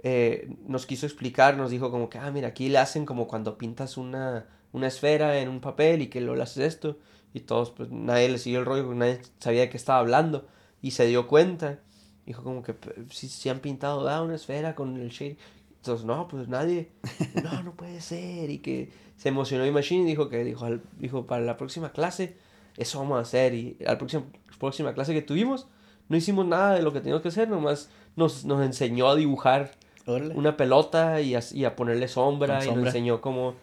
eh, 0.03 0.49
nos 0.67 0.85
quiso 0.85 1.07
explicar, 1.07 1.57
nos 1.57 1.71
dijo 1.71 1.91
como 1.91 2.11
que, 2.11 2.19
ah, 2.19 2.31
mira, 2.31 2.49
aquí 2.49 2.69
le 2.69 2.79
hacen 2.79 3.07
como 3.07 3.27
cuando 3.29 3.57
pintas 3.57 3.97
una, 3.97 4.47
una 4.75 4.89
esfera 4.89 5.39
en 5.39 5.49
un 5.49 5.61
papel 5.61 6.03
y 6.03 6.09
que 6.09 6.21
luego 6.21 6.37
le 6.37 6.43
haces 6.43 6.59
esto. 6.75 6.99
Y 7.33 7.41
todos, 7.41 7.71
pues 7.71 7.91
nadie 7.91 8.29
le 8.29 8.37
siguió 8.39 8.59
el 8.61 8.67
rollo, 8.67 8.85
porque 8.85 8.99
nadie 8.99 9.21
sabía 9.39 9.63
de 9.63 9.71
qué 9.71 9.77
estaba 9.79 9.99
hablando. 10.01 10.47
Y 10.83 10.91
se 10.91 11.07
dio 11.07 11.27
cuenta. 11.27 11.79
Dijo 12.27 12.43
como 12.43 12.63
que, 12.63 12.75
si, 13.11 13.29
si 13.29 13.49
han 13.49 13.61
pintado 13.61 14.07
ah, 14.09 14.21
una 14.23 14.35
esfera 14.35 14.75
con 14.75 14.97
el 14.99 15.09
shade. 15.09 15.37
Entonces, 15.77 16.05
no, 16.07 16.29
pues 16.29 16.49
nadie. 16.49 16.91
No, 17.43 17.63
no 17.63 17.73
puede 17.73 18.01
ser. 18.01 18.51
Y 18.51 18.59
que 18.59 18.91
se 19.17 19.31
emocionó 19.31 19.65
Imagine 19.67 20.03
y 20.03 20.07
dijo 20.07 20.29
que, 20.29 20.45
dijo, 20.45 20.65
al- 20.67 20.83
dijo, 20.99 21.27
para 21.27 21.43
la 21.45 21.57
próxima 21.57 21.91
clase, 21.93 22.37
eso 22.77 22.99
vamos 22.99 23.19
a 23.19 23.23
hacer. 23.23 23.55
Y 23.55 23.77
la 23.81 23.97
próxima, 23.99 24.25
próxima 24.59 24.95
clase 24.95 25.13
que 25.15 25.23
tuvimos, 25.23 25.67
no 26.09 26.17
hicimos 26.17 26.47
nada 26.47 26.75
de 26.75 26.83
lo 26.83 26.93
que 26.93 27.01
teníamos 27.01 27.23
que 27.23 27.29
hacer, 27.29 27.49
nomás 27.49 27.91
nos, 28.17 28.45
nos 28.45 28.63
enseñó 28.65 29.09
a 29.09 29.17
dibujar 29.17 29.73
una 30.07 30.57
pelota 30.57 31.21
y 31.23 31.35
a, 31.35 31.41
y 31.53 31.65
a 31.65 31.75
ponerle 31.77 32.09
sombra, 32.09 32.57
Con 32.59 32.63
y 32.63 32.67
nos 32.67 32.75
sombra. 32.75 32.91
enseñó 32.91 33.21
cómo 33.23 33.55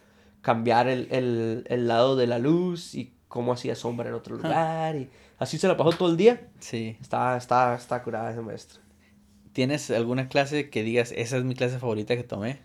cambiar 0.41 0.87
el, 0.87 1.07
el, 1.11 1.65
el 1.67 1.87
lado 1.87 2.15
de 2.15 2.27
la 2.27 2.39
luz 2.39 2.95
y 2.95 3.13
cómo 3.27 3.53
hacía 3.53 3.75
sombra 3.75 4.09
en 4.09 4.15
otro 4.15 4.35
lugar 4.35 4.95
y 4.95 5.09
así 5.39 5.57
se 5.57 5.67
la 5.67 5.77
pasó 5.77 5.91
todo 5.91 6.09
el 6.09 6.17
día. 6.17 6.49
Sí. 6.59 6.97
Está, 7.01 7.37
está, 7.37 7.75
está 7.75 8.03
curada 8.03 8.31
ese 8.31 8.41
maestro. 8.41 8.79
¿Tienes 9.53 9.89
alguna 9.91 10.29
clase 10.29 10.69
que 10.69 10.83
digas, 10.83 11.13
esa 11.15 11.37
es 11.37 11.43
mi 11.43 11.55
clase 11.55 11.77
favorita 11.79 12.15
que 12.15 12.23
tomé? 12.23 12.61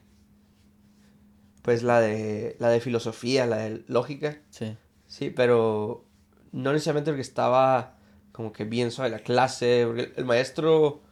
Pues 1.63 1.83
la 1.83 2.01
de, 2.01 2.57
la 2.61 2.69
de 2.69 2.81
filosofía, 2.81 3.47
la 3.47 3.57
de 3.59 3.85
lógica, 3.89 4.39
Sí. 4.51 4.77
sí, 5.07 5.31
pero 5.31 6.05
no 6.53 6.73
necesariamente 6.73 7.11
porque 7.11 7.23
estaba 7.23 7.97
como 8.31 8.53
que 8.53 8.65
bien 8.65 8.91
suave 8.93 9.11
la 9.11 9.19
clase, 9.19 9.85
porque 9.87 10.03
el, 10.03 10.13
el 10.17 10.25
maestro 10.25 11.03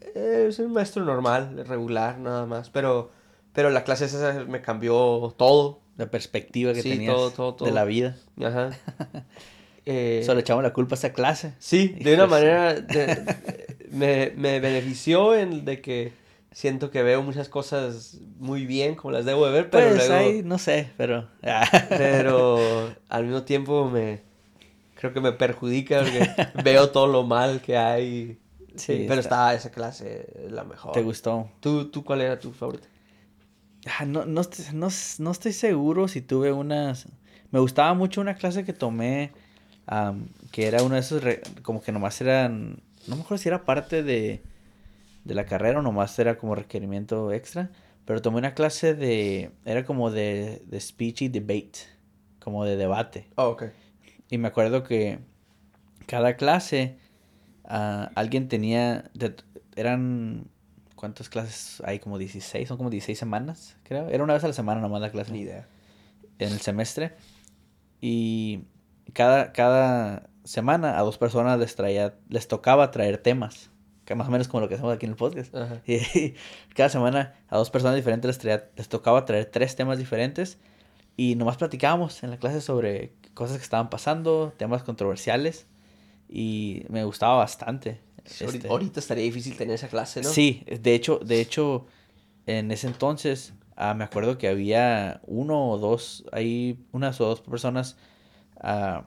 eh, 0.00 0.46
es 0.48 0.58
un 0.58 0.72
maestro 0.72 1.04
normal, 1.04 1.64
regular, 1.66 2.18
nada 2.18 2.44
más, 2.46 2.68
pero, 2.68 3.12
pero 3.52 3.70
la 3.70 3.84
clase 3.84 4.06
esa 4.06 4.44
me 4.46 4.60
cambió 4.62 5.34
todo. 5.36 5.80
La 5.98 6.10
perspectiva 6.10 6.72
que 6.72 6.82
Sí, 6.82 6.88
tenías 6.90 7.12
todo, 7.14 7.30
todo, 7.30 7.54
todo. 7.54 7.68
de 7.68 7.74
la 7.74 7.84
vida. 7.84 8.16
Ajá. 8.42 8.70
Eh, 9.84 10.22
Solo 10.24 10.38
echamos 10.38 10.62
la 10.62 10.72
culpa 10.72 10.94
a 10.94 10.98
esa 10.98 11.12
clase. 11.12 11.54
Sí, 11.58 11.88
de 11.88 12.12
Hijo 12.12 12.22
una 12.22 12.26
manera 12.28 12.74
de- 12.74 13.76
me, 13.90 14.32
me 14.36 14.60
benefició 14.60 15.34
en 15.34 15.64
de 15.64 15.80
que 15.80 16.12
siento 16.52 16.92
que 16.92 17.02
veo 17.02 17.20
muchas 17.22 17.48
cosas 17.48 18.18
muy 18.38 18.64
bien 18.64 18.94
como 18.94 19.10
las 19.10 19.24
debo 19.24 19.44
de 19.44 19.52
ver, 19.52 19.70
pero 19.70 19.88
pues 19.88 20.08
luego, 20.08 20.28
ahí, 20.28 20.42
no 20.44 20.58
sé, 20.58 20.90
pero... 20.96 21.26
pero 21.88 22.94
al 23.08 23.24
mismo 23.24 23.42
tiempo 23.42 23.88
me 23.90 24.20
creo 24.94 25.12
que 25.12 25.20
me 25.20 25.32
perjudica 25.32 26.00
porque 26.02 26.30
veo 26.62 26.90
todo 26.90 27.08
lo 27.08 27.24
mal 27.24 27.60
que 27.60 27.76
hay. 27.76 28.38
Sí, 28.76 29.04
pero 29.08 29.20
está- 29.20 29.52
está 29.52 29.54
esa 29.54 29.70
clase 29.72 30.28
la 30.48 30.64
mejor. 30.64 30.92
¿Te 30.92 31.02
gustó? 31.02 31.50
¿Tú, 31.60 31.90
¿Tú 31.90 32.04
cuál 32.04 32.20
era 32.20 32.38
tu 32.38 32.52
favorita? 32.52 32.86
Ah, 33.86 34.04
no, 34.04 34.24
no, 34.24 34.42
no, 34.74 34.88
no 35.18 35.30
estoy 35.30 35.52
seguro 35.52 36.08
si 36.08 36.20
tuve 36.22 36.52
unas... 36.52 37.08
Me 37.50 37.58
gustaba 37.60 37.94
mucho 37.94 38.20
una 38.20 38.34
clase 38.36 38.64
que 38.64 38.72
tomé, 38.72 39.32
am, 39.86 40.28
que 40.52 40.66
era 40.66 40.82
uno 40.82 40.94
de 40.94 41.00
esos, 41.00 41.22
re- 41.22 41.42
como 41.62 41.82
que 41.82 41.92
nomás 41.92 42.20
eran... 42.20 42.80
No 43.08 43.16
me 43.16 43.22
acuerdo 43.22 43.42
si 43.42 43.48
era 43.48 43.64
parte 43.64 44.02
de, 44.04 44.42
de 45.24 45.34
la 45.34 45.46
carrera 45.46 45.80
o 45.80 45.82
nomás 45.82 46.18
era 46.18 46.38
como 46.38 46.54
requerimiento 46.54 47.32
extra, 47.32 47.70
pero 48.04 48.22
tomé 48.22 48.38
una 48.38 48.54
clase 48.54 48.94
de... 48.94 49.50
Era 49.64 49.84
como 49.84 50.10
de, 50.10 50.62
de 50.66 50.80
speech 50.80 51.22
y 51.22 51.28
debate, 51.28 51.80
como 52.40 52.64
de 52.64 52.76
debate. 52.76 53.26
Oh, 53.36 53.48
ok. 53.50 53.64
Y 54.30 54.38
me 54.38 54.48
acuerdo 54.48 54.84
que 54.84 55.18
cada 56.06 56.36
clase 56.36 56.98
ah, 57.64 58.10
alguien 58.14 58.48
tenía, 58.48 59.10
de- 59.14 59.36
eran, 59.76 60.46
¿cuántas 61.02 61.28
clases 61.28 61.82
hay? 61.84 61.98
Como 61.98 62.16
16, 62.16 62.68
son 62.68 62.76
como 62.76 62.88
16 62.90 63.18
semanas, 63.18 63.76
creo. 63.82 64.08
Era 64.08 64.22
una 64.22 64.34
vez 64.34 64.44
a 64.44 64.46
la 64.46 64.52
semana 64.54 64.80
nomás 64.80 65.00
la 65.00 65.10
clase 65.10 65.32
Ni 65.32 65.40
idea. 65.40 65.66
en 66.38 66.52
el 66.52 66.60
semestre. 66.60 67.16
Y 68.00 68.60
cada, 69.12 69.52
cada 69.52 70.28
semana 70.44 70.96
a 70.96 71.02
dos 71.02 71.18
personas 71.18 71.58
les 71.58 71.74
traía, 71.74 72.14
les 72.28 72.46
tocaba 72.46 72.92
traer 72.92 73.18
temas. 73.18 73.70
que 74.04 74.14
más 74.14 74.28
o 74.28 74.30
menos 74.30 74.46
como 74.46 74.60
lo 74.60 74.68
que 74.68 74.74
hacemos 74.76 74.94
aquí 74.94 75.06
en 75.06 75.10
el 75.12 75.16
podcast. 75.16 75.52
Ajá. 75.54 75.82
Y 75.86 76.34
cada 76.76 76.88
semana 76.88 77.34
a 77.48 77.56
dos 77.56 77.70
personas 77.70 77.96
diferentes 77.96 78.28
les, 78.28 78.38
traía- 78.38 78.70
les 78.76 78.88
tocaba 78.88 79.24
traer 79.24 79.46
tres 79.46 79.74
temas 79.74 79.98
diferentes 79.98 80.58
y 81.16 81.34
nomás 81.34 81.56
platicábamos 81.56 82.22
en 82.22 82.30
la 82.30 82.36
clase 82.38 82.60
sobre 82.60 83.12
cosas 83.34 83.56
que 83.58 83.64
estaban 83.64 83.90
pasando, 83.90 84.54
temas 84.56 84.82
controversiales 84.84 85.66
y 86.28 86.84
me 86.88 87.04
gustaba 87.04 87.36
bastante. 87.38 88.00
Este, 88.24 88.68
ahorita 88.68 89.00
estaría 89.00 89.24
difícil 89.24 89.56
tener 89.56 89.74
esa 89.74 89.88
clase, 89.88 90.22
¿no? 90.22 90.28
Sí, 90.28 90.64
de 90.66 90.94
hecho, 90.94 91.18
de 91.18 91.40
hecho, 91.40 91.86
en 92.46 92.70
ese 92.70 92.86
entonces 92.86 93.54
ah, 93.76 93.94
me 93.94 94.04
acuerdo 94.04 94.38
que 94.38 94.48
había 94.48 95.20
uno 95.26 95.70
o 95.70 95.78
dos, 95.78 96.24
ahí 96.32 96.78
unas 96.92 97.20
o 97.20 97.26
dos 97.26 97.40
personas 97.40 97.96
ah, 98.60 99.04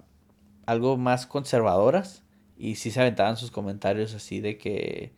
algo 0.66 0.97
más 0.97 1.26
conservadoras 1.26 2.24
y 2.57 2.76
sí 2.76 2.91
se 2.91 3.01
aventaban 3.01 3.38
sus 3.38 3.51
comentarios 3.51 4.13
así 4.13 4.39
de 4.39 4.57
que, 4.57 5.13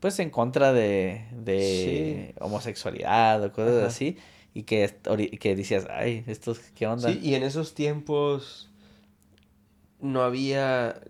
pues 0.00 0.18
en 0.18 0.30
contra 0.30 0.72
de, 0.72 1.24
de 1.32 2.34
homosexualidad 2.40 3.42
o 3.44 3.52
cosas 3.52 3.76
Ajá. 3.76 3.86
así 3.86 4.16
y 4.54 4.64
que, 4.64 4.94
que 5.40 5.56
decías, 5.56 5.86
ay, 5.90 6.24
estos, 6.26 6.58
¿qué 6.74 6.86
onda? 6.86 7.10
Sí, 7.10 7.20
y 7.22 7.34
en 7.34 7.42
esos 7.42 7.74
tiempos 7.74 8.70
no 10.00 10.22
había, 10.22 11.00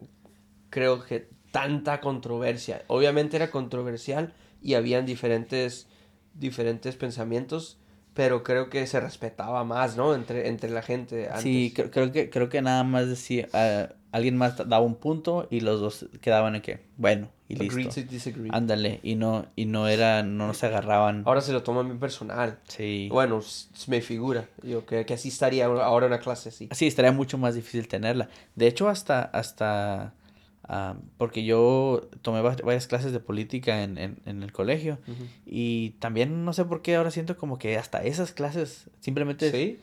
creo 0.71 1.05
que, 1.05 1.29
tanta 1.53 2.01
controversia. 2.01 2.83
Obviamente 2.89 3.37
era 3.37 3.53
controversial 3.53 4.33
y 4.61 4.75
habían 4.75 5.07
diferentes, 5.07 5.87
diferentes 6.35 6.97
pensamientos, 6.97 7.79
pero 8.15 8.43
creo 8.43 8.69
que 8.69 8.87
se 8.87 8.99
respetaba 8.99 9.63
más, 9.63 9.97
¿no? 9.97 10.15
Entre, 10.15 10.49
entre 10.49 10.71
la 10.71 10.83
gente 10.83 11.29
antes. 11.29 11.43
Sí, 11.43 11.73
creo, 11.75 11.91
creo 11.91 12.11
que 12.13 12.31
creo 12.31 12.49
que 12.49 12.61
nada 12.61 12.83
más 12.83 13.09
decía, 13.09 13.49
ah, 13.53 13.89
alguien 14.11 14.37
más 14.37 14.57
daba 14.57 14.81
un 14.81 14.97
punto 14.97 15.47
y 15.51 15.61
los 15.61 15.81
dos 15.81 16.07
quedaban 16.21 16.57
en 16.57 16.63
que, 16.63 16.81
bueno, 16.97 17.29
y 17.49 17.57
listo. 17.57 18.01
to 18.01 18.09
disagree. 18.09 18.51
Ándale, 18.53 19.01
y 19.03 19.15
no, 19.15 19.47
y 19.57 19.67
no 19.67 19.89
era, 19.89 20.23
no 20.23 20.55
se 20.55 20.67
agarraban. 20.67 21.23
Ahora 21.27 21.41
se 21.41 21.53
lo 21.53 21.63
toman 21.63 21.87
bien 21.87 21.99
personal. 21.99 22.59
Sí. 22.69 23.09
Bueno, 23.11 23.41
me 23.89 24.01
figura. 24.01 24.49
Yo 24.63 24.87
que, 24.87 25.05
que 25.05 25.15
así 25.15 25.29
estaría 25.29 25.67
ahora 25.67 26.07
una 26.07 26.21
clase 26.21 26.49
así. 26.51 26.69
Sí, 26.73 26.87
estaría 26.87 27.13
mucho 27.13 27.37
más 27.37 27.55
difícil 27.55 27.89
tenerla. 27.89 28.29
De 28.55 28.67
hecho, 28.69 28.89
hasta, 28.89 29.23
hasta, 29.23 30.15
ah, 30.73 30.97
porque 31.19 31.45
yo 31.45 32.09
tomé 32.23 32.41
va- 32.41 32.57
varias 32.65 32.87
clases 32.87 33.13
de 33.13 33.21
política 33.21 33.83
en, 33.85 33.99
en, 33.99 34.17
en 34.27 34.43
el 34.43 34.53
colegio 34.53 34.99
y 35.47 35.91
también 36.01 36.45
no 36.45 36.53
sé 36.53 36.65
por 36.65 36.81
qué 36.83 36.97
ahora 36.97 37.11
siento 37.11 37.37
como 37.37 37.59
que 37.59 37.77
hasta 37.77 38.03
esas 38.03 38.33
clases 38.33 38.89
simplemente 39.01 39.51
Sí, 39.51 39.79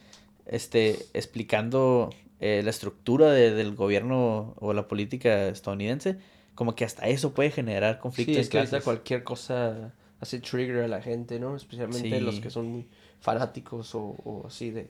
este, 0.46 0.98
explicando 1.14 2.10
eh, 2.40 2.62
la 2.64 2.70
estructura 2.70 3.32
de- 3.32 3.54
del 3.54 3.76
gobierno 3.76 4.56
o 4.60 4.74
la 4.74 4.88
política 4.88 5.48
estadounidense, 5.50 6.18
como 6.56 6.76
que 6.76 6.86
hasta 6.86 7.08
eso 7.08 7.34
puede 7.34 7.52
generar 7.52 8.00
conflicto 8.00 8.34
sí, 8.34 8.40
es 8.40 8.50
que 8.50 8.58
clases. 8.58 8.84
cualquier 8.84 9.24
cosa 9.24 9.94
hace 10.22 10.40
trigger 10.40 10.80
a 10.84 10.88
la 10.88 11.02
gente, 11.02 11.40
¿no? 11.40 11.56
Especialmente 11.56 12.20
los 12.22 12.40
que 12.40 12.50
son 12.50 12.66
muy 12.68 12.88
fanáticos 13.22 13.94
o, 13.96 14.16
o 14.26 14.48
así 14.48 14.72
de... 14.72 14.90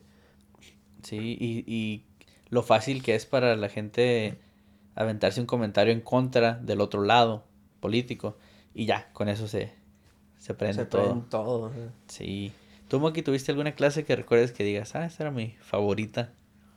Sí, 1.04 1.38
y, 1.40 1.64
y 1.72 2.04
lo 2.50 2.62
fácil 2.64 3.02
que 3.04 3.16
es 3.16 3.26
para 3.26 3.56
la 3.56 3.70
gente 3.70 4.38
aventarse 4.96 5.40
un 5.40 5.48
comentario 5.48 5.94
en 5.94 6.02
contra 6.02 6.56
del 6.56 6.82
otro 6.82 7.04
lado 7.04 7.46
político 7.80 8.38
y 8.74 8.86
ya, 8.86 9.10
con 9.14 9.30
eso 9.30 9.48
se, 9.48 9.72
se 10.38 10.54
prende 10.54 10.84
Se 10.84 10.86
todo. 10.86 11.26
todo. 11.30 11.72
Sí. 12.08 12.52
¿Tú, 12.88 13.00
Moki, 13.00 13.22
tuviste 13.22 13.52
alguna 13.52 13.74
clase 13.74 14.04
que 14.04 14.16
recuerdes 14.16 14.52
que 14.52 14.64
digas, 14.64 14.96
ah, 14.96 15.06
esa 15.06 15.24
era 15.24 15.32
mi 15.32 15.56
favorita? 15.60 16.32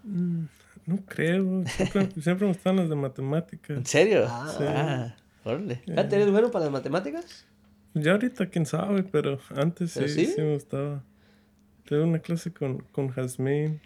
Mm, 0.05 0.45
No 0.87 0.99
creo. 1.07 1.65
Siempre, 1.67 2.09
siempre 2.21 2.47
me 2.47 2.53
gustan 2.53 2.77
las 2.77 2.89
de 2.89 2.97
matemáticas. 2.97 3.77
¿En 3.77 3.87
serio? 3.87 4.27
Ah. 4.29 4.57
Ah, 4.61 5.17
órale. 5.45 5.77
Fíjate, 5.77 6.17
¿Eres 6.17 6.31
bueno 6.31 6.51
para 6.51 6.65
las 6.67 6.73
matemáticas? 6.73 7.47
Ya 7.95 8.13
ahorita 8.13 8.47
quién 8.47 8.67
sabe, 8.67 9.03
pero 9.05 9.39
antes 9.57 9.93
sí, 9.93 9.99
¿Pero 10.01 10.09
sí? 10.13 10.27
sí? 10.27 10.41
me 10.41 10.55
gustaba. 10.55 11.03
Tuve 11.85 12.03
una 12.05 12.19
clase 12.21 12.53
con, 12.53 12.79
con 12.93 13.09
Jasmine 13.09 13.65
en, 13.67 13.81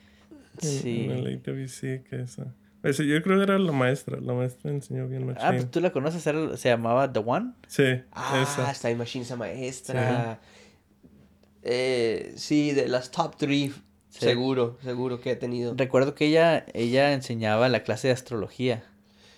Sí. 0.60 1.04
en 1.04 1.10
el 1.12 1.26
AWC 1.26 2.02
que 2.08 2.20
esa. 2.22 2.52
Ese, 2.88 3.06
yo 3.06 3.20
creo 3.22 3.36
que 3.38 3.42
era 3.44 3.58
la 3.58 3.72
maestra. 3.72 4.18
La 4.20 4.32
maestra 4.32 4.70
enseñó 4.70 5.06
bien 5.08 5.26
machín. 5.26 5.42
Ah, 5.44 5.50
pues 5.52 5.70
tú 5.70 5.80
la 5.80 5.90
conoces, 5.90 6.26
era- 6.26 6.56
se 6.56 6.68
llamaba 6.68 7.12
The 7.12 7.20
One. 7.24 7.52
Sí, 7.66 7.84
Ah, 8.12 8.40
esa. 8.42 8.70
está 8.70 8.90
en 8.90 8.98
Machine 8.98 9.24
esa 9.24 9.36
maestra. 9.36 10.38
Eh, 11.62 12.32
sí, 12.36 12.72
de 12.72 12.88
las 12.88 13.10
top 13.10 13.34
3, 13.36 13.72
Sí. 14.10 14.20
seguro, 14.20 14.78
seguro 14.82 15.20
que 15.20 15.32
he 15.32 15.36
tenido. 15.36 15.74
Recuerdo 15.76 16.14
que 16.14 16.26
ella, 16.26 16.64
ella 16.74 17.12
enseñaba 17.12 17.68
la 17.68 17.82
clase 17.82 18.08
de 18.08 18.14
astrología. 18.14 18.84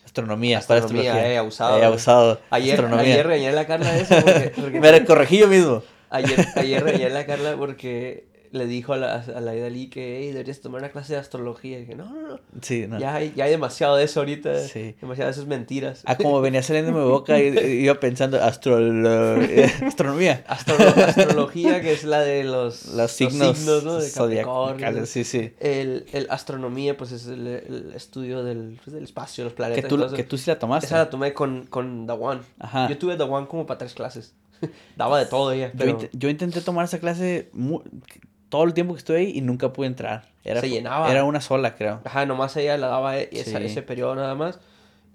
Astronomía, 0.05 0.61
para 0.61 0.80
Astronomía, 0.80 1.11
astrología. 1.12 1.34
eh, 1.34 1.38
abusado. 1.38 1.78
Eh, 1.78 1.84
abusado. 1.84 2.40
Ayer, 2.51 2.74
astronomía. 2.74 3.12
ayer 3.14 3.26
regañé 3.26 3.49
a 3.49 3.53
la 3.53 3.66
Carla 3.66 3.92
de 3.92 4.01
eso 4.03 4.14
porque, 4.22 4.53
porque- 4.57 4.80
Me 4.80 5.05
corregí 5.05 5.38
yo 5.38 5.49
mismo. 5.49 5.82
ayer, 6.11 6.46
ayer 6.57 7.12
la 7.12 7.26
Carla 7.26 7.57
porque 7.57 8.26
le 8.53 8.66
dijo 8.66 8.92
a 8.92 8.96
la, 8.96 9.14
a 9.20 9.40
la 9.40 9.55
Idalí 9.55 9.88
que 9.90 10.18
hey, 10.20 10.32
deberías 10.32 10.61
tomar 10.61 10.80
una 10.80 10.90
clase 10.90 11.14
de 11.14 11.18
astrología. 11.18 11.78
Y 11.78 11.82
dije, 11.82 11.94
no, 11.94 12.07
no, 12.12 12.28
no. 12.28 12.40
Sí, 12.62 12.86
no. 12.88 12.99
Ya, 12.99 13.14
hay, 13.16 13.32
ya 13.36 13.44
hay 13.44 13.51
demasiado 13.51 13.96
de 13.96 14.05
eso 14.05 14.20
ahorita. 14.20 14.59
Sí. 14.61 14.94
Demasiado 15.01 15.28
de 15.28 15.32
esas 15.32 15.46
mentiras. 15.46 16.03
Ah, 16.05 16.16
como 16.16 16.40
venía 16.40 16.62
saliendo 16.62 16.92
de 16.92 16.99
mi 16.99 17.05
boca, 17.11 17.38
iba 17.40 17.94
pensando 18.01 18.38
astrolo- 18.40 19.38
astronomía. 19.86 20.44
Astro- 20.49 20.76
astrología, 20.78 21.80
que 21.80 21.92
es 21.92 22.05
la 22.05 22.20
de 22.20 22.44
los, 22.44 22.86
Los 22.94 23.11
signos, 23.12 23.61
¿no? 23.61 23.99
De 23.99 24.11
Capricornio. 24.12 25.07
sí, 25.07 25.24
sí. 25.24 25.53
El, 25.61 26.07
el 26.12 26.26
astronomía, 26.30 26.96
pues 26.96 27.12
es 27.12 27.26
el, 27.26 27.46
el 27.46 27.92
estudio 27.94 28.44
del, 28.44 28.78
pues, 28.84 28.94
del 28.94 29.05
espacio, 29.05 29.44
los 29.44 29.53
Que 29.53 29.57
planetas. 29.57 29.88
tú, 29.88 29.94
y 29.96 29.99
todo 29.99 30.14
que 30.14 30.24
tú 30.24 30.38
sí 30.38 30.51
la 30.51 30.59
tomaste. 30.59 30.86
Esa 30.86 30.99
la 30.99 31.11
tomé 31.11 31.32
con, 31.34 31.66
con 31.66 32.07
The 32.07 32.12
One. 32.12 32.40
Ajá. 32.59 32.88
Yo 32.88 32.99
tuve 32.99 33.16
The 33.16 33.22
One 33.24 33.46
como 33.46 33.66
para 33.66 33.78
tres 33.78 33.94
clases. 33.94 34.34
Daba 34.96 35.18
de 35.18 35.26
todo 35.26 35.53
ella. 35.53 35.68
Yo, 35.72 35.78
Pero 35.78 35.99
int- 35.99 36.11
yo 36.12 36.28
intenté 36.28 36.61
tomar 36.61 36.84
esa 36.84 36.99
clase 36.99 37.49
todo 38.49 38.64
el 38.64 38.74
tiempo 38.74 38.94
que 38.94 38.99
estuve 38.99 39.18
ahí 39.18 39.32
y 39.34 39.40
nunca 39.40 39.72
pude 39.72 39.86
entrar. 39.86 40.28
Era, 40.44 40.61
Se 40.61 40.68
llenaba. 40.70 41.11
Era 41.11 41.24
una 41.24 41.40
sola, 41.40 41.74
creo. 41.74 42.01
Ajá, 42.05 42.24
nomás 42.26 42.57
ella 42.57 42.76
la 42.78 42.86
daba 42.88 43.18
e- 43.18 43.28
esa- 43.32 43.59
Sí. 43.59 43.64
ese 43.66 43.82
periodo 43.82 44.14
nada 44.14 44.34
más. 44.34 44.59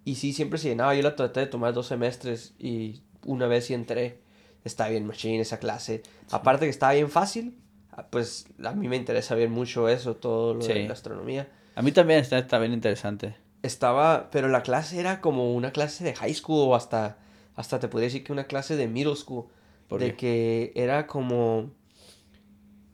Y 0.05 0.15
sí, 0.15 0.33
siempre 0.33 0.59
se 0.59 0.69
llenaba. 0.69 0.93
Yo 0.95 1.01
la 1.01 1.15
traté 1.15 1.39
de 1.41 1.47
tomar 1.47 1.73
dos 1.73 1.87
semestres 1.87 2.53
y 2.59 3.01
una 3.25 3.47
vez 3.47 3.65
sí 3.65 3.73
entré. 3.73 4.19
Está 4.63 4.87
bien 4.89 5.05
machine 5.07 5.39
esa 5.41 5.59
clase. 5.59 6.03
Aparte 6.31 6.65
que 6.65 6.69
estaba 6.69 6.93
bien 6.93 7.09
fácil, 7.09 7.57
ah, 7.91 8.05
pues 8.09 8.45
a 8.63 8.71
mí 8.73 8.87
me 8.87 8.95
interesa 8.95 9.35
bien 9.35 9.51
mucho 9.51 9.89
eso, 9.89 10.15
todo 10.15 10.53
lo 10.53 10.65
de 10.65 10.73
Sí. 10.73 10.87
la 10.87 10.93
astronomía. 10.93 11.47
A 11.75 11.81
mí 11.81 11.91
también 11.91 12.19
está, 12.19 12.37
está 12.37 12.59
bien 12.59 12.73
interesante. 12.73 13.35
Estaba, 13.63 14.29
pero 14.31 14.47
la 14.49 14.61
clase 14.61 14.99
era 14.99 15.21
como 15.21 15.53
una 15.53 15.71
clase 15.71 16.03
de 16.03 16.13
high 16.15 16.33
school 16.33 16.69
o 16.69 16.75
hasta, 16.75 17.17
hasta 17.55 17.79
te 17.79 17.87
podría 17.87 18.07
decir 18.07 18.23
que 18.23 18.31
una 18.33 18.43
clase 18.45 18.75
de 18.75 18.87
middle 18.87 19.15
school. 19.15 19.45
¿Por 19.87 19.99
de 20.01 20.11
qué? 20.11 20.71
que 20.73 20.81
era 20.83 21.07
como, 21.07 21.71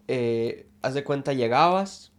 eh, 0.10 0.68
haz 0.82 0.96
de 0.96 1.04
cuenta, 1.04 1.34
llegabas, 1.34 2.12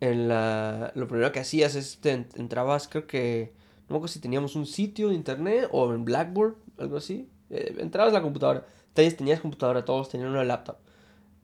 en 0.00 0.28
la, 0.28 0.92
lo 0.94 1.08
primero 1.08 1.32
que 1.32 1.40
hacías 1.40 1.74
es, 1.74 1.98
te 2.00 2.12
en- 2.12 2.28
entrabas, 2.36 2.88
creo 2.88 3.06
que, 3.06 3.52
no 3.88 3.94
me 3.94 3.96
acuerdo 3.96 4.12
si 4.12 4.20
teníamos 4.20 4.56
un 4.56 4.66
sitio 4.66 5.08
de 5.08 5.14
internet 5.14 5.68
o 5.72 5.92
en 5.92 6.04
Blackboard, 6.04 6.54
algo 6.78 6.96
así, 6.96 7.28
eh, 7.50 7.74
entrabas 7.78 8.12
a 8.14 8.18
la 8.18 8.22
computadora, 8.22 8.64
tenías, 8.94 9.16
tenías 9.16 9.40
computadora, 9.40 9.84
todos 9.84 10.08
tenían 10.08 10.30
una 10.30 10.44
laptop, 10.44 10.76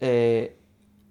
eh, 0.01 0.57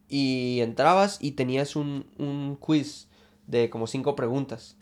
y 0.07 0.59
entrabas 0.61 1.17
y 1.21 1.31
tenías 1.31 1.75
un, 1.75 2.07
un 2.17 2.55
quiz 2.55 3.09
de 3.47 3.69
como 3.69 3.85
cinco 3.85 4.15
preguntas, 4.15 4.77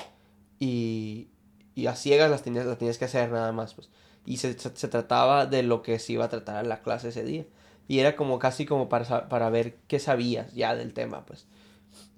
y, 0.60 1.30
y 1.76 1.88
a 1.88 1.96
ciegas 1.96 2.30
las 2.30 2.44
tenías, 2.44 2.66
las 2.66 2.78
tenías 2.78 2.98
que 2.98 3.06
hacer 3.06 3.32
nada 3.32 3.52
más, 3.52 3.74
pues. 3.74 3.90
Y 4.26 4.38
se, 4.38 4.58
se 4.58 4.88
trataba 4.88 5.46
de 5.48 5.64
lo 5.64 5.82
que 5.82 6.00
se 6.00 6.14
iba 6.14 6.26
a 6.26 6.30
tratar 6.30 6.64
en 6.64 6.70
la 6.70 6.82
clase 6.82 7.10
ese 7.10 7.24
día. 7.26 7.46
Y 7.88 8.00
era 8.00 8.16
como 8.16 8.40
casi 8.40 8.66
como 8.66 8.90
para, 8.90 9.28
para 9.30 9.50
ver 9.50 9.76
qué 9.88 10.00
sabías 10.00 10.54
ya 10.54 10.76
del 10.76 10.94
tema, 10.94 11.26
pues. 11.26 11.48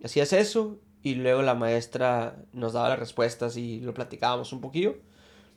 Hacías 0.03 0.31
eso 0.33 0.77
y 1.01 1.15
luego 1.15 1.41
la 1.41 1.55
maestra 1.55 2.35
nos 2.53 2.73
daba 2.73 2.89
las 2.89 2.99
respuestas 2.99 3.57
y 3.57 3.79
lo 3.81 3.93
platicábamos 3.93 4.53
un 4.53 4.61
poquillo. 4.61 4.95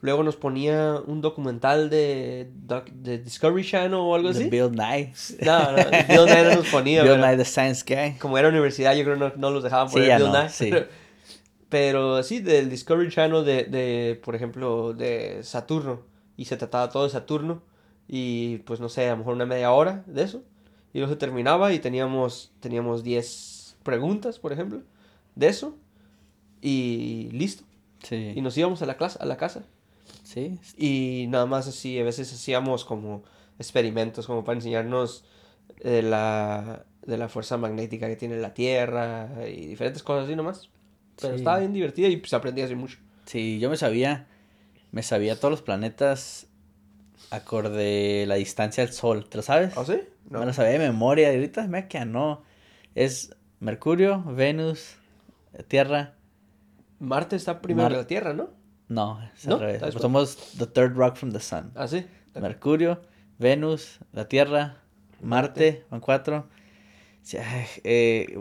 Luego 0.00 0.22
nos 0.22 0.36
ponía 0.36 0.94
un 1.06 1.20
documental 1.20 1.90
de, 1.90 2.48
de 2.92 3.18
Discovery 3.18 3.64
Channel 3.64 3.94
o 3.94 4.14
algo 4.14 4.30
The 4.32 4.38
así. 4.38 4.48
Bill 4.50 4.70
Nye. 4.70 5.12
No, 5.44 5.72
no, 5.72 5.76
Bill 5.76 6.26
Nye 6.26 6.44
no 6.44 6.54
nos 6.54 6.68
ponía. 6.70 7.02
Bill 7.02 7.18
Nye, 7.20 7.36
The 7.36 7.44
Science 7.44 7.84
Guy. 7.86 8.18
como 8.18 8.38
era 8.38 8.48
universidad, 8.48 8.94
yo 8.94 9.02
creo 9.02 9.14
que 9.14 9.20
no, 9.20 9.32
no 9.36 9.50
los 9.50 9.64
dejaban 9.64 9.88
Sí, 9.88 9.94
poner 9.94 10.08
ya 10.08 10.18
Bill 10.18 10.26
no, 10.28 10.40
Nye, 10.42 10.48
sí. 10.50 10.70
Pero, 10.70 10.86
pero 11.68 12.22
sí, 12.22 12.38
del 12.40 12.70
Discovery 12.70 13.10
Channel 13.10 13.44
de, 13.44 13.64
de, 13.64 14.20
por 14.24 14.36
ejemplo, 14.36 14.92
de 14.94 15.42
Saturno. 15.42 16.02
Y 16.36 16.44
se 16.44 16.56
trataba 16.56 16.88
todo 16.90 17.04
de 17.04 17.10
Saturno. 17.10 17.62
Y 18.08 18.58
pues 18.58 18.80
no 18.80 18.88
sé, 18.88 19.06
a 19.08 19.12
lo 19.12 19.18
mejor 19.18 19.34
una 19.34 19.46
media 19.46 19.70
hora 19.72 20.02
de 20.06 20.22
eso. 20.22 20.42
Y 20.94 20.98
luego 20.98 21.12
se 21.12 21.18
terminaba 21.18 21.72
y 21.74 21.78
teníamos, 21.78 22.50
teníamos 22.60 23.04
10 23.04 23.76
preguntas, 23.82 24.38
por 24.38 24.52
ejemplo, 24.52 24.80
de 25.34 25.48
eso. 25.48 25.76
Y 26.62 27.28
listo. 27.32 27.64
Y 28.10 28.40
nos 28.40 28.56
íbamos 28.56 28.80
a 28.82 28.86
la 28.86 28.96
clase, 28.96 29.18
a 29.20 29.26
la 29.26 29.36
casa. 29.36 29.64
Sí. 30.24 30.58
Y 30.76 31.26
nada 31.28 31.46
más 31.46 31.68
así, 31.68 31.98
a 31.98 32.04
veces 32.04 32.32
hacíamos 32.32 32.84
como 32.84 33.22
experimentos, 33.58 34.26
como 34.26 34.44
para 34.44 34.56
enseñarnos 34.56 35.24
de 35.82 36.02
la, 36.02 36.84
de 37.06 37.18
la 37.18 37.28
fuerza 37.28 37.56
magnética 37.56 38.08
que 38.08 38.16
tiene 38.16 38.36
la 38.38 38.54
Tierra 38.54 39.28
y 39.48 39.66
diferentes 39.66 40.02
cosas 40.02 40.24
así 40.26 40.36
nomás. 40.36 40.70
Pero 41.20 41.34
Sí. 41.34 41.38
estaba 41.40 41.58
bien 41.58 41.72
divertida 41.72 42.08
y 42.08 42.16
pues 42.16 42.32
aprendí 42.32 42.62
así 42.62 42.74
mucho. 42.74 42.98
Sí, 43.26 43.58
yo 43.58 43.68
me 43.70 43.76
sabía, 43.76 44.26
me 44.92 45.02
sabía 45.02 45.36
todos 45.36 45.50
los 45.50 45.62
planetas 45.62 46.46
acorde 47.30 48.24
la 48.26 48.36
distancia 48.36 48.82
al 48.82 48.92
Sol. 48.92 49.28
¿Te 49.28 49.38
lo 49.38 49.42
sabes? 49.42 49.76
¿Ah, 49.76 49.84
sí? 49.84 50.00
No. 50.30 50.40
Me 50.40 50.46
lo 50.46 50.52
sabía 50.52 50.72
de 50.72 50.78
memoria. 50.78 51.32
Y 51.32 51.36
ahorita 51.36 51.66
me 51.66 51.88
que 51.88 52.04
no. 52.04 52.42
Es 52.94 53.34
Mercurio, 53.60 54.22
Venus, 54.22 54.96
Tierra. 55.68 56.14
Marte 56.98 57.36
está 57.36 57.60
primero 57.60 57.88
que 57.88 57.96
la 57.96 58.06
Tierra, 58.06 58.32
¿no? 58.32 58.50
No, 58.88 59.20
es 59.34 59.46
al 59.46 59.60
revés. 59.60 59.94
Somos 60.00 60.36
the 60.58 60.66
third 60.66 60.96
rock 60.96 61.16
from 61.16 61.32
the 61.32 61.40
sun. 61.40 61.72
Ah, 61.74 61.86
sí. 61.86 62.06
Mercurio, 62.34 63.02
Venus, 63.38 63.98
la 64.12 64.28
Tierra, 64.28 64.78
Marte, 65.20 65.84
van 65.90 66.00
cuatro. 66.00 66.48
Eh, 67.84 68.38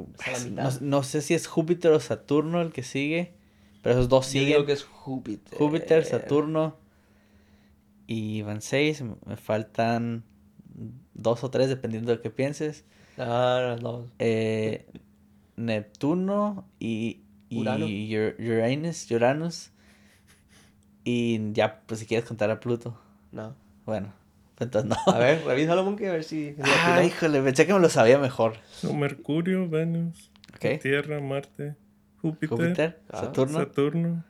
no, 0.82 1.04
sé 1.04 1.22
si 1.22 1.34
es 1.34 1.48
Júpiter 1.48 1.92
o 1.92 2.00
Saturno 2.00 2.62
el 2.62 2.72
que 2.72 2.84
sigue, 2.84 3.34
pero 3.82 3.96
esos 3.96 4.08
dos 4.08 4.26
siguen. 4.26 4.60
Yo 4.60 4.66
que 4.66 4.74
es 4.74 4.84
Júpiter. 4.84 5.58
Júpiter, 5.58 6.06
Saturno. 6.06 6.78
Y 8.08 8.42
van 8.42 8.62
seis. 8.62 9.04
Me 9.26 9.36
faltan 9.36 10.24
dos 11.14 11.44
o 11.44 11.52
tres, 11.52 11.68
dependiendo 11.68 12.10
de 12.10 12.18
lo 12.18 12.22
que 12.22 12.30
pienses. 12.30 12.86
Ah, 13.18 13.76
no. 13.82 14.10
Eh, 14.20 14.86
Neptuno 15.58 16.68
y, 16.80 17.24
y 17.50 17.62
Uranus, 17.62 19.12
Uranus. 19.12 19.72
Y 21.04 21.52
ya, 21.54 21.82
pues 21.86 22.00
si 22.00 22.06
quieres 22.06 22.28
contar 22.28 22.50
a 22.52 22.60
Pluto. 22.60 23.00
No. 23.32 23.56
Bueno, 23.86 24.14
entonces 24.60 24.90
no. 24.90 25.14
A 25.14 25.18
ver, 25.18 25.44
revísalo, 25.46 25.84
Monkey, 25.84 26.08
a 26.08 26.14
ver 26.14 26.24
si. 26.24 26.56
Ah, 26.64 27.04
híjole, 27.04 27.42
pensé 27.42 27.66
que 27.66 27.74
me 27.74 27.80
lo 27.80 27.90
sabía 27.90 28.20
mejor. 28.20 28.56
Mercurio, 28.94 29.68
Venus, 29.70 30.32
Tierra, 30.82 31.20
Marte, 31.20 31.76
Júpiter, 32.22 32.50
Júpiter 32.50 33.02
ah. 33.10 33.22
Saturno. 33.22 33.60
Saturno, 33.60 34.26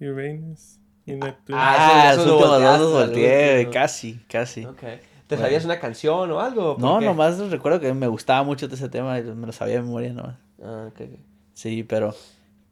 Uranus 0.00 0.81
y 1.06 1.12
Neptuno. 1.12 1.58
Ah, 1.60 2.14
los 2.16 2.26
últimos 2.26 2.62
dos 2.62 2.80
los 2.80 2.92
volteé, 2.92 3.68
casi, 3.70 4.20
casi. 4.28 4.64
Okay. 4.64 5.00
¿Te 5.26 5.36
sabías 5.36 5.64
una 5.64 5.80
canción 5.80 6.30
o 6.30 6.40
algo? 6.40 6.76
No, 6.78 7.00
nomás 7.00 7.38
recuerdo 7.50 7.80
que 7.80 7.92
me 7.94 8.06
gustaba 8.06 8.42
mucho 8.42 8.66
ese 8.66 8.88
tema 8.88 9.18
y 9.18 9.22
me 9.22 9.46
lo 9.46 9.52
sabía 9.52 9.76
de 9.76 9.82
memoria 9.82 10.12
nomás. 10.12 10.36
Ah, 10.62 10.88
ok. 10.88 11.08
Sí, 11.54 11.82
pero 11.84 12.14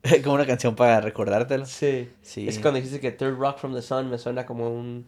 como 0.23 0.35
una 0.35 0.47
canción 0.47 0.75
para 0.75 1.01
recordártelo. 1.01 1.67
Sí. 1.67 2.11
sí. 2.23 2.47
Es 2.47 2.59
cuando 2.59 2.79
dijiste 2.81 3.01
que 3.01 3.13
Third 3.13 3.39
Rock 3.39 3.59
from 3.59 3.75
the 3.75 3.83
Sun 3.83 4.11
me 4.11 4.19
suena 4.19 4.45
como 4.47 4.69
un 4.69 5.07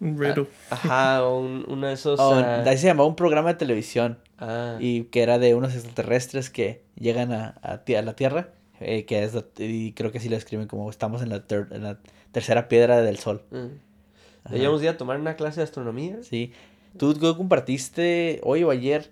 un 0.00 0.18
riddle. 0.18 0.46
Ajá, 0.70 1.24
o 1.24 1.40
un, 1.40 1.64
uno 1.68 1.86
de 1.86 1.94
esos. 1.94 2.18
Oh, 2.20 2.38
uh... 2.38 2.68
Ahí 2.68 2.76
se 2.76 2.86
llamaba 2.86 3.08
un 3.08 3.16
programa 3.16 3.50
de 3.50 3.54
televisión. 3.54 4.18
Ah. 4.38 4.76
Y 4.80 5.04
que 5.04 5.22
era 5.22 5.38
de 5.38 5.54
unos 5.54 5.74
extraterrestres 5.74 6.50
que 6.50 6.82
llegan 6.96 7.32
a, 7.32 7.54
a, 7.62 7.80
a 7.86 8.02
la 8.02 8.14
Tierra. 8.14 8.48
Eh, 8.80 9.04
que 9.04 9.22
es, 9.22 9.32
y 9.58 9.92
creo 9.92 10.10
que 10.12 10.20
sí 10.20 10.28
lo 10.28 10.36
escriben 10.36 10.66
como 10.66 10.90
estamos 10.90 11.22
en 11.22 11.28
la, 11.30 11.46
ter 11.46 11.68
en 11.70 11.82
la 11.82 11.98
tercera 12.32 12.68
piedra 12.68 13.00
del 13.02 13.18
Sol. 13.18 13.42
Mm. 13.50 14.48
¿Deberíamos 14.48 14.82
ir 14.82 14.88
a 14.88 14.96
tomar 14.96 15.18
una 15.18 15.36
clase 15.36 15.60
de 15.60 15.64
astronomía? 15.64 16.18
Sí. 16.22 16.52
Tú, 16.98 17.14
tú 17.14 17.36
compartiste 17.36 18.40
hoy 18.42 18.62
o 18.62 18.70
ayer 18.70 19.10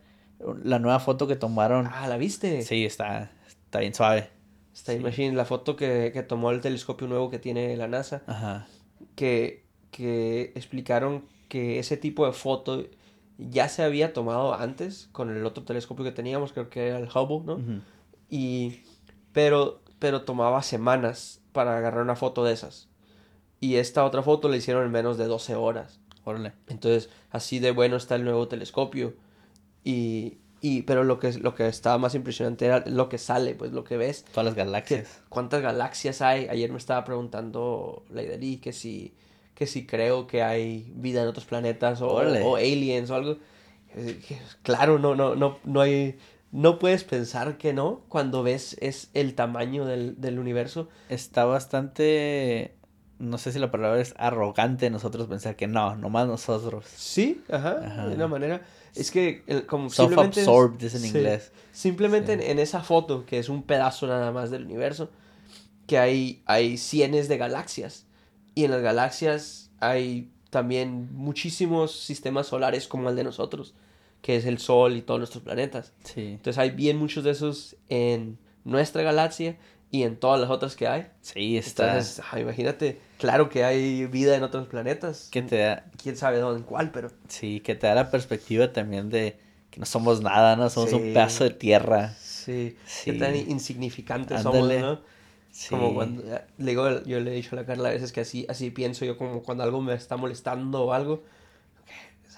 la 0.63 0.79
nueva 0.79 1.01
foto 1.01 1.27
que 1.27 1.37
tomaron. 1.37 1.89
Ah, 1.91 2.07
¿la 2.09 2.17
viste? 2.17 2.63
Sí, 2.63 2.85
está, 2.85 3.31
está 3.47 3.79
bien 3.79 3.95
suave. 3.95 4.29
Está, 4.75 4.93
sí. 5.13 5.31
la 5.31 5.45
foto 5.45 5.77
que, 5.77 6.11
que 6.13 6.23
tomó 6.23 6.51
el 6.51 6.61
telescopio 6.61 7.07
nuevo 7.07 7.31
que 7.31 7.39
tiene 7.39 7.77
la 7.77 7.89
NASA. 7.89 8.23
Ajá. 8.27 8.67
Que 9.15 9.63
que 9.93 10.53
explicaron 10.57 11.23
que 11.49 11.79
ese 11.79 11.97
tipo 11.97 12.27
de 12.27 12.33
foto 12.33 12.85
ya 13.39 13.69
se 13.69 13.85
había 13.85 14.13
tomado 14.13 14.55
antes 14.55 15.09
con 15.13 15.31
el 15.31 15.47
otro 15.47 15.63
telescopio 15.63 16.05
que 16.05 16.13
teníamos, 16.13 16.53
creo 16.53 16.69
que 16.71 16.89
era 16.89 16.99
el 16.99 17.09
Hubble, 17.09 17.45
¿no? 17.45 17.83
Y 18.29 18.81
pero 19.33 19.83
pero 19.99 20.23
tomaba 20.23 20.63
semanas 20.63 21.41
para 21.53 21.77
agarrar 21.77 22.03
una 22.03 22.17
foto 22.17 22.43
de 22.43 22.53
esas. 22.53 22.89
Y 23.61 23.77
esta 23.77 24.05
otra 24.05 24.23
foto 24.23 24.49
la 24.49 24.57
hicieron 24.57 24.85
en 24.85 24.91
menos 24.91 25.17
de 25.17 25.27
12 25.27 25.55
horas. 25.55 26.01
Órale. 26.25 26.55
Entonces, 26.67 27.09
así 27.31 27.61
de 27.61 27.71
bueno 27.71 27.97
está 27.97 28.17
el 28.17 28.25
nuevo 28.25 28.49
telescopio. 28.49 29.15
Y, 29.85 30.39
y 30.61 30.83
pero 30.83 31.05
lo 31.05 31.21
que 31.21 31.33
lo 31.35 31.55
que 31.55 31.69
estaba 31.69 31.99
más 31.99 32.17
impresionante 32.17 32.67
era 32.67 32.83
lo 32.87 33.09
que 33.09 33.19
sale, 33.19 33.55
pues 33.55 33.73
lo 33.73 33.85
que 33.85 33.97
ves. 33.97 34.25
Todas 34.25 34.45
las 34.45 34.55
galaxias. 34.55 35.23
¿Cuántas 35.29 35.63
galaxias 35.63 36.21
hay? 36.21 36.49
Ayer 36.49 36.73
me 36.73 36.79
estaba 36.79 37.05
preguntando 37.05 38.05
Leideri 38.11 38.57
que 38.57 38.73
si 38.73 39.15
que 39.55 39.67
si 39.69 39.87
creo 39.87 40.27
que 40.27 40.43
hay 40.43 40.93
vida 40.97 41.23
en 41.23 41.29
otros 41.29 41.45
planetas 41.45 42.01
o, 42.01 42.09
o 42.09 42.57
aliens 42.57 43.11
o 43.11 43.15
algo. 43.15 43.37
Claro, 44.63 44.99
no, 44.99 45.15
no, 45.15 45.37
no, 45.37 45.59
no 45.65 45.81
hay. 45.81 46.19
No 46.53 46.79
puedes 46.79 47.03
pensar 47.03 47.57
que 47.59 47.73
no 47.73 48.03
cuando 48.09 48.43
ves 48.43 48.77
es 48.81 49.11
el 49.15 49.35
tamaño 49.35 49.85
del, 49.87 50.21
del 50.21 50.39
universo. 50.39 50.89
Está 51.09 51.45
bastante. 51.45 52.77
No 53.19 53.39
sé 53.39 53.53
si 53.53 53.59
la 53.59 53.71
palabra 53.71 54.01
es 54.01 54.15
arrogante 54.19 54.91
nosotros 54.91 55.29
pensar 55.29 55.57
que 55.57 55.67
no, 55.67 55.97
nomás 55.97 56.27
nosotros. 56.29 56.85
Sí, 56.95 57.43
ajá, 57.51 58.07
de 58.07 58.15
una 58.15 58.29
manera. 58.29 58.63
Es 58.95 59.11
que 59.11 59.43
el, 59.47 59.65
como 59.65 59.89
Self-absorbed 59.89 60.85
es 60.85 60.95
en 60.95 61.07
inglés. 61.07 61.53
Simplemente 61.73 62.35
en, 62.35 62.43
en, 62.43 62.59
esa 62.59 62.83
foto, 62.83 63.25
que 63.25 63.39
es 63.39 63.49
un 63.49 63.63
pedazo 63.63 64.07
nada 64.07 64.33
más 64.33 64.51
del 64.51 64.65
universo, 64.65 65.09
que 65.87 65.99
hay, 65.99 66.43
hay 66.47 66.77
cienes 66.77 67.29
de 67.29 67.39
galaxias. 67.39 68.07
Y 68.55 68.65
en 68.65 68.71
las 68.71 68.83
galaxias 68.83 69.71
hay 69.81 70.31
también 70.51 71.09
muchísimos 71.15 71.99
sistemas 71.99 72.49
solares 72.49 72.87
como 72.87 73.09
el 73.09 73.17
de 73.17 73.25
nosotros, 73.25 73.75
que 74.23 74.37
es 74.37 74.47
el 74.47 74.59
Sol 74.59 74.97
y 74.97 75.03
todos 75.03 75.21
nuestros 75.21 75.43
planetas. 75.43 75.93
Sí. 76.05 76.29
Entonces 76.29 76.57
hay 76.59 76.71
bien 76.71 76.97
muchos 76.97 77.25
de 77.25 77.33
esos 77.33 77.77
en 77.89 78.39
nuestra 78.65 79.03
galaxia 79.03 79.59
y 79.91 80.05
en 80.05 80.17
todas 80.17 80.41
las 80.41 80.49
otras 80.49 80.75
que 80.75 80.87
hay. 80.87 81.09
Sí, 81.21 81.59
está. 81.59 81.89
Entonces, 81.89 82.25
imagínate, 82.41 82.99
claro 83.19 83.51
que 83.51 83.65
hay 83.65 84.07
vida 84.07 84.35
en 84.37 84.43
otros 84.43 84.69
planetas. 84.69 85.29
Que 85.31 85.43
te 85.43 85.59
da... 85.59 85.85
Quién 86.03 86.17
sabe 86.17 86.39
dónde, 86.39 86.61
en 86.61 86.65
cuál, 86.65 86.91
pero... 86.93 87.11
Sí, 87.29 87.61
que 87.61 87.75
te 87.75 87.89
da 87.89 87.95
la 87.95 88.11
perspectiva 88.11 88.73
también 88.73 89.11
de 89.11 89.37
que 89.71 89.81
no 89.81 89.87
somos 89.87 90.23
nada, 90.23 90.57
¿no? 90.57 90.71
Somos 90.71 90.91
sí. 90.91 90.97
un 90.97 91.03
pedazo 91.03 91.45
de 91.45 91.51
tierra. 91.51 92.15
Sí, 92.19 92.77
sí. 92.87 93.11
Qué 93.11 93.19
tan 93.19 93.37
insignificantes 93.37 94.39
Ándale. 94.39 94.81
somos, 94.81 95.01
¿no? 95.01 95.13
Como 95.69 95.95
cuando, 95.95 96.23
le 96.23 96.71
digo, 96.71 97.03
yo 97.05 97.21
le 97.21 97.33
he 97.33 97.35
dicho 97.35 97.51
a 97.53 97.57
la 97.57 97.67
Carla 97.67 97.91
a 97.91 97.93
veces 97.93 98.13
que 98.13 98.23
así, 98.23 98.47
así 98.49 98.71
pienso 98.71 99.05
yo 99.05 99.19
como 99.19 99.43
cuando 99.43 99.65
algo 99.65 99.83
me 99.83 99.93
está 99.93 100.17
molestando 100.17 100.85
o 100.85 100.93
algo. 100.95 101.23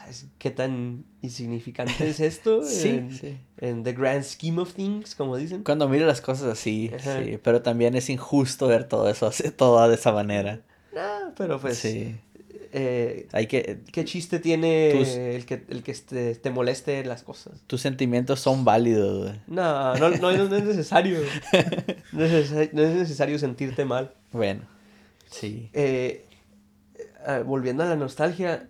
¿Sabes 0.05 0.27
qué 0.39 0.51
tan 0.51 1.05
insignificante 1.23 2.09
es 2.09 2.21
esto? 2.21 2.63
sí, 2.65 2.89
en, 2.89 3.13
sí. 3.13 3.39
En 3.59 3.83
the 3.85 3.93
grand 3.93 4.23
scheme 4.23 4.61
of 4.61 4.75
things, 4.75 5.15
como 5.15 5.37
dicen. 5.37 5.65
Cuando 5.65 5.89
miro 5.89 6.07
las 6.07 6.21
cosas 6.21 6.49
así, 6.53 6.91
Ajá. 6.95 7.23
sí. 7.23 7.39
Pero 7.43 7.63
también 7.63 7.95
es 7.95 8.11
injusto 8.11 8.67
ver 8.67 8.85
todo 8.85 9.09
eso, 9.09 9.31
todo 9.57 9.89
de 9.89 9.95
esa 9.95 10.13
manera. 10.13 10.61
No, 10.95 11.33
pero 11.37 11.59
pues... 11.59 11.79
Sí. 11.79 12.17
Eh, 12.77 13.29
Hay 13.31 13.47
que, 13.47 13.83
¿Qué 13.93 14.05
chiste 14.05 14.41
tiene 14.41 14.93
tus, 14.93 15.09
el 15.11 15.47
que, 15.47 15.65
el 15.69 15.85
que 15.85 15.95
te, 15.95 16.35
te, 16.35 16.51
moleste 16.51 17.05
las 17.05 17.23
cosas? 17.23 17.63
Tus 17.69 17.81
sentimientos 17.81 18.41
son 18.41 18.65
válidos. 18.65 19.33
No, 19.47 19.95
no, 19.95 20.11
no, 20.11 20.33
no 20.33 20.57
es 20.57 20.65
necesario. 20.65 21.21
no, 22.11 22.25
es 22.25 22.33
necesario 22.33 22.71
no 22.73 22.83
es 22.83 22.95
necesario 22.97 23.39
sentirte 23.39 23.85
mal. 23.85 24.13
Bueno, 24.33 24.63
sí. 25.31 25.71
Eh, 25.73 26.27
eh, 27.29 27.43
volviendo 27.47 27.85
a 27.85 27.87
la 27.87 27.95
nostalgia, 27.95 28.69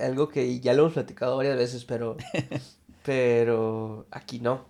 algo 0.00 0.28
que 0.28 0.60
ya 0.60 0.72
lo 0.74 0.82
hemos 0.82 0.94
platicado 0.94 1.36
varias 1.36 1.56
veces, 1.56 1.84
pero, 1.84 2.16
pero 3.04 4.06
aquí 4.10 4.40
no. 4.40 4.66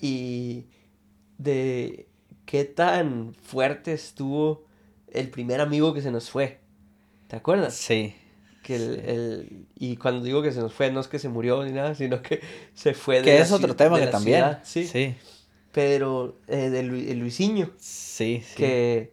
Y 0.00 0.66
de 1.38 2.08
qué 2.46 2.64
tan 2.64 3.34
fuerte 3.34 3.92
estuvo 3.92 4.64
el 5.12 5.30
primer 5.30 5.60
amigo 5.60 5.94
que 5.94 6.02
se 6.02 6.10
nos 6.10 6.30
fue. 6.30 6.60
¿Te 7.28 7.36
acuerdas? 7.36 7.74
Sí. 7.74 8.14
Que 8.62 8.76
el, 8.76 9.00
el, 9.00 9.66
y 9.76 9.96
cuando 9.96 10.22
digo 10.24 10.42
que 10.42 10.52
se 10.52 10.60
nos 10.60 10.72
fue, 10.74 10.90
no 10.90 11.00
es 11.00 11.08
que 11.08 11.18
se 11.18 11.28
murió 11.28 11.64
ni 11.64 11.72
nada, 11.72 11.94
sino 11.94 12.22
que 12.22 12.40
se 12.74 12.94
fue 12.94 13.16
de 13.16 13.22
Que 13.22 13.38
es 13.38 13.52
otro 13.52 13.76
tema 13.76 13.98
que 13.98 14.08
también. 14.08 14.38
Ciudad, 14.38 14.60
sí. 14.64 14.86
sí. 14.86 15.14
Pero 15.72 16.38
eh, 16.48 16.70
de 16.70 16.82
Lu 16.82 16.96
el 16.96 17.18
Luisinho. 17.18 17.70
Sí, 17.78 18.42
sí. 18.44 18.56
Que, 18.56 19.12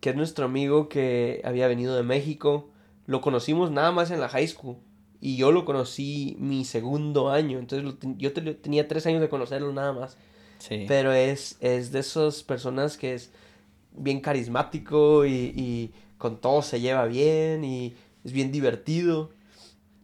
que 0.00 0.10
es 0.10 0.16
nuestro 0.16 0.44
amigo 0.44 0.88
que 0.88 1.40
había 1.44 1.68
venido 1.68 1.96
de 1.96 2.02
México. 2.02 2.68
Lo 3.06 3.20
conocimos 3.20 3.70
nada 3.70 3.92
más 3.92 4.10
en 4.10 4.20
la 4.20 4.28
high 4.28 4.48
school. 4.48 4.76
Y 5.20 5.36
yo 5.36 5.50
lo 5.50 5.64
conocí 5.64 6.36
mi 6.38 6.64
segundo 6.64 7.30
año. 7.30 7.58
Entonces 7.58 7.94
yo 8.18 8.32
te, 8.32 8.42
tenía 8.54 8.86
tres 8.86 9.06
años 9.06 9.20
de 9.20 9.28
conocerlo 9.28 9.72
nada 9.72 9.92
más. 9.92 10.18
Sí. 10.58 10.84
Pero 10.88 11.12
es, 11.12 11.56
es 11.60 11.92
de 11.92 12.00
esas 12.00 12.42
personas 12.42 12.96
que 12.96 13.14
es 13.14 13.32
bien 13.92 14.20
carismático 14.20 15.24
y, 15.24 15.52
y 15.56 15.92
con 16.18 16.40
todo 16.40 16.62
se 16.62 16.80
lleva 16.80 17.06
bien 17.06 17.64
y 17.64 17.94
es 18.24 18.32
bien 18.32 18.52
divertido. 18.52 19.30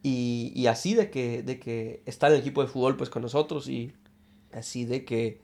Y, 0.03 0.53
y, 0.55 0.66
así 0.66 0.94
de 0.94 1.11
que, 1.11 1.42
de 1.42 1.61
que 1.61 2.03
está 2.07 2.26
en 2.26 2.34
el 2.34 2.40
equipo 2.40 2.62
de 2.62 2.68
fútbol 2.68 2.96
pues 2.96 3.09
con 3.09 3.22
nosotros 3.22 3.68
y 3.68 3.92
así 4.53 4.84
de 4.84 5.05
que 5.05 5.40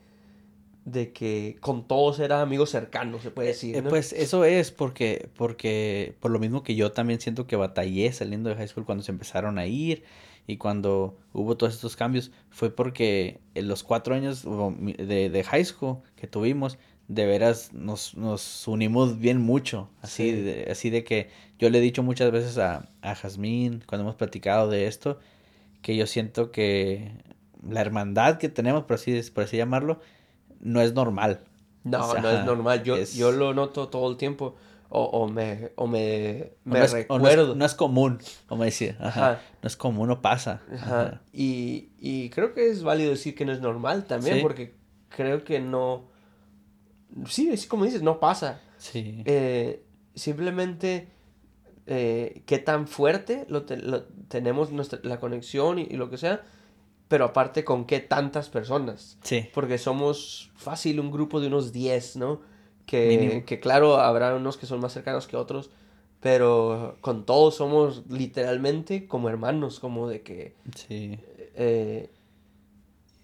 de 0.91 1.13
que 1.13 1.57
con 1.61 1.87
todos 1.87 2.19
era 2.21 2.41
amigos 2.41 2.71
cercanos, 2.71 3.23
se 3.23 3.31
puede 3.31 3.49
decir. 3.49 3.77
¿no? 3.83 3.89
Eh, 3.89 3.91
pues 3.91 4.13
eso 4.13 4.45
es 4.45 4.71
porque, 4.71 5.29
porque 5.37 6.15
por 6.21 6.31
lo 6.31 6.39
mismo 6.39 6.63
que 6.63 6.75
yo 6.75 6.93
también 6.93 7.21
siento 7.21 7.47
que 7.47 7.57
batallé 7.57 8.13
saliendo 8.13 8.49
de 8.49 8.57
high 8.57 8.69
school 8.69 8.85
cuando 8.85 9.05
se 9.05 9.13
empezaron 9.13 9.59
a 9.59 9.67
ir 9.67 10.03
y 10.47 10.57
cuando 10.57 11.17
hubo 11.33 11.57
todos 11.57 11.75
estos 11.75 11.95
cambios, 11.97 12.31
fue 12.51 12.71
porque 12.75 13.39
en 13.55 13.69
los 13.69 13.83
cuatro 13.83 14.15
años 14.15 14.45
de, 14.45 15.29
de 15.31 15.45
high 15.45 15.65
school 15.65 15.99
que 16.17 16.27
tuvimos, 16.27 16.79
de 17.09 17.27
veras 17.27 17.73
nos, 17.73 18.17
nos 18.17 18.67
unimos 18.69 19.19
bien 19.19 19.41
mucho. 19.41 19.91
Así, 20.03 20.31
Sí. 20.31 20.33
de, 20.33 20.69
así 20.71 20.91
de 20.91 21.05
que 21.05 21.29
yo 21.59 21.69
le 21.71 21.79
he 21.79 21.81
dicho 21.83 22.03
muchas 22.03 22.31
veces 22.31 22.57
a, 22.59 22.89
a 23.03 23.15
Jazmín, 23.15 23.83
cuando 23.87 24.05
hemos 24.05 24.17
platicado 24.17 24.69
de 24.71 24.87
esto, 24.87 25.19
que 25.83 25.97
yo 25.97 26.07
siento 26.07 26.51
que 26.51 27.13
la 27.69 27.81
hermandad 27.81 28.39
que 28.39 28.49
tenemos, 28.49 28.85
por 28.85 28.95
así, 28.95 29.21
por 29.35 29.45
así 29.45 29.57
llamarlo, 29.57 30.01
no 30.61 30.81
es 30.81 30.95
normal. 30.95 31.41
No, 31.85 32.07
O 32.07 32.13
sea, 32.13 32.21
no 32.21 32.31
es 32.31 32.45
normal. 32.45 32.83
Yo, 32.83 32.97
es- 32.97 33.15
yo 33.15 33.33
lo 33.33 33.55
noto 33.55 33.89
todo 33.89 34.11
el 34.11 34.17
tiempo. 34.17 34.57
O, 34.91 35.05
o 35.05 35.29
me, 35.29 35.73
o 35.77 35.87
me, 35.87 36.53
me 36.65 36.79
no, 36.79 36.85
es, 36.85 36.93
o 37.09 37.19
no 37.19 37.29
es- 37.29 37.33
recuerdo. 37.37 37.55
no 37.55 37.65
es 37.67 37.75
común, 37.75 38.19
como. 38.47 38.65
Ajá. 38.65 39.07
Ajá. 39.09 39.43
No 39.63 39.67
es 39.67 39.77
común, 39.77 40.09
no 40.09 40.23
pasa. 40.23 40.63
Ajá. 40.73 41.01
Ajá. 41.03 41.21
Y, 41.33 41.91
y 41.99 42.31
creo 42.31 42.55
que 42.55 42.71
es 42.71 42.83
válido 42.83 43.11
decir 43.11 43.35
que 43.35 43.45
no 43.45 43.53
es 43.53 43.61
normal 43.61 44.05
también, 44.07 44.37
Sí. 44.37 44.43
porque 44.43 44.75
creo 45.11 45.45
que 45.45 45.61
no. 45.61 46.09
Sí, 47.27 47.51
es 47.51 47.67
como 47.67 47.85
dices, 47.85 48.01
no 48.03 48.19
pasa. 48.19 48.61
Sí. 48.79 49.23
Eh, 49.27 49.85
simplemente 50.15 51.09
eh, 51.87 52.43
qué 52.47 52.59
tan 52.59 52.87
fuerte 52.87 53.45
lo, 53.49 53.63
te- 53.65 53.77
lo- 53.79 54.05
tenemos 54.29 54.71
nuestra, 54.73 55.01
la 55.03 55.21
conexión 55.21 55.79
y, 55.79 55.83
y 55.83 55.97
lo 55.97 56.11
que 56.11 56.17
sea, 56.19 56.43
pero 57.09 57.25
aparte 57.25 57.65
con 57.65 57.85
qué 57.87 58.01
tantas 58.01 58.49
personas. 58.49 59.19
Sí. 59.23 59.49
Porque 59.55 59.79
somos 59.79 60.51
fácil 60.57 61.01
un 61.01 61.11
grupo 61.11 61.41
de 61.41 61.47
unos 61.49 61.73
10, 61.73 62.17
¿no? 62.17 62.41
Que, 62.87 63.43
que 63.47 63.61
claro, 63.61 63.97
habrá 63.99 64.35
unos 64.35 64.57
que 64.57 64.67
son 64.67 64.81
más 64.81 64.93
cercanos 64.93 65.27
que 65.27 65.37
otros, 65.37 65.71
pero 66.21 66.97
con 67.01 67.27
todos 67.27 67.55
somos 67.57 68.05
literalmente 68.09 69.07
como 69.07 69.29
hermanos, 69.29 69.79
como 69.81 70.09
de 70.09 70.23
que 70.23 70.55
Sí. 70.75 71.19
eh, 71.55 72.11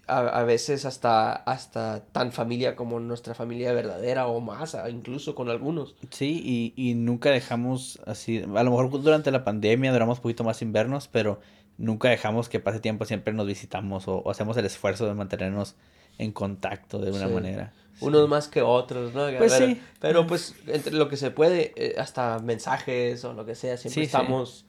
a, 0.07 0.19
a 0.19 0.43
veces 0.43 0.85
hasta, 0.85 1.33
hasta 1.33 2.05
tan 2.11 2.31
familia 2.31 2.75
como 2.75 2.99
nuestra 2.99 3.33
familia 3.33 3.73
verdadera 3.73 4.27
o 4.27 4.39
más, 4.39 4.77
incluso 4.89 5.33
con 5.33 5.49
algunos. 5.49 5.95
Sí, 6.11 6.41
y, 6.75 6.89
y 6.89 6.93
nunca 6.93 7.31
dejamos 7.31 7.99
así, 8.05 8.37
a 8.43 8.63
lo 8.63 8.69
mejor 8.71 8.89
durante 9.01 9.31
la 9.31 9.43
pandemia 9.43 9.91
duramos 9.91 10.19
un 10.19 10.21
poquito 10.23 10.43
más 10.43 10.57
sin 10.57 10.71
vernos, 10.71 11.07
pero 11.07 11.39
nunca 11.77 12.09
dejamos 12.09 12.49
que 12.49 12.59
pase 12.59 12.79
tiempo, 12.79 13.05
siempre 13.05 13.33
nos 13.33 13.47
visitamos 13.47 14.07
o, 14.07 14.17
o 14.19 14.31
hacemos 14.31 14.55
el 14.57 14.65
esfuerzo 14.65 15.05
de 15.05 15.13
mantenernos 15.13 15.75
en 16.17 16.31
contacto 16.31 16.99
de 16.99 17.11
una 17.11 17.27
Sí. 17.27 17.33
manera. 17.33 17.73
Sí. 17.99 18.05
Unos 18.05 18.27
más 18.27 18.47
que 18.47 18.61
otros, 18.61 19.13
¿no? 19.13 19.25
Pues 19.37 19.53
pero, 19.53 19.67
sí. 19.67 19.81
Pero 19.99 20.27
pues 20.27 20.55
entre 20.67 20.93
lo 20.93 21.07
que 21.09 21.17
se 21.17 21.31
puede, 21.31 21.73
eh, 21.75 21.95
hasta 21.97 22.39
mensajes 22.39 23.23
o 23.25 23.33
lo 23.33 23.45
que 23.45 23.55
sea, 23.55 23.77
siempre 23.77 24.03
estamos... 24.03 24.65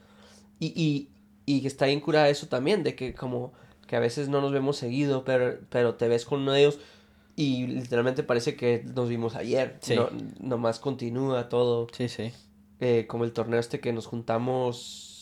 Y, 0.60 0.72
y, 0.74 1.08
y 1.44 1.66
está 1.66 1.86
bien 1.86 2.00
curada 2.00 2.28
eso 2.28 2.46
también, 2.46 2.82
de 2.82 2.94
que 2.94 3.14
como 3.14 3.52
que 3.86 3.94
a 3.96 4.00
veces 4.00 4.28
no 4.28 4.40
nos 4.40 4.52
vemos 4.52 4.76
seguido, 4.76 5.24
pero, 5.24 5.58
pero 5.70 5.94
te 5.94 6.08
ves 6.08 6.24
con 6.24 6.40
uno 6.40 6.52
de 6.52 6.60
ellos 6.60 6.78
y 7.36 7.66
literalmente 7.66 8.22
parece 8.22 8.56
que 8.56 8.82
nos 8.94 9.08
vimos 9.08 9.34
ayer. 9.36 9.76
Sí. 9.80 9.94
No, 9.96 10.08
nomás 10.40 10.78
continúa 10.80 11.48
todo. 11.48 11.86
Sí, 11.92 12.08
sí. 12.08 12.32
Eh, 12.80 13.06
como 13.08 13.24
el 13.24 13.32
torneo 13.32 13.60
este 13.60 13.78
que 13.80 13.92
nos 13.92 14.06
juntamos, 14.06 15.15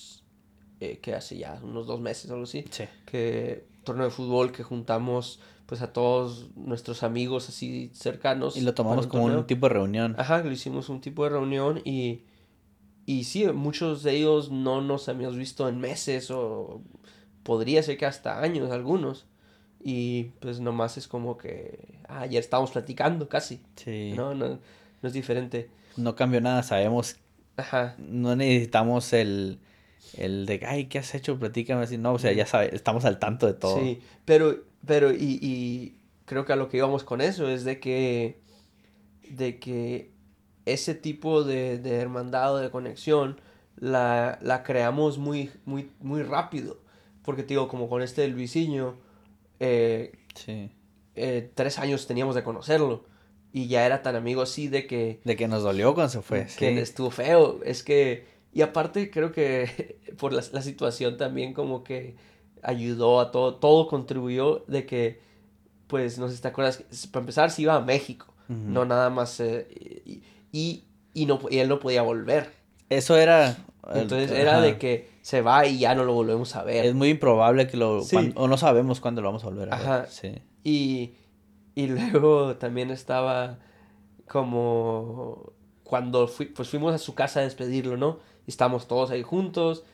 eh, 0.84 0.98
que 0.98 1.14
hace 1.14 1.36
ya 1.38 1.58
unos 1.62 1.86
dos 1.86 2.00
meses 2.00 2.30
o 2.30 2.34
algo 2.34 2.44
así. 2.44 2.64
Sí. 2.70 2.84
Que 3.06 3.64
torneo 3.84 4.06
de 4.06 4.10
fútbol 4.10 4.52
que 4.52 4.62
juntamos 4.62 5.40
pues 5.66 5.80
a 5.80 5.92
todos 5.92 6.48
nuestros 6.56 7.02
amigos 7.02 7.48
así 7.48 7.90
cercanos. 7.94 8.56
Y 8.56 8.60
lo 8.60 8.74
tomamos 8.74 9.06
para 9.06 9.22
como 9.22 9.36
un 9.36 9.46
tipo 9.46 9.68
de 9.68 9.74
reunión. 9.74 10.14
Ajá, 10.18 10.42
lo 10.42 10.50
hicimos 10.50 10.88
un 10.88 11.00
tipo 11.00 11.24
de 11.24 11.30
reunión 11.30 11.80
y, 11.84 12.22
y 13.06 13.24
sí, 13.24 13.46
muchos 13.46 14.02
de 14.02 14.12
ellos 14.12 14.50
no 14.50 14.82
nos 14.82 15.08
habíamos 15.08 15.36
visto 15.36 15.68
en 15.68 15.80
meses 15.80 16.30
o 16.30 16.82
podría 17.42 17.82
ser 17.82 17.96
que 17.96 18.06
hasta 18.06 18.40
años 18.40 18.70
algunos. 18.70 19.26
Y 19.82 20.24
pues 20.40 20.60
nomás 20.60 20.96
es 20.96 21.08
como 21.08 21.36
que 21.36 21.98
ah, 22.08 22.20
ayer 22.20 22.40
estábamos 22.40 22.70
platicando 22.70 23.28
casi. 23.28 23.60
Sí. 23.76 24.12
No, 24.16 24.34
no, 24.34 24.48
no 24.48 24.58
es 25.08 25.12
diferente. 25.12 25.70
No 25.96 26.16
cambió 26.16 26.40
nada, 26.40 26.62
sabemos, 26.62 27.16
Ajá. 27.56 27.94
no 27.98 28.34
necesitamos 28.34 29.12
el, 29.12 29.60
el 30.16 30.46
de, 30.46 30.60
ay, 30.66 30.86
¿qué 30.86 30.98
has 30.98 31.14
hecho? 31.14 31.38
Platícame 31.38 31.82
así. 31.84 31.98
No, 31.98 32.12
o 32.14 32.18
sea, 32.18 32.32
ya 32.32 32.46
sabe, 32.46 32.74
estamos 32.74 33.04
al 33.04 33.18
tanto 33.18 33.46
de 33.46 33.54
todo. 33.54 33.78
Sí, 33.78 34.00
pero, 34.24 34.56
pero 34.86 35.12
y, 35.12 35.38
y 35.42 35.96
creo 36.24 36.44
que 36.44 36.52
a 36.52 36.56
lo 36.56 36.68
que 36.68 36.76
íbamos 36.78 37.04
con 37.04 37.20
eso 37.20 37.48
es 37.48 37.64
de 37.64 37.80
que, 37.80 38.40
de 39.28 39.58
que 39.58 40.10
ese 40.66 40.94
tipo 40.94 41.44
de, 41.44 41.78
de 41.78 41.96
hermandad 41.96 42.54
o 42.54 42.58
de 42.58 42.70
conexión 42.70 43.40
la, 43.76 44.38
la 44.42 44.62
creamos 44.62 45.18
muy, 45.18 45.50
muy, 45.64 45.90
muy 46.00 46.22
rápido. 46.22 46.78
Porque 47.22 47.42
te 47.42 47.48
digo, 47.48 47.68
como 47.68 47.88
con 47.88 48.02
este 48.02 48.22
del 48.22 48.32
Luisinho, 48.32 48.96
eh, 49.60 50.12
Sí. 50.34 50.70
eh, 51.16 51.50
tres 51.54 51.78
años 51.78 52.06
teníamos 52.06 52.34
de 52.34 52.42
conocerlo. 52.44 53.04
Y 53.52 53.68
ya 53.68 53.86
era 53.86 54.02
tan 54.02 54.16
amigo 54.16 54.42
así 54.42 54.66
de 54.68 54.86
que, 54.86 55.20
De 55.24 55.36
que 55.36 55.46
nos 55.48 55.62
dolió 55.62 55.94
cuando 55.94 56.10
se 56.10 56.22
fue. 56.22 56.44
que 56.58 56.70
sí. 56.74 56.78
estuvo 56.78 57.10
feo. 57.10 57.60
Es 57.64 57.82
que, 57.84 58.26
y 58.54 58.62
aparte 58.62 59.10
creo 59.10 59.32
que 59.32 59.98
por 60.18 60.32
la, 60.32 60.42
la 60.52 60.62
situación 60.62 61.16
también 61.16 61.52
como 61.52 61.84
que 61.84 62.16
ayudó 62.62 63.20
a 63.20 63.30
todo, 63.30 63.56
todo 63.56 63.86
contribuyó 63.88 64.64
de 64.66 64.86
que, 64.86 65.20
pues, 65.86 66.18
no 66.18 66.28
sé 66.28 66.36
si 66.36 66.42
te 66.42 66.48
acuerdas, 66.48 66.82
para 67.12 67.22
empezar, 67.22 67.50
se 67.50 67.62
iba 67.62 67.74
a 67.74 67.80
México, 67.80 68.32
no 68.48 68.84
nada 68.84 69.10
más, 69.10 69.40
eh, 69.40 69.66
y, 70.04 70.22
y, 70.52 70.84
y 71.14 71.26
no, 71.26 71.40
y 71.50 71.58
él 71.58 71.68
no 71.68 71.78
podía 71.78 72.02
volver. 72.02 72.52
Eso 72.88 73.16
era... 73.16 73.56
Entonces 73.92 74.30
era 74.30 74.52
ajá. 74.52 74.60
de 74.62 74.78
que 74.78 75.10
se 75.20 75.42
va 75.42 75.66
y 75.66 75.78
ya 75.78 75.94
no 75.94 76.04
lo 76.04 76.14
volvemos 76.14 76.56
a 76.56 76.62
ver. 76.62 76.86
Es 76.86 76.94
muy 76.94 77.10
improbable 77.10 77.66
que 77.66 77.76
lo... 77.76 78.02
Sí. 78.02 78.32
o 78.34 78.48
no 78.48 78.56
sabemos 78.56 79.00
cuándo 79.00 79.20
lo 79.20 79.28
vamos 79.28 79.44
a 79.44 79.48
volver 79.48 79.72
a 79.72 79.76
ver. 79.76 79.86
Ajá. 79.86 80.06
Sí. 80.06 80.40
Y, 80.62 81.14
y 81.74 81.88
luego 81.88 82.56
también 82.56 82.90
estaba 82.90 83.58
como 84.26 85.52
cuando 85.82 86.28
fui, 86.28 86.46
pues 86.46 86.70
fuimos 86.70 86.94
a 86.94 86.98
su 86.98 87.14
casa 87.14 87.40
a 87.40 87.42
despedirlo, 87.42 87.98
¿no? 87.98 88.20
Y 88.46 88.50
estábamos 88.50 88.86
todos 88.88 89.10
ahí 89.10 89.22
juntos. 89.22 89.84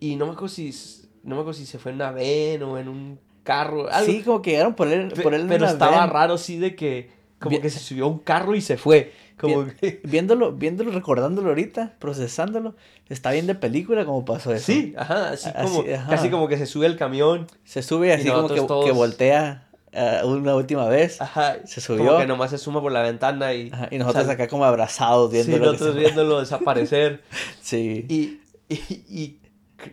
Y 0.00 0.16
no 0.16 0.26
me 0.26 0.32
acuerdo 0.32 0.48
si, 0.54 0.74
no 1.22 1.36
me 1.36 1.40
acuerdo 1.40 1.54
si 1.58 1.66
se 1.66 1.78
fue 1.78 1.90
en 1.92 1.96
una 1.96 2.10
van 2.10 2.62
o 2.62 2.78
en 2.78 2.88
un 2.88 3.18
carro. 3.42 3.88
Algo. 3.90 4.10
Sí, 4.12 4.22
como 4.22 4.42
que 4.42 4.50
llegaron 4.52 4.74
por 4.74 4.88
él, 4.88 5.12
por 5.22 5.34
él 5.34 5.46
pero 5.48 5.66
estaba 5.66 5.98
van. 5.98 6.10
raro, 6.10 6.36
sí, 6.38 6.58
de 6.58 6.74
que 6.76 7.10
como 7.38 7.60
que 7.60 7.70
se 7.70 7.78
subió 7.78 8.04
a 8.04 8.08
un 8.08 8.18
carro 8.18 8.54
y 8.54 8.60
se 8.60 8.76
fue. 8.76 9.12
Como 9.38 9.66
que... 9.66 10.00
Viéndolo, 10.04 10.52
viéndolo, 10.52 10.90
recordándolo 10.92 11.50
ahorita, 11.50 11.96
procesándolo, 11.98 12.74
está 13.10 13.30
bien 13.32 13.46
de 13.46 13.54
película 13.54 14.06
como 14.06 14.24
pasó 14.24 14.52
eso. 14.54 14.64
Sí, 14.64 14.94
ajá, 14.96 15.30
así 15.30 15.50
Así, 15.54 15.76
como, 15.76 15.94
ajá. 15.94 16.08
casi 16.08 16.30
como 16.30 16.48
que 16.48 16.56
se 16.56 16.64
sube 16.64 16.86
el 16.86 16.96
camión. 16.96 17.46
Se 17.64 17.82
sube 17.82 18.14
así 18.14 18.28
como 18.28 18.48
que, 18.48 18.54
nosotros 18.54 18.66
todos- 18.66 18.84
que 18.86 18.92
voltea 18.92 19.65
eh, 19.96 20.20
una 20.24 20.54
última 20.54 20.86
vez. 20.88 21.20
Ajá. 21.20 21.56
Se 21.64 21.80
Como 21.86 21.98
subió. 22.00 22.18
que 22.18 22.26
nomás 22.26 22.50
se 22.50 22.58
suma 22.58 22.80
por 22.80 22.92
la 22.92 23.02
ventana 23.02 23.54
y... 23.54 23.70
Ajá, 23.72 23.88
y 23.90 23.98
nosotros 23.98 24.28
acá 24.28 24.46
como 24.48 24.64
abrazados 24.64 25.32
Sí, 25.32 25.50
nosotros 25.50 25.94
se- 25.94 25.98
viéndolo 25.98 26.40
desaparecer. 26.40 27.22
Sí. 27.62 28.04
Y, 28.08 28.40
y, 28.68 28.76
y 29.08 29.40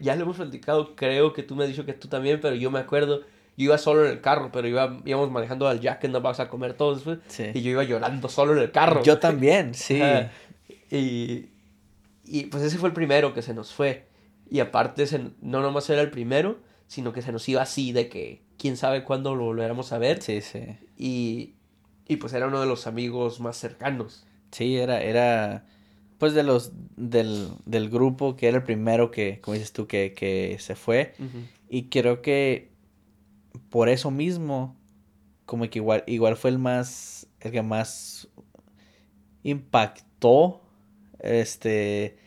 ya 0.02 0.16
lo 0.16 0.24
hemos 0.24 0.38
platicado, 0.38 0.96
creo 0.96 1.34
que 1.34 1.44
tú 1.44 1.56
me 1.56 1.64
has 1.64 1.70
dicho 1.70 1.86
que 1.86 1.94
tú 1.94 2.08
también, 2.08 2.40
pero 2.42 2.56
yo 2.56 2.70
me 2.72 2.80
acuerdo, 2.80 3.22
yo 3.58 3.66
iba 3.66 3.78
solo 3.78 4.06
en 4.06 4.12
el 4.12 4.22
carro, 4.22 4.50
pero 4.52 4.68
iba, 4.68 5.00
íbamos 5.06 5.32
manejando 5.32 5.68
al 5.68 5.80
Jack 5.80 6.04
in 6.04 6.12
the 6.14 6.20
Box 6.20 6.40
a 6.40 6.50
comer 6.50 6.74
todos 6.74 7.04
Sí. 7.28 7.46
y 7.54 7.62
yo 7.62 7.72
iba 7.72 7.84
llorando 7.84 8.30
solo 8.30 8.54
en 8.54 8.60
el 8.60 8.72
carro. 8.72 9.02
Yo 9.04 9.18
también, 9.20 9.74
sí. 9.74 10.02
Ajá. 10.02 10.32
Y, 10.92 11.50
y 12.26 12.46
pues 12.46 12.64
ese 12.64 12.78
fue 12.78 12.90
el 12.90 12.94
primero 12.94 13.34
que 13.34 13.42
se 13.42 13.54
nos 13.54 13.74
fue. 13.74 14.08
Y 14.50 14.60
aparte, 14.60 15.08
se- 15.08 15.32
no 15.42 15.62
nomás 15.62 15.90
era 15.90 16.02
el 16.02 16.12
primero, 16.12 16.58
sino 16.88 17.12
que 17.14 17.22
se 17.24 17.32
nos 17.32 17.48
iba 17.50 17.62
así 17.64 17.92
de 17.92 18.08
que 18.10 18.43
quién 18.58 18.78
sabe 18.78 19.04
cuándo 19.04 19.36
lo 19.36 19.46
volviéramos 19.46 19.92
a 19.94 19.98
ver. 19.98 20.22
Sí, 20.22 20.42
sí. 20.42 20.78
Y, 20.98 21.56
y 22.08 22.18
pues 22.18 22.34
era 22.34 22.48
uno 22.48 22.60
de 22.60 22.68
los 22.68 22.88
amigos 22.88 23.40
más 23.40 23.58
cercanos. 23.58 24.26
Sí, 24.52 24.78
era, 24.78 25.02
era, 25.02 25.66
pues 26.18 26.34
de 26.34 26.44
los, 26.44 26.72
del, 26.96 27.50
del 27.66 27.90
grupo 27.90 28.36
que 28.36 28.48
era 28.48 28.58
el 28.58 28.64
primero 28.64 29.12
que, 29.12 29.42
como 29.42 29.56
dices 29.56 29.74
tú, 29.74 29.88
que, 29.88 30.14
que 30.14 30.58
se 30.60 30.76
fue. 30.76 31.14
Y 31.70 31.90
creo 31.90 32.22
que 32.22 32.72
por 33.70 33.90
eso 33.90 34.12
mismo, 34.12 34.78
como 35.46 35.70
que 35.70 35.80
igual, 35.80 36.04
igual 36.08 36.36
fue 36.38 36.52
el 36.52 36.60
más, 36.60 37.28
el 37.40 37.52
que 37.52 37.62
más 37.62 38.28
impactó, 39.44 40.62
este, 41.20 42.18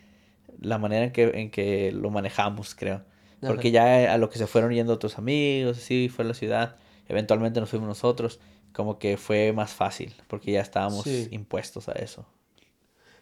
la 0.61 0.79
manera 0.79 1.07
en 1.07 1.13
que, 1.13 1.23
en 1.35 1.51
que 1.51 1.93
lo 1.93 2.11
manejamos, 2.11 2.75
creo. 2.75 3.03
Porque 3.41 3.71
ya 3.71 4.13
a 4.13 4.19
lo 4.19 4.31
que 4.31 4.39
se 4.39 4.47
fueron 4.47 4.73
yendo 4.73 4.93
otros 4.93 5.19
amigos, 5.19 5.79
así 5.79 6.09
fue 6.09 6.25
la 6.25 6.35
ciudad, 6.35 6.77
eventualmente 7.09 7.61
nos 7.61 7.69
fuimos 7.69 7.89
nosotros, 7.89 8.41
como 8.73 8.99
que 8.99 9.17
fue 9.17 9.53
más 9.53 9.73
fácil, 9.73 10.15
porque 10.27 10.53
ya 10.53 10.61
estábamos 10.61 11.05
Sí. 11.05 11.29
impuestos 11.31 11.89
a 11.89 11.93
eso. 11.93 12.27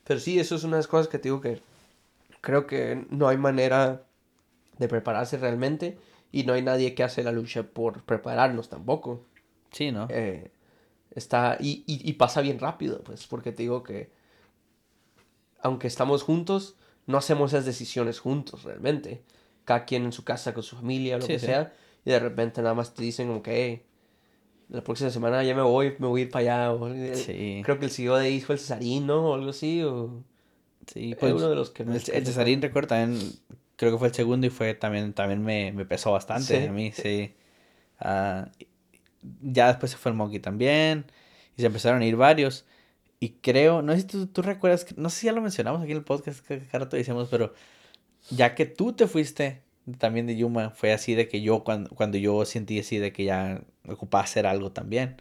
Pero 0.04 0.20
sí, 0.20 0.38
eso 0.38 0.54
es 0.54 0.64
una 0.64 0.76
de 0.76 0.80
las 0.80 0.86
cosas 0.88 1.08
que 1.08 1.18
te 1.18 1.24
digo 1.28 1.40
que 1.40 1.60
creo 2.40 2.66
que 2.66 3.06
no 3.10 3.28
hay 3.28 3.36
manera 3.38 4.04
de 4.78 4.88
prepararse 4.88 5.36
realmente 5.38 5.98
y 6.30 6.44
no 6.44 6.52
hay 6.52 6.62
nadie 6.62 6.94
que 6.94 7.02
hace 7.04 7.22
la 7.22 7.32
lucha 7.32 7.62
por 7.62 8.02
prepararnos 8.04 8.68
tampoco. 8.68 9.24
Sí, 9.72 9.92
¿no? 9.92 10.06
Eh, 10.10 10.50
está 11.12 11.56
y, 11.60 11.84
y, 11.86 12.08
y 12.08 12.12
pasa 12.14 12.40
bien 12.40 12.58
rápido, 12.58 13.02
pues, 13.02 13.26
porque 13.26 13.52
te 13.52 13.62
digo 13.62 13.82
que 13.82 14.10
aunque 15.60 15.86
estamos 15.86 16.22
juntos, 16.22 16.76
no 17.06 17.16
hacemos 17.18 17.52
esas 17.52 17.64
decisiones 17.64 18.20
juntos 18.20 18.64
realmente. 18.64 19.22
Cada 19.64 19.84
quien 19.84 20.04
en 20.04 20.12
su 20.12 20.24
casa 20.24 20.54
con 20.54 20.62
su 20.62 20.76
familia 20.76 21.16
lo 21.18 21.26
Sí, 21.26 21.34
que 21.34 21.38
sí. 21.38 21.46
sea, 21.46 21.72
y 22.04 22.10
de 22.10 22.18
repente 22.18 22.62
nada 22.62 22.74
más 22.74 22.94
te 22.94 23.02
dicen 23.02 23.28
como 23.28 23.42
que, 23.42 23.52
"Hey, 23.64 23.82
la 24.68 24.82
próxima 24.82 25.10
semana 25.10 25.42
ya 25.44 25.54
me 25.54 25.62
voy, 25.62 25.94
me 25.98 26.06
voy 26.06 26.22
a 26.22 26.24
ir 26.24 26.30
para 26.30 26.42
allá. 26.66 26.72
o- 26.72 26.88
eh, 26.88 27.14
Sí. 27.16 27.62
Creo 27.64 27.78
que 27.78 27.86
el 27.86 27.90
CEO 27.90 28.16
de 28.16 28.26
ahí 28.26 28.40
fue 28.40 28.54
el 28.56 28.60
Cesarino 28.60 29.30
o 29.30 29.34
algo 29.34 29.50
así. 29.50 29.82
O... 29.82 30.22
Sí, 30.86 31.12
Eh, 31.12 31.16
pues 31.18 31.32
uno 31.34 31.48
de 31.50 31.56
los 31.56 31.70
que 31.70 31.84
me- 31.84 31.96
el, 31.96 32.02
el 32.12 32.26
Cesarín 32.26 32.60
recuerdo 32.62 32.88
también 32.88 33.32
creo 33.76 33.92
que 33.92 33.98
fue 33.98 34.08
el 34.08 34.14
segundo 34.14 34.46
y 34.46 34.50
fue 34.50 34.74
también 34.74 35.12
también 35.14 35.42
me, 35.42 35.72
me 35.72 35.84
pesó 35.86 36.12
bastante 36.12 36.68
a 36.68 36.72
mí, 36.72 36.92
sí. 36.92 37.34
Ah, 38.00 38.50
ya 39.42 39.68
después 39.68 39.92
se 39.92 39.98
fue 39.98 40.10
el 40.12 40.16
Monkey 40.16 40.38
también 40.40 41.06
y 41.56 41.60
se 41.60 41.66
empezaron 41.66 42.02
a 42.02 42.06
ir 42.06 42.16
varios 42.16 42.66
y 43.20 43.30
creo, 43.40 43.80
no 43.82 43.92
sé 43.94 44.02
si 44.02 44.06
tú, 44.06 44.26
tú 44.26 44.42
recuerdas, 44.42 44.86
no 44.98 45.08
sé 45.08 45.20
si 45.20 45.26
ya 45.26 45.32
lo 45.32 45.40
mencionamos 45.40 45.80
aquí 45.82 45.92
en 45.92 45.98
el 45.98 46.04
podcast 46.04 46.46
que 46.46 46.60
cada 46.66 46.84
rato 46.84 46.96
decíamos, 46.96 47.28
pero 47.30 47.54
ya 48.30 48.54
que 48.54 48.66
tú 48.66 48.92
te 48.94 49.06
fuiste 49.06 49.62
también 49.98 50.26
de 50.26 50.36
Yuma, 50.36 50.70
fue 50.70 50.92
así 50.92 51.14
de 51.14 51.28
que 51.28 51.42
yo 51.42 51.64
cuando, 51.64 51.90
cuando 51.90 52.18
yo 52.18 52.44
sentí 52.44 52.78
así 52.80 52.98
de 52.98 53.12
que 53.12 53.24
ya 53.24 53.62
ocupaba 53.88 54.24
hacer 54.24 54.46
algo 54.46 54.72
también, 54.72 55.16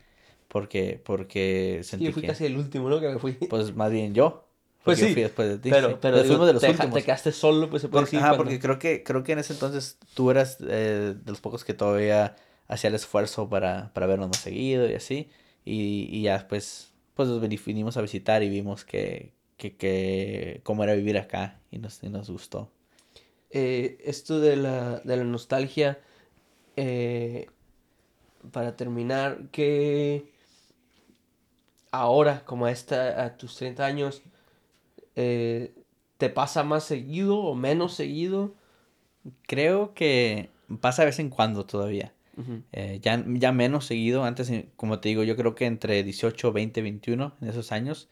porque 0.47 1.01
porque 1.03 1.79
Sí, 1.81 1.89
sentí 1.89 2.05
yo 2.05 2.11
fui 2.11 2.21
que 2.21 2.27
casi 2.27 2.45
el 2.45 2.57
último, 2.57 2.89
¿no? 2.89 2.99
Que 2.99 3.09
me 3.09 3.19
fui. 3.19 3.37
pues 3.47 3.75
más 3.75 3.91
bien 3.91 4.13
yo. 4.13 4.45
Pues 4.83 4.99
sí, 4.99 5.13
fui 5.13 5.21
después 5.23 5.47
de 5.49 5.57
ti. 5.59 5.69
pero 5.71 5.89
sí. 5.89 5.97
pero 6.01 6.17
digo, 6.17 6.27
fuimos 6.27 6.47
de 6.47 6.53
los 6.53 6.61
te, 6.61 6.73
últimos. 6.73 6.99
te 6.99 7.05
quedaste 7.05 7.31
solo, 7.31 7.69
pues 7.69 7.81
se 7.81 7.87
puede 7.89 8.01
Porque, 8.01 8.17
decir. 8.17 8.19
ajá, 8.19 8.29
cuando- 8.29 8.43
porque 8.43 8.59
creo 8.59 8.79
que, 8.79 9.03
creo 9.03 9.23
que 9.23 9.31
en 9.33 9.39
ese 9.39 9.53
entonces 9.53 9.97
tú 10.13 10.31
eras 10.31 10.57
eh, 10.61 11.15
de 11.23 11.31
los 11.31 11.41
pocos 11.41 11.63
que 11.63 11.73
todavía 11.73 12.35
hacía 12.67 12.89
el 12.89 12.95
esfuerzo 12.95 13.49
para, 13.49 13.91
para 13.93 14.07
vernos 14.07 14.27
más 14.29 14.37
seguido 14.39 14.89
y 14.89 14.93
así. 14.95 15.29
Y, 15.65 16.07
y 16.11 16.23
ya 16.23 16.33
después, 16.33 16.91
pues 17.13 17.29
nos 17.29 17.39
vinimos 17.65 17.95
a 17.97 18.01
visitar 18.01 18.43
y 18.43 18.49
vimos 18.49 18.83
que, 18.83 19.33
que, 19.57 19.75
que 19.77 20.61
cómo 20.63 20.83
era 20.83 20.93
vivir 20.95 21.17
acá 21.17 21.61
y 21.71 21.77
nos, 21.79 22.03
y 22.03 22.09
nos 22.09 22.29
gustó. 22.29 22.71
Eh, 23.53 23.97
esto 24.03 24.39
de 24.39 24.55
la, 24.55 24.99
de 24.99 25.17
la 25.17 25.23
nostalgia, 25.23 25.99
eh, 26.75 27.47
para 28.51 28.75
terminar, 28.75 29.49
que 29.51 30.33
ahora, 31.91 32.43
como 32.45 32.65
a, 32.65 32.71
esta, 32.71 33.23
a 33.23 33.37
tus 33.37 33.55
30 33.55 33.85
años, 33.85 34.23
eh, 35.15 35.73
¿te 36.17 36.29
pasa 36.29 36.63
más 36.63 36.83
seguido 36.83 37.37
o 37.37 37.55
menos 37.55 37.93
seguido? 37.93 38.55
Creo 39.43 39.93
que 39.93 40.49
pasa 40.81 41.03
de 41.03 41.07
vez 41.07 41.19
en 41.19 41.29
cuando 41.29 41.65
todavía. 41.65 42.13
Eh, 42.71 42.99
ya, 43.03 43.23
ya 43.27 43.51
menos 43.51 43.85
seguido. 43.85 44.23
Antes, 44.23 44.51
como 44.75 44.99
te 44.99 45.09
digo, 45.09 45.23
yo 45.23 45.35
creo 45.35 45.53
que 45.53 45.67
entre 45.67 46.03
18, 46.03 46.51
20, 46.51 46.81
21, 46.81 47.35
en 47.39 47.47
esos 47.47 47.71
años, 47.71 48.09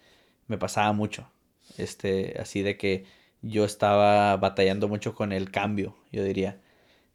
me 0.48 0.60
pasaba 0.60 0.94
mucho. 0.94 1.28
Este, 1.78 2.38
así 2.40 2.62
de 2.62 2.78
que 2.78 3.06
yo 3.42 3.66
estaba 3.66 4.38
batallando 4.38 4.88
mucho 4.88 5.16
con 5.16 5.32
el 5.34 5.52
cambio, 5.52 5.96
yo 6.12 6.24
diría. 6.24 6.62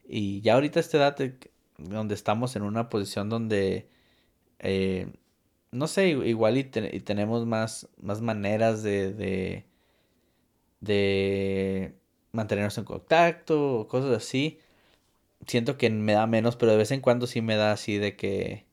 Y 0.07 0.41
ya 0.41 0.55
ahorita 0.55 0.79
a 0.79 0.81
esta 0.81 0.97
edad, 0.97 1.15
que- 1.17 1.51
donde 1.77 2.15
estamos 2.15 2.55
en 2.55 2.63
una 2.63 2.89
posición 2.89 3.29
donde, 3.29 3.89
eh, 4.59 5.13
no 5.71 5.87
sé, 5.87 6.09
igual 6.09 6.57
y, 6.57 6.65
te- 6.65 6.95
y 6.95 7.01
tenemos 7.01 7.45
más, 7.47 7.89
más 7.97 8.21
maneras 8.21 8.83
de, 8.83 9.13
de, 9.13 9.65
de 10.79 11.95
mantenernos 12.31 12.77
en 12.77 12.83
contacto, 12.85 13.87
cosas 13.89 14.11
así 14.17 14.59
siento 15.47 15.77
que 15.77 15.89
me 15.91 16.13
da 16.13 16.27
menos, 16.27 16.55
pero 16.57 16.71
de 16.73 16.79
vez 16.79 16.91
en 16.91 17.01
cuando 17.01 17.27
sí 17.27 17.41
me 17.41 17.55
da 17.57 17.71
así 17.73 17.97
de 17.97 18.15
que 18.17 18.67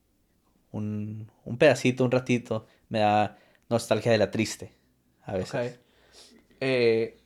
un, 0.71 1.31
un 1.45 1.57
pedacito, 1.57 2.05
un 2.05 2.11
ratito, 2.11 2.67
me 2.89 2.99
da 2.99 3.39
nostalgia 3.69 4.11
de 4.11 4.17
la 4.19 4.31
triste. 4.31 4.73
A 5.23 5.33
veces. 5.35 5.79
Ok. 5.79 5.85
Eh, 6.61 7.17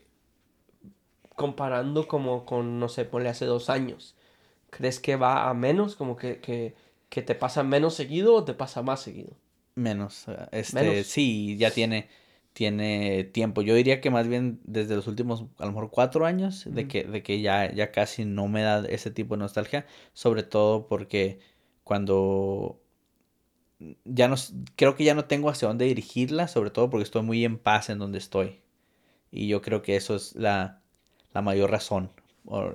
comparando 1.39 2.05
como 2.05 2.45
con, 2.45 2.79
no 2.79 2.89
sé, 2.89 3.05
ponle 3.05 3.29
hace 3.29 3.45
dos 3.45 3.69
años, 3.69 4.13
¿crees 4.69 4.99
que 4.99 5.15
va 5.15 5.49
a 5.49 5.53
menos? 5.53 5.95
Como 5.95 6.17
que, 6.17 6.41
que, 6.41 6.75
que 7.07 7.21
te 7.21 7.33
pasa 7.33 7.63
menos 7.63 7.93
seguido 7.93 8.35
o 8.35 8.43
te 8.43 8.53
pasa 8.53 8.81
más 8.81 8.99
seguido? 8.99 9.37
Menos. 9.73 10.25
Este, 10.51 10.83
Menos. 10.83 11.07
sí, 11.07 11.55
ya 11.55 11.71
tiene, 11.71 12.09
tiene 12.51 13.23
tiempo. 13.23 13.61
Yo 13.61 13.73
diría 13.73 14.01
que 14.01 14.09
más 14.09 14.27
bien 14.27 14.59
desde 14.65 14.97
los 14.97 15.07
últimos, 15.07 15.45
a 15.59 15.65
lo 15.65 15.71
mejor 15.71 15.91
cuatro 15.91 16.25
años, 16.25 16.65
de 16.69 16.89
que, 16.89 17.05
de 17.05 17.23
que 17.23 17.39
ya, 17.39 17.71
ya 17.71 17.93
casi 17.93 18.25
no 18.25 18.49
me 18.49 18.61
da 18.61 18.85
ese 18.89 19.09
tipo 19.09 19.35
de 19.35 19.39
nostalgia. 19.39 19.85
Sobre 20.11 20.43
todo 20.43 20.87
porque 20.87 21.39
cuando 21.85 22.81
ya 24.03 24.27
no, 24.27 24.35
creo 24.75 24.97
que 24.97 25.05
ya 25.05 25.15
no 25.15 25.23
tengo 25.23 25.49
hacia 25.49 25.69
dónde 25.69 25.85
dirigirla, 25.85 26.49
sobre 26.49 26.69
todo 26.69 26.89
porque 26.89 27.03
estoy 27.03 27.21
muy 27.21 27.45
en 27.45 27.57
paz 27.57 27.89
en 27.89 27.99
donde 27.99 28.17
estoy. 28.17 28.59
Y 29.31 29.47
yo 29.47 29.61
creo 29.61 29.81
que 29.81 29.95
eso 29.95 30.17
es 30.17 30.35
la, 30.35 30.81
la 31.33 31.41
mayor 31.41 31.71
razón. 31.71 32.11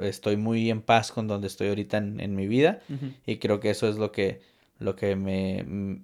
Estoy 0.03 0.37
muy 0.37 0.71
en 0.71 0.83
paz 0.83 1.11
con 1.13 1.27
donde 1.29 1.49
estoy 1.49 1.69
ahorita 1.69 1.97
en, 1.99 2.21
en 2.21 2.35
mi 2.37 2.47
vida. 2.47 2.81
Y 3.27 3.39
creo 3.39 3.61
que 3.61 3.71
eso 3.71 3.89
es 3.89 3.97
lo 3.97 4.13
que, 4.13 4.41
lo 4.79 4.97
que 4.97 5.17
me... 5.17 5.65
mm, 5.65 5.97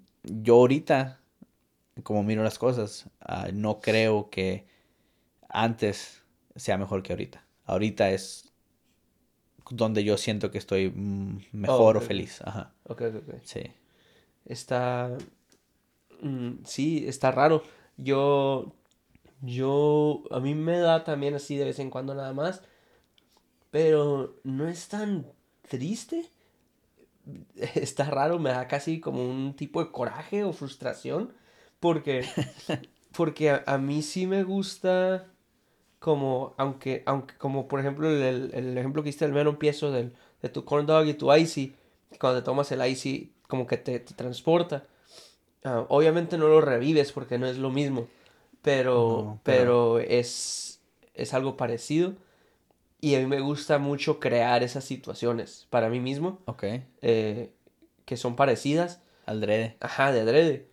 Yo 0.42 0.55
ahorita, 0.57 1.20
como 2.03 2.22
miro 2.24 2.42
las 2.44 2.59
cosas, 2.59 3.09
ah, 3.20 3.48
no 3.53 3.80
creo 3.80 4.30
que 4.30 4.66
antes 5.48 6.22
sea 6.57 6.78
mejor 6.78 7.03
que 7.03 7.12
ahorita. 7.12 7.44
Ahorita 7.66 8.11
es 8.11 8.53
donde 9.70 10.05
yo 10.05 10.16
siento 10.16 10.51
que 10.51 10.59
estoy 10.59 10.90
mm, 10.90 11.38
mejor 11.53 11.96
o 11.96 12.01
feliz. 12.01 12.40
Ajá, 12.42 12.72
Ok, 12.84 13.01
ok, 13.03 13.14
ok. 13.16 13.34
sí. 13.42 13.61
Está. 14.46 15.16
mm, 16.22 16.64
sí, 16.64 17.05
está 17.07 17.30
raro. 17.30 17.62
Yo. 17.96 18.72
Yo. 19.43 20.22
A 20.30 20.41
mí 20.41 20.55
me 20.55 20.78
da 20.78 21.05
también 21.05 21.34
así 21.34 21.57
de 21.57 21.64
vez 21.66 21.78
en 21.78 21.91
cuando 21.91 22.14
nada 22.14 22.32
más. 22.32 22.62
Pero 23.70 24.36
no 24.45 24.68
es 24.68 24.88
tan 24.88 25.26
triste. 25.68 26.28
Está 27.74 28.05
raro, 28.05 28.38
me 28.38 28.51
da 28.51 28.66
casi 28.68 29.01
como 29.01 29.28
un 29.28 29.55
tipo 29.57 29.82
de 29.84 29.91
coraje 29.91 30.45
o 30.45 30.53
frustración. 30.53 31.32
Porque. 31.80 32.24
Porque 33.16 33.51
a, 33.51 33.64
a 33.66 33.78
mí 33.78 34.03
sí 34.03 34.26
me 34.26 34.45
gusta. 34.45 35.26
Como, 36.01 36.55
aunque, 36.59 37.03
aunque, 37.07 37.36
como 37.38 37.68
por 37.68 37.80
ejemplo 37.80 38.09
el, 38.11 38.51
el- 38.55 38.78
ejemplo 38.78 39.03
que 39.03 39.11
hiciste 39.11 39.26
del 39.26 39.34
mero 39.34 39.51
empiezo 39.51 39.91
del, 39.93 40.14
de 40.43 40.49
tu 40.51 40.64
corn 40.64 40.86
dog 40.86 41.07
y 41.07 41.14
tu 41.14 41.34
icy, 41.34 41.74
cuando 42.20 42.41
te 42.41 42.45
tomas 42.47 42.72
el 42.72 42.86
icy, 42.86 43.32
como 43.49 43.66
que 43.66 43.78
te, 43.78 44.01
te 44.01 44.14
transporta. 44.14 44.86
Ah, 45.64 45.84
obviamente 45.88 46.38
no 46.38 46.49
lo 46.49 46.61
revives 46.61 47.12
porque 47.12 47.38
no 47.38 47.47
es 47.47 47.59
lo 47.59 47.70
mismo, 47.70 48.09
pero, 48.63 49.25
No, 49.25 49.41
pero, 49.45 49.99
pero- 49.99 49.99
es, 50.01 50.81
es 51.15 51.35
algo 51.35 51.57
parecido. 51.57 52.15
Y 53.01 53.15
a 53.15 53.21
mí 53.21 53.27
me 53.27 53.41
gusta 53.41 53.79
mucho 53.79 54.21
crear 54.21 54.63
esas 54.63 54.85
situaciones 54.85 55.67
para 55.71 55.89
mí 55.89 56.01
mismo, 56.01 56.41
Ok, 56.47 56.65
eh, 57.03 57.53
que 58.05 58.17
son 58.17 58.37
parecidas. 58.37 59.01
Aldrede. 59.27 59.77
Ajá, 59.81 60.13
de 60.13 60.21
adrede. 60.21 60.69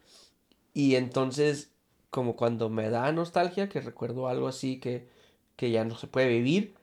Y 0.73 0.95
entonces, 0.95 1.71
como 2.11 2.35
cuando 2.35 2.69
me 2.69 2.89
da 2.89 3.11
nostalgia, 3.11 3.69
que 3.69 3.81
recuerdo 3.81 4.27
algo 4.27 4.47
así 4.47 4.79
que, 4.79 5.07
que 5.55 5.71
ya 5.71 5.85
no 5.85 5.97
se 5.97 6.07
puede 6.07 6.29
vivir, 6.29 6.75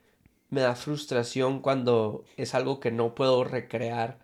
me 0.51 0.63
da 0.63 0.77
frustración 0.77 1.61
cuando 1.61 2.25
es 2.37 2.55
algo 2.55 2.81
que 2.81 2.93
no 2.93 3.15
puedo 3.15 3.45
recrear 3.45 4.21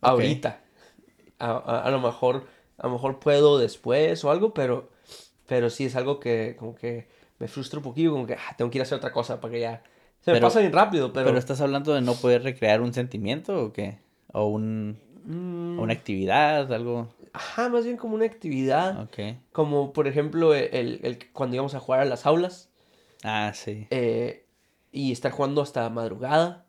ahorita. 0.00 0.60
A, 1.38 1.50
a- 1.52 1.82
a 1.84 1.90
lo 1.90 2.00
mejor, 2.00 2.46
a 2.78 2.86
lo 2.86 2.94
mejor 2.94 3.20
puedo 3.20 3.58
después 3.58 4.24
o 4.24 4.30
algo, 4.30 4.54
pero, 4.54 4.90
pero 5.50 5.68
sí 5.68 5.84
es 5.86 5.96
algo 5.96 6.20
que 6.20 6.54
como 6.56 6.76
que 6.76 7.08
me 7.40 7.48
frustra 7.48 7.78
un 7.80 7.82
poquillo, 7.82 8.12
como 8.12 8.24
que 8.26 8.34
ah, 8.34 8.54
tengo 8.56 8.70
que 8.70 8.78
ir 8.78 8.82
a 8.82 8.84
hacer 8.84 8.96
otra 8.98 9.10
cosa 9.12 9.40
para 9.40 9.52
que 9.52 9.60
ya... 9.60 9.82
Se 10.20 10.30
me 10.30 10.36
Pero- 10.36 10.46
pasa 10.46 10.60
bien 10.60 10.72
rápido, 10.72 11.12
pero... 11.12 11.26
Pero... 11.26 11.38
estás 11.38 11.60
hablando 11.60 11.92
de 11.92 12.02
no 12.02 12.14
poder 12.14 12.42
recrear 12.44 12.80
un 12.82 12.94
sentimiento 12.94 13.64
o 13.64 13.72
qué? 13.72 13.98
O 14.32 14.46
un, 14.46 14.96
Mm, 15.24 15.78
o 15.78 15.82
una 15.82 15.92
actividad, 15.92 16.72
algo. 16.72 17.08
Ajá, 17.34 17.68
más 17.68 17.84
bien 17.84 17.96
como 17.98 18.14
una 18.14 18.24
actividad. 18.26 19.02
Ok. 19.02 19.36
Como 19.52 19.92
por 19.92 20.06
ejemplo 20.06 20.54
el, 20.54 21.00
el- 21.02 21.18
cuando 21.32 21.56
íbamos 21.56 21.74
a 21.74 21.80
jugar 21.80 22.00
a 22.00 22.04
las 22.06 22.24
aulas 22.26 22.70
Ah, 23.22 23.52
sí. 23.54 23.86
eh, 23.90 24.46
y 24.92 25.10
estar 25.12 25.30
jugando 25.32 25.60
hasta 25.62 25.88
madrugada. 25.90 26.64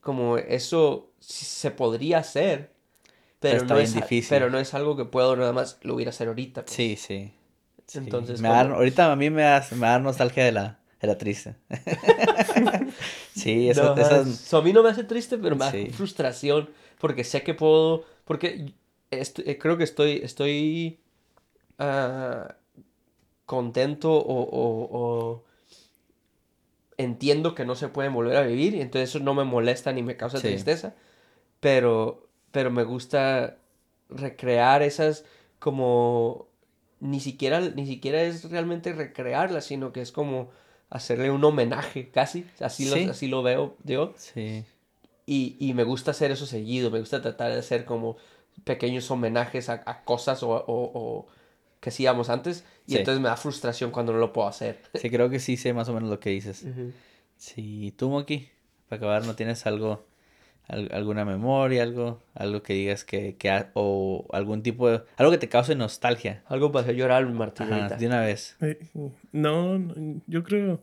Como 0.00 0.38
eso 0.38 1.10
se 1.20 1.70
podría 1.72 2.18
hacer, 2.18 2.70
pero, 3.38 3.54
Pero 3.54 3.56
está 3.62 3.74
no, 3.74 3.80
bien 3.80 3.88
es, 3.88 3.94
difícil. 3.94 4.28
pero 4.30 4.48
no 4.50 4.58
es 4.58 4.72
algo 4.74 4.96
que 4.96 5.04
puedo 5.04 5.36
nada 5.36 5.52
más 5.52 5.78
lo 5.82 5.94
hubiera 5.94 6.10
hacer 6.10 6.28
ahorita. 6.28 6.62
pues. 6.62 6.72
Sí, 6.74 6.96
sí. 6.96 7.32
Sí. 7.90 7.98
Entonces, 7.98 8.40
Me 8.40 8.48
da- 8.48 8.60
ahorita 8.60 9.10
a 9.10 9.16
mí 9.16 9.30
me 9.30 9.42
da, 9.42 9.66
me 9.72 9.86
da 9.88 9.98
nostalgia 9.98 10.44
de 10.44 10.52
la, 10.52 10.78
de 11.00 11.08
la 11.08 11.18
triste. 11.18 11.56
sí, 13.34 13.68
esas, 13.68 13.96
No, 13.96 14.00
esas- 14.02 14.26
eso 14.28 14.58
a 14.58 14.62
mí 14.62 14.72
no 14.72 14.82
me 14.84 14.90
hace 14.90 15.02
triste, 15.02 15.38
pero 15.38 15.56
me 15.56 15.64
da 15.64 15.72
Sí. 15.72 15.86
frustración 15.90 16.70
porque 17.00 17.24
sé 17.24 17.42
que 17.42 17.52
puedo, 17.54 18.04
porque 18.24 18.74
est- 19.10 19.40
eh, 19.40 19.58
creo 19.58 19.76
que 19.76 19.82
estoy, 19.84 20.20
estoy 20.22 21.00
ah, 21.78 22.54
contento 23.44 24.12
o, 24.12 24.42
o- 24.42 24.88
o 24.92 25.44
entiendo 26.96 27.54
que 27.56 27.64
no 27.64 27.74
se 27.74 27.88
pueden 27.88 28.12
volver 28.12 28.36
a 28.36 28.42
vivir 28.42 28.74
y 28.74 28.82
entonces 28.82 29.08
eso 29.10 29.18
no 29.20 29.34
me 29.34 29.42
molesta 29.44 29.92
ni 29.92 30.02
me 30.04 30.16
causa 30.16 30.38
Sí. 30.38 30.46
tristeza, 30.48 30.94
pero, 31.58 32.28
pero 32.52 32.70
me 32.70 32.84
gusta 32.84 33.56
recrear 34.10 34.82
esas 34.82 35.24
como 35.58 36.49
ni 37.00 37.20
siquiera, 37.20 37.60
ni 37.60 37.86
siquiera 37.86 38.22
es 38.22 38.48
realmente 38.50 38.92
recrearlas, 38.92 39.64
sino 39.64 39.92
que 39.92 40.00
es 40.02 40.12
como 40.12 40.50
hacerle 40.90 41.30
un 41.30 41.42
homenaje 41.44 42.10
casi, 42.10 42.46
así, 42.60 42.88
lo- 42.88 42.96
Sí. 42.96 43.04
así 43.08 43.26
lo 43.28 43.42
veo 43.42 43.76
yo. 43.84 44.12
Sí. 44.16 44.64
Y, 45.26 45.56
y 45.60 45.74
me 45.74 45.84
gusta 45.84 46.10
hacer 46.10 46.30
eso 46.30 46.46
seguido, 46.46 46.90
me 46.90 46.98
gusta 47.00 47.22
tratar 47.22 47.52
de 47.52 47.58
hacer 47.58 47.84
como 47.84 48.16
pequeños 48.64 49.10
homenajes 49.10 49.68
a, 49.68 49.82
a 49.86 50.02
cosas 50.04 50.42
o, 50.42 50.50
o- 50.50 50.64
o 50.66 51.26
que 51.80 51.90
hacíamos 51.90 52.28
antes. 52.28 52.64
Y 52.86 52.92
Sí. 52.92 52.98
entonces 52.98 53.22
me 53.22 53.28
da 53.28 53.36
frustración 53.36 53.90
cuando 53.92 54.12
no 54.12 54.18
lo 54.18 54.32
puedo 54.32 54.48
hacer. 54.48 54.80
Sí, 54.94 55.08
creo 55.10 55.30
que 55.30 55.38
sí 55.38 55.56
sé 55.56 55.72
más 55.72 55.88
o 55.88 55.94
menos 55.94 56.10
lo 56.10 56.18
que 56.20 56.30
dices. 56.30 56.64
Sí, 57.36 57.94
tú, 57.96 58.10
Moki, 58.10 58.48
para 58.88 58.98
acabar, 58.98 59.24
¿no 59.24 59.34
tienes 59.34 59.64
algo, 59.66 59.92
al- 59.92 60.00
alguna 60.70 61.24
memoria, 61.24 61.82
algo, 61.82 62.22
algo 62.34 62.62
que 62.62 62.72
digas 62.74 63.04
que, 63.04 63.36
que 63.36 63.50
ha- 63.50 63.70
o 63.74 64.26
algún 64.32 64.62
tipo 64.62 64.88
de, 64.90 65.02
algo 65.16 65.32
que 65.32 65.38
te 65.38 65.48
cause 65.48 65.74
nostalgia? 65.74 66.42
Algo 66.46 66.70
para 66.72 66.84
hacer 66.84 66.96
llorar 66.96 67.26
mi 67.26 67.32
Martín 67.32 67.66
Ajá, 67.72 67.96
de 67.96 68.06
una 68.06 68.20
vez. 68.20 68.56
Ay, 68.60 68.78
No, 69.32 69.78
no, 69.78 69.94
yo 70.26 70.42
creo. 70.44 70.82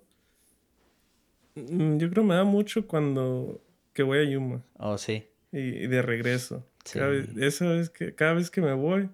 mm, 1.56 1.98
Yo 1.98 2.10
creo 2.10 2.24
me 2.24 2.36
da 2.36 2.44
mucho 2.44 2.88
cuando 2.88 3.62
que 3.94 4.04
voy 4.04 4.20
a 4.20 4.24
Yuma 4.30 4.62
Oh, 4.78 4.98
sí. 4.98 5.26
y, 5.52 5.60
y 5.60 5.88
de 5.88 6.02
regreso. 6.02 6.66
Sí. 6.86 7.00
Cada 7.00 7.12
vez, 7.12 7.30
eso 7.38 7.74
es 7.74 7.90
que 7.90 8.14
cada 8.16 8.34
vez 8.34 8.50
que 8.52 8.62
me 8.62 8.74
voy, 8.74 9.10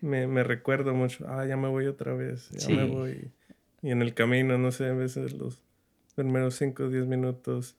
me, 0.00 0.26
me 0.26 0.42
recuerdo 0.42 0.92
mucho. 0.94 1.24
Ah, 1.28 1.46
ya 1.46 1.56
me 1.56 1.68
voy 1.68 1.86
otra 1.86 2.14
vez. 2.14 2.50
Ya 2.50 2.68
me 2.68 2.84
voy. 2.84 3.30
Y 3.82 3.90
en 3.90 4.02
el 4.02 4.14
camino, 4.14 4.58
no 4.58 4.72
sé, 4.72 4.86
a 4.86 4.92
veces 4.94 5.32
los 5.34 5.60
primeros 6.14 6.56
5 6.56 6.84
o 6.84 6.88
10 6.88 7.06
minutos 7.06 7.76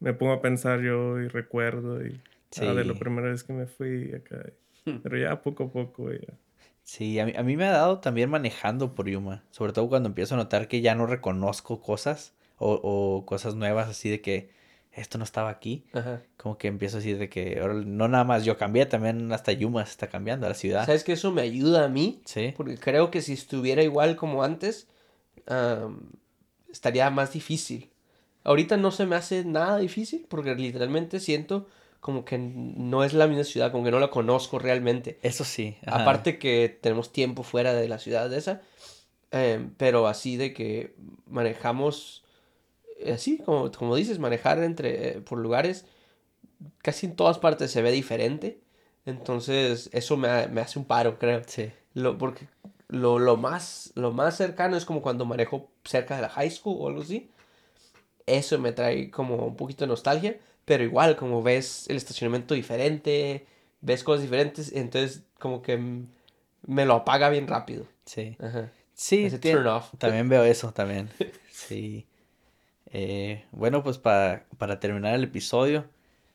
me 0.00 0.12
pongo 0.12 0.32
a 0.32 0.40
pensar 0.42 0.80
yo 0.80 1.18
y 1.20 1.28
recuerdo. 1.28 2.04
Y, 2.06 2.20
ah, 2.60 2.72
de 2.74 2.84
la 2.84 2.92
Sí. 2.94 2.98
primera 2.98 3.28
vez 3.28 3.44
que 3.44 3.52
me 3.52 3.66
fui 3.66 4.12
acá. 4.14 4.44
Hmm. 4.84 4.98
Pero 5.02 5.18
ya 5.18 5.42
poco 5.42 5.64
a 5.64 5.70
poco, 5.72 6.12
ya. 6.12 6.34
Sí, 6.82 7.18
a 7.18 7.26
mí, 7.26 7.32
a 7.36 7.42
mí 7.42 7.56
me 7.56 7.64
ha 7.64 7.72
dado 7.72 7.98
también 7.98 8.30
manejando 8.30 8.94
por 8.94 9.08
Yuma. 9.08 9.42
Sobre 9.50 9.72
todo 9.72 9.88
cuando 9.88 10.08
empiezo 10.08 10.34
a 10.34 10.38
notar 10.38 10.68
que 10.68 10.80
ya 10.80 10.94
no 10.94 11.06
reconozco 11.06 11.80
cosas 11.80 12.34
o, 12.58 12.80
o 12.82 13.26
cosas 13.26 13.56
nuevas 13.56 13.88
así 13.88 14.08
de 14.08 14.20
que 14.20 14.50
esto 14.92 15.18
no 15.18 15.24
estaba 15.24 15.50
aquí. 15.50 15.84
Ajá. 15.92 16.22
Como 16.36 16.56
que 16.56 16.68
empiezo 16.68 16.98
así 16.98 17.12
de 17.12 17.28
que 17.28 17.58
ahora 17.60 17.74
no 17.74 18.06
nada 18.08 18.24
más 18.24 18.44
yo 18.44 18.56
cambié, 18.56 18.86
también 18.86 19.30
hasta 19.32 19.52
Yuma 19.52 19.84
se 19.84 19.90
está 19.90 20.06
cambiando, 20.08 20.48
la 20.48 20.54
ciudad. 20.54 20.86
¿Sabes 20.86 21.02
que 21.04 21.12
eso 21.12 21.32
me 21.32 21.42
ayuda 21.42 21.84
a 21.84 21.88
mí? 21.88 22.22
Sí. 22.24 22.54
Porque 22.56 22.78
creo 22.78 23.10
que 23.10 23.20
si 23.20 23.32
estuviera 23.32 23.82
igual 23.82 24.14
como 24.16 24.42
antes, 24.44 24.88
estaría 26.70 27.10
más 27.10 27.32
difícil. 27.32 27.90
Ahorita 28.46 28.76
no 28.76 28.92
se 28.92 29.06
me 29.06 29.16
hace 29.16 29.44
nada 29.44 29.78
difícil 29.78 30.24
porque 30.28 30.54
literalmente 30.54 31.18
siento 31.18 31.66
como 31.98 32.24
que 32.24 32.38
no 32.38 33.02
es 33.02 33.12
la 33.12 33.26
misma 33.26 33.42
ciudad, 33.42 33.72
como 33.72 33.82
que 33.82 33.90
no 33.90 33.98
la 33.98 34.08
conozco 34.10 34.60
realmente. 34.60 35.18
Eso 35.22 35.42
sí. 35.42 35.76
ajá. 35.84 36.02
Aparte 36.02 36.38
que 36.38 36.78
tenemos 36.80 37.12
tiempo 37.12 37.42
fuera 37.42 37.74
de 37.74 37.88
la 37.88 37.98
ciudad 37.98 38.30
de 38.30 38.38
esa, 38.38 38.62
em, 39.32 39.70
pero 39.76 40.06
así 40.06 40.36
de 40.36 40.54
que 40.54 40.94
manejamos, 41.26 42.22
eh, 43.00 43.14
así 43.14 43.38
como, 43.38 43.72
como 43.72 43.96
dices, 43.96 44.20
manejar 44.20 44.62
entre, 44.62 45.08
eh, 45.08 45.20
por 45.20 45.38
lugares, 45.38 45.84
casi 46.82 47.06
en 47.06 47.16
todas 47.16 47.38
partes 47.38 47.72
se 47.72 47.82
ve 47.82 47.90
diferente. 47.90 48.60
Entonces 49.06 49.90
eso 49.92 50.16
me, 50.16 50.46
me 50.46 50.60
hace 50.60 50.78
un 50.78 50.84
paro, 50.84 51.18
creo. 51.18 51.42
Sí. 51.48 51.72
Lo, 51.94 52.16
porque 52.16 52.46
lo, 52.86 53.18
lo 53.18 53.36
más, 53.36 53.90
lo 53.96 54.12
más 54.12 54.36
cercano 54.36 54.76
es 54.76 54.84
como 54.84 55.02
cuando 55.02 55.24
manejo 55.24 55.68
cerca 55.84 56.14
de 56.14 56.22
la 56.22 56.28
high 56.28 56.52
school 56.52 56.76
o 56.78 56.86
algo 56.86 57.02
así. 57.02 57.28
Eso 58.26 58.58
me 58.58 58.72
trae 58.72 59.10
como 59.10 59.36
un 59.46 59.56
poquito 59.56 59.84
de 59.84 59.88
nostalgia, 59.88 60.38
pero 60.64 60.82
igual 60.82 61.16
como 61.16 61.42
ves 61.42 61.88
el 61.88 61.96
estacionamiento 61.96 62.54
diferente, 62.54 63.46
ves 63.80 64.02
cosas 64.02 64.22
diferentes, 64.22 64.72
entonces 64.72 65.22
como 65.38 65.62
que 65.62 65.78
me 66.66 66.84
lo 66.86 66.94
apaga 66.94 67.28
bien 67.30 67.46
rápido. 67.46 67.86
Sí. 68.04 68.36
Ajá. 68.40 68.70
Sí, 68.94 69.28
turn 69.40 69.66
off. 69.66 69.90
también 69.98 70.28
veo 70.28 70.44
eso 70.44 70.72
también. 70.72 71.08
Sí. 71.50 72.06
Eh, 72.92 73.44
bueno, 73.50 73.82
pues 73.82 73.96
para, 73.98 74.44
para 74.58 74.78
terminar 74.78 75.14
el 75.14 75.24
episodio, 75.24 75.86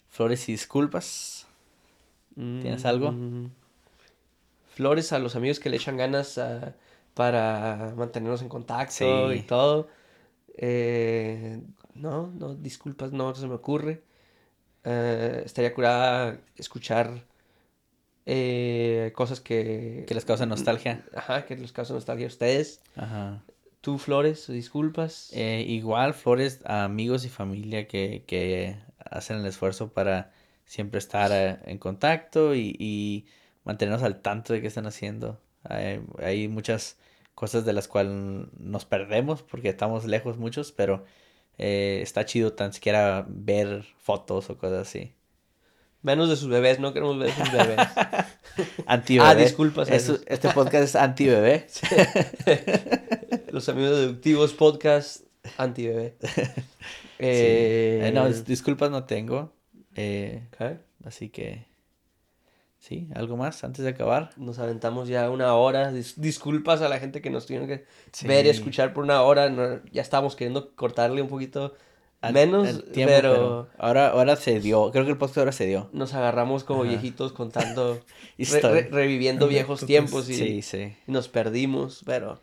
flores 0.09 0.49
y 0.49 0.53
disculpas. 0.53 1.45
¿Tienes 2.35 2.85
algo? 2.85 3.11
Mm, 3.11 3.51
Flores 4.73 5.11
a 5.13 5.19
los 5.19 5.35
amigos 5.35 5.59
que 5.59 5.69
le 5.69 5.77
echan 5.77 5.97
ganas 5.97 6.37
ah, 6.37 6.73
para 7.13 7.93
mantenernos 7.95 8.41
en 8.41 8.49
contacto 8.49 9.31
Sí. 9.31 9.37
y 9.37 9.41
todo. 9.43 9.89
Eh, 10.57 11.61
no, 11.93 12.27
no, 12.27 12.55
disculpas, 12.55 13.11
no 13.11 13.33
se 13.35 13.47
me 13.47 13.55
ocurre. 13.55 14.03
Eh, 14.83 15.43
estaría 15.45 15.73
curada 15.73 16.39
escuchar 16.55 17.25
eh, 18.25 19.11
cosas 19.15 19.39
que... 19.41 20.05
Que 20.07 20.13
les 20.13 20.25
causan 20.25 20.49
nostalgia. 20.49 21.05
Ajá, 21.15 21.45
que 21.45 21.55
les 21.55 21.71
causan 21.71 21.95
nostalgia 21.95 22.25
a 22.25 22.29
ustedes. 22.29 22.81
Ajá. 22.95 23.43
Tú, 23.81 23.97
Flores, 23.97 24.47
disculpas. 24.47 25.31
Eh, 25.33 25.65
igual 25.67 26.13
flores 26.13 26.61
a 26.65 26.83
amigos 26.83 27.25
y 27.25 27.29
familia 27.29 27.87
que, 27.87 28.23
que 28.27 28.77
hacen 28.97 29.37
el 29.37 29.45
esfuerzo 29.45 29.91
para 29.91 30.31
siempre 30.65 30.99
estar 30.99 31.31
eh, 31.31 31.57
en 31.65 31.79
contacto 31.79 32.53
y, 32.53 32.75
y 32.79 33.25
mantenernos 33.63 34.03
al 34.03 34.21
tanto 34.21 34.53
de 34.53 34.61
qué 34.61 34.67
están 34.67 34.85
haciendo. 34.85 35.41
Hay, 35.63 36.01
hay 36.19 36.47
muchas 36.47 36.97
cosas 37.33 37.65
de 37.65 37.73
las 37.73 37.87
cuales 37.87 38.13
nos 38.57 38.85
perdemos 38.85 39.41
porque 39.41 39.69
estamos 39.69 40.05
lejos 40.05 40.37
muchos, 40.37 40.71
pero 40.71 41.03
eh, 41.57 41.99
está 42.01 42.25
chido 42.25 42.53
tan 42.53 42.73
siquiera 42.73 43.25
ver 43.27 43.85
fotos 43.99 44.49
o 44.49 44.57
cosas 44.57 44.87
así. 44.87 45.13
Menos 46.03 46.29
de 46.29 46.35
sus 46.35 46.49
bebés, 46.49 46.79
no 46.79 46.93
queremos 46.93 47.19
ver 47.19 47.31
sus 47.31 47.51
bebés. 47.51 47.77
Anti 48.87 49.19
Ah, 49.19 49.35
disculpas 49.35 49.89
este 49.89 50.49
podcast 50.49 50.83
es 50.83 50.95
anti 50.95 51.27
bebé. 51.27 51.67
Los 53.51 53.69
amigos 53.69 53.91
deductivos 53.97 54.53
podcast 54.53 55.23
anti-bebé. 55.57 56.15
Eh, 57.19 58.01
Eh, 58.03 58.11
no, 58.13 58.27
dis- 58.27 58.45
disculpas 58.45 58.89
no 58.91 59.03
tengo. 59.05 59.53
Eh, 59.95 60.43
así 61.05 61.29
que 61.29 61.65
sí, 62.81 63.07
algo 63.15 63.37
más 63.37 63.63
antes 63.63 63.85
de 63.85 63.91
acabar. 63.91 64.31
Nos 64.35 64.59
aventamos 64.59 65.07
ya 65.07 65.29
una 65.29 65.53
hora. 65.55 65.93
Dis- 65.93 66.15
disculpas 66.17 66.81
a 66.81 66.89
la 66.89 66.99
gente 66.99 67.21
que 67.21 67.29
nos 67.29 67.45
tuvieron 67.45 67.67
que 67.69 67.85
Sí. 68.11 68.27
ver 68.27 68.45
y 68.45 68.49
escuchar 68.49 68.93
por 68.93 69.03
una 69.05 69.21
hora. 69.21 69.49
no- 69.49 69.79
ya 69.93 70.01
estábamos 70.01 70.35
queriendo 70.35 70.75
cortarle 70.75 71.21
un 71.21 71.29
poquito 71.29 71.73
Al- 72.21 72.33
menos, 72.33 72.83
tiempo, 72.91 73.13
pero, 73.15 73.69
ahora, 73.77 74.09
ahora 74.09 74.35
se 74.35 74.59
dio. 74.59 74.91
Creo 74.91 75.05
que 75.05 75.11
el 75.11 75.17
podcast 75.17 75.37
ahora 75.37 75.51
se 75.53 75.65
dio. 75.67 75.89
nos 75.93 76.13
agarramos 76.13 76.63
como 76.65 76.81
Ajá. 76.81 76.89
viejitos 76.89 77.31
contando, 77.33 77.99
re- 78.37 78.89
reviviendo 78.91 79.47
viejos 79.47 79.85
tiempos 79.85 80.27
y, 80.29 80.33
Sí, 80.35 80.61
sí. 80.61 80.93
y 81.07 81.11
nos 81.11 81.29
perdimos, 81.29 82.01
pero 82.05 82.39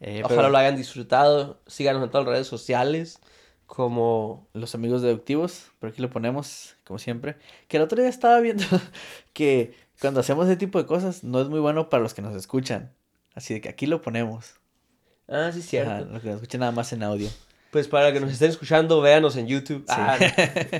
Eh, 0.00 0.22
ojalá 0.24 0.36
pero 0.42 0.50
lo 0.50 0.58
hayan 0.58 0.76
disfrutado. 0.76 1.58
Síganos 1.66 2.02
en 2.02 2.10
todas 2.10 2.24
las 2.26 2.32
redes 2.34 2.46
sociales 2.46 3.18
como... 3.66 4.46
Los 4.54 4.74
amigos 4.74 5.02
deductivos, 5.02 5.66
por 5.80 5.90
aquí 5.90 6.00
lo 6.02 6.08
ponemos, 6.10 6.76
como 6.88 6.98
siempre. 6.98 7.36
Que 7.68 7.76
el 7.76 7.84
otro 7.84 8.00
día 8.00 8.08
estaba 8.08 8.40
viendo 8.40 8.64
que 9.32 9.74
cuando 10.00 10.20
hacemos 10.20 10.46
ese 10.46 10.56
tipo 10.56 10.78
de 10.78 10.86
cosas 10.86 11.22
no 11.22 11.40
es 11.40 11.48
muy 11.48 11.60
bueno 11.60 11.88
para 11.88 12.02
los 12.02 12.14
que 12.14 12.22
nos 12.22 12.34
escuchan. 12.34 12.92
Así 13.34 13.54
de 13.54 13.60
que 13.60 13.68
aquí 13.68 13.86
lo 13.86 14.02
ponemos. 14.02 14.54
Ah, 15.28 15.50
sí, 15.52 15.62
cierto. 15.62 15.92
Ajá, 15.92 16.00
los 16.00 16.22
que 16.22 16.28
nos 16.28 16.36
escuchan 16.36 16.60
nada 16.60 16.72
más 16.72 16.92
en 16.92 17.04
audio. 17.04 17.28
Pues 17.70 17.86
para 17.86 18.12
que 18.12 18.18
nos 18.18 18.32
estén 18.32 18.48
escuchando, 18.48 19.00
véanos 19.02 19.36
en 19.36 19.46
YouTube. 19.46 19.84
Ah, 19.88 20.16
no. 20.18 20.26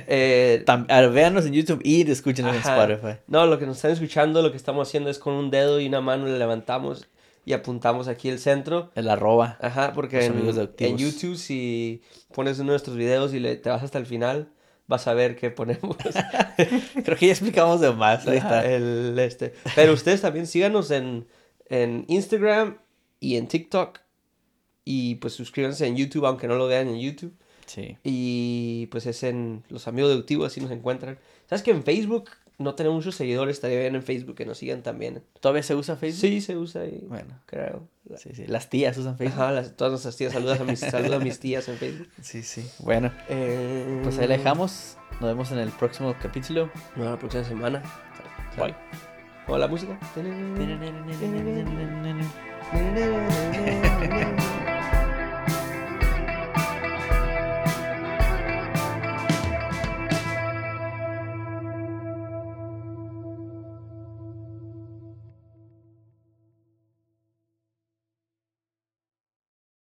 Eh, 0.07 0.65
véanos 1.13 1.45
en 1.45 1.53
YouTube 1.53 1.81
y 1.83 2.09
escúchenos 2.09 2.53
en. 2.53 2.59
Spotify. 2.59 3.21
No, 3.27 3.45
lo 3.45 3.59
que 3.59 3.67
nos 3.67 3.77
están 3.77 3.91
escuchando, 3.91 4.41
lo 4.41 4.51
que 4.51 4.57
estamos 4.57 4.87
haciendo 4.87 5.09
es 5.09 5.19
con 5.19 5.35
un 5.35 5.51
dedo 5.51 5.79
y 5.79 5.87
una 5.87 6.01
mano 6.01 6.25
le 6.25 6.39
levantamos 6.39 7.07
y 7.45 7.53
apuntamos 7.53 8.07
aquí 8.07 8.29
el 8.29 8.39
centro. 8.39 8.91
El 8.95 9.09
arroba. 9.09 9.57
Ajá, 9.61 9.93
porque 9.93 10.25
en, 10.25 10.35
en. 10.77 10.97
YouTube 10.97 11.37
si 11.37 12.01
pones 12.33 12.57
uno 12.57 12.67
de 12.67 12.73
nuestros 12.73 12.95
videos 12.95 13.33
y 13.33 13.39
le, 13.39 13.55
te 13.55 13.69
vas 13.69 13.83
hasta 13.83 13.97
el 13.97 14.05
final, 14.05 14.49
vas 14.89 15.07
a 15.07 15.13
ver 15.13 15.37
que 15.37 15.51
ponemos 15.51 15.95
Creo 17.05 17.17
que 17.17 17.27
ya 17.27 17.31
explicamos 17.31 17.79
de 17.79 17.93
más. 17.93 18.27
Ahí 18.27 18.39
está. 18.39 18.65
el 18.65 19.17
este. 19.19 19.53
Pero 19.75 19.93
ustedes 19.93 20.21
también 20.21 20.47
síganos 20.47 20.91
en, 20.91 21.27
en 21.67 22.03
Instagram 22.09 22.79
y 23.21 23.37
en 23.37 23.47
TikTok. 23.47 23.99
Y 24.83 25.15
pues 25.15 25.33
suscríbanse 25.33 25.85
en 25.85 25.95
YouTube, 25.95 26.25
aunque 26.25 26.47
no 26.47 26.55
lo 26.55 26.67
vean 26.67 26.87
en 26.87 26.99
YouTube. 26.99 27.33
Sí. 27.67 27.97
Y 28.03 28.87
pues 28.87 29.05
es 29.05 29.21
en 29.21 29.63
Los 29.69 29.87
Amigos 29.87 30.09
Deductivos, 30.09 30.47
así 30.47 30.59
nos 30.59 30.71
encuentran. 30.71 31.19
¿Sabes 31.47 31.61
que 31.61 31.69
en 31.69 31.83
Facebook 31.83 32.31
no 32.57 32.73
tenemos 32.73 32.95
muchos 32.97 33.13
seguidores? 33.15 33.57
Estaría 33.57 33.79
bien 33.79 33.95
en 33.95 34.01
Facebook 34.01 34.35
que 34.35 34.47
nos 34.47 34.57
sigan 34.57 34.81
también. 34.81 35.23
¿Todavía 35.39 35.61
se 35.61 35.75
usa 35.75 35.95
Facebook? 35.95 36.21
Sí, 36.21 36.41
se 36.41 36.57
usa 36.57 36.81
ahí, 36.81 37.05
Bueno, 37.07 37.39
creo. 37.45 37.87
Sí, 38.17 38.31
sí. 38.33 38.45
Las 38.47 38.69
tías 38.69 38.97
usan 38.97 39.17
Facebook. 39.17 39.41
Ajá, 39.41 39.51
las- 39.51 39.75
todas 39.75 39.91
nuestras 39.91 40.15
tías, 40.17 40.33
saludas 40.33 40.59
a 40.59 40.63
mis, 40.63 40.79
saluda 40.79 41.17
a 41.17 41.19
mis 41.19 41.39
tías 41.41 41.67
en 41.69 41.77
Facebook. 41.77 42.07
Sí, 42.21 42.41
sí. 42.43 42.67
Bueno, 42.79 43.11
Eh, 43.29 43.99
pues 44.03 44.17
ahí 44.19 44.27
la 44.27 44.37
dejamos. 44.37 44.97
Nos 45.19 45.29
vemos 45.29 45.51
en 45.51 45.59
el 45.59 45.69
próximo 45.69 46.15
capítulo. 46.21 46.67
Nos 46.95 46.95
vemos 46.95 47.11
la 47.11 47.19
próxima 47.19 47.43
semana. 47.43 47.83
Bye. 48.57 48.75
Hola, 49.47 49.67
música. 49.67 49.97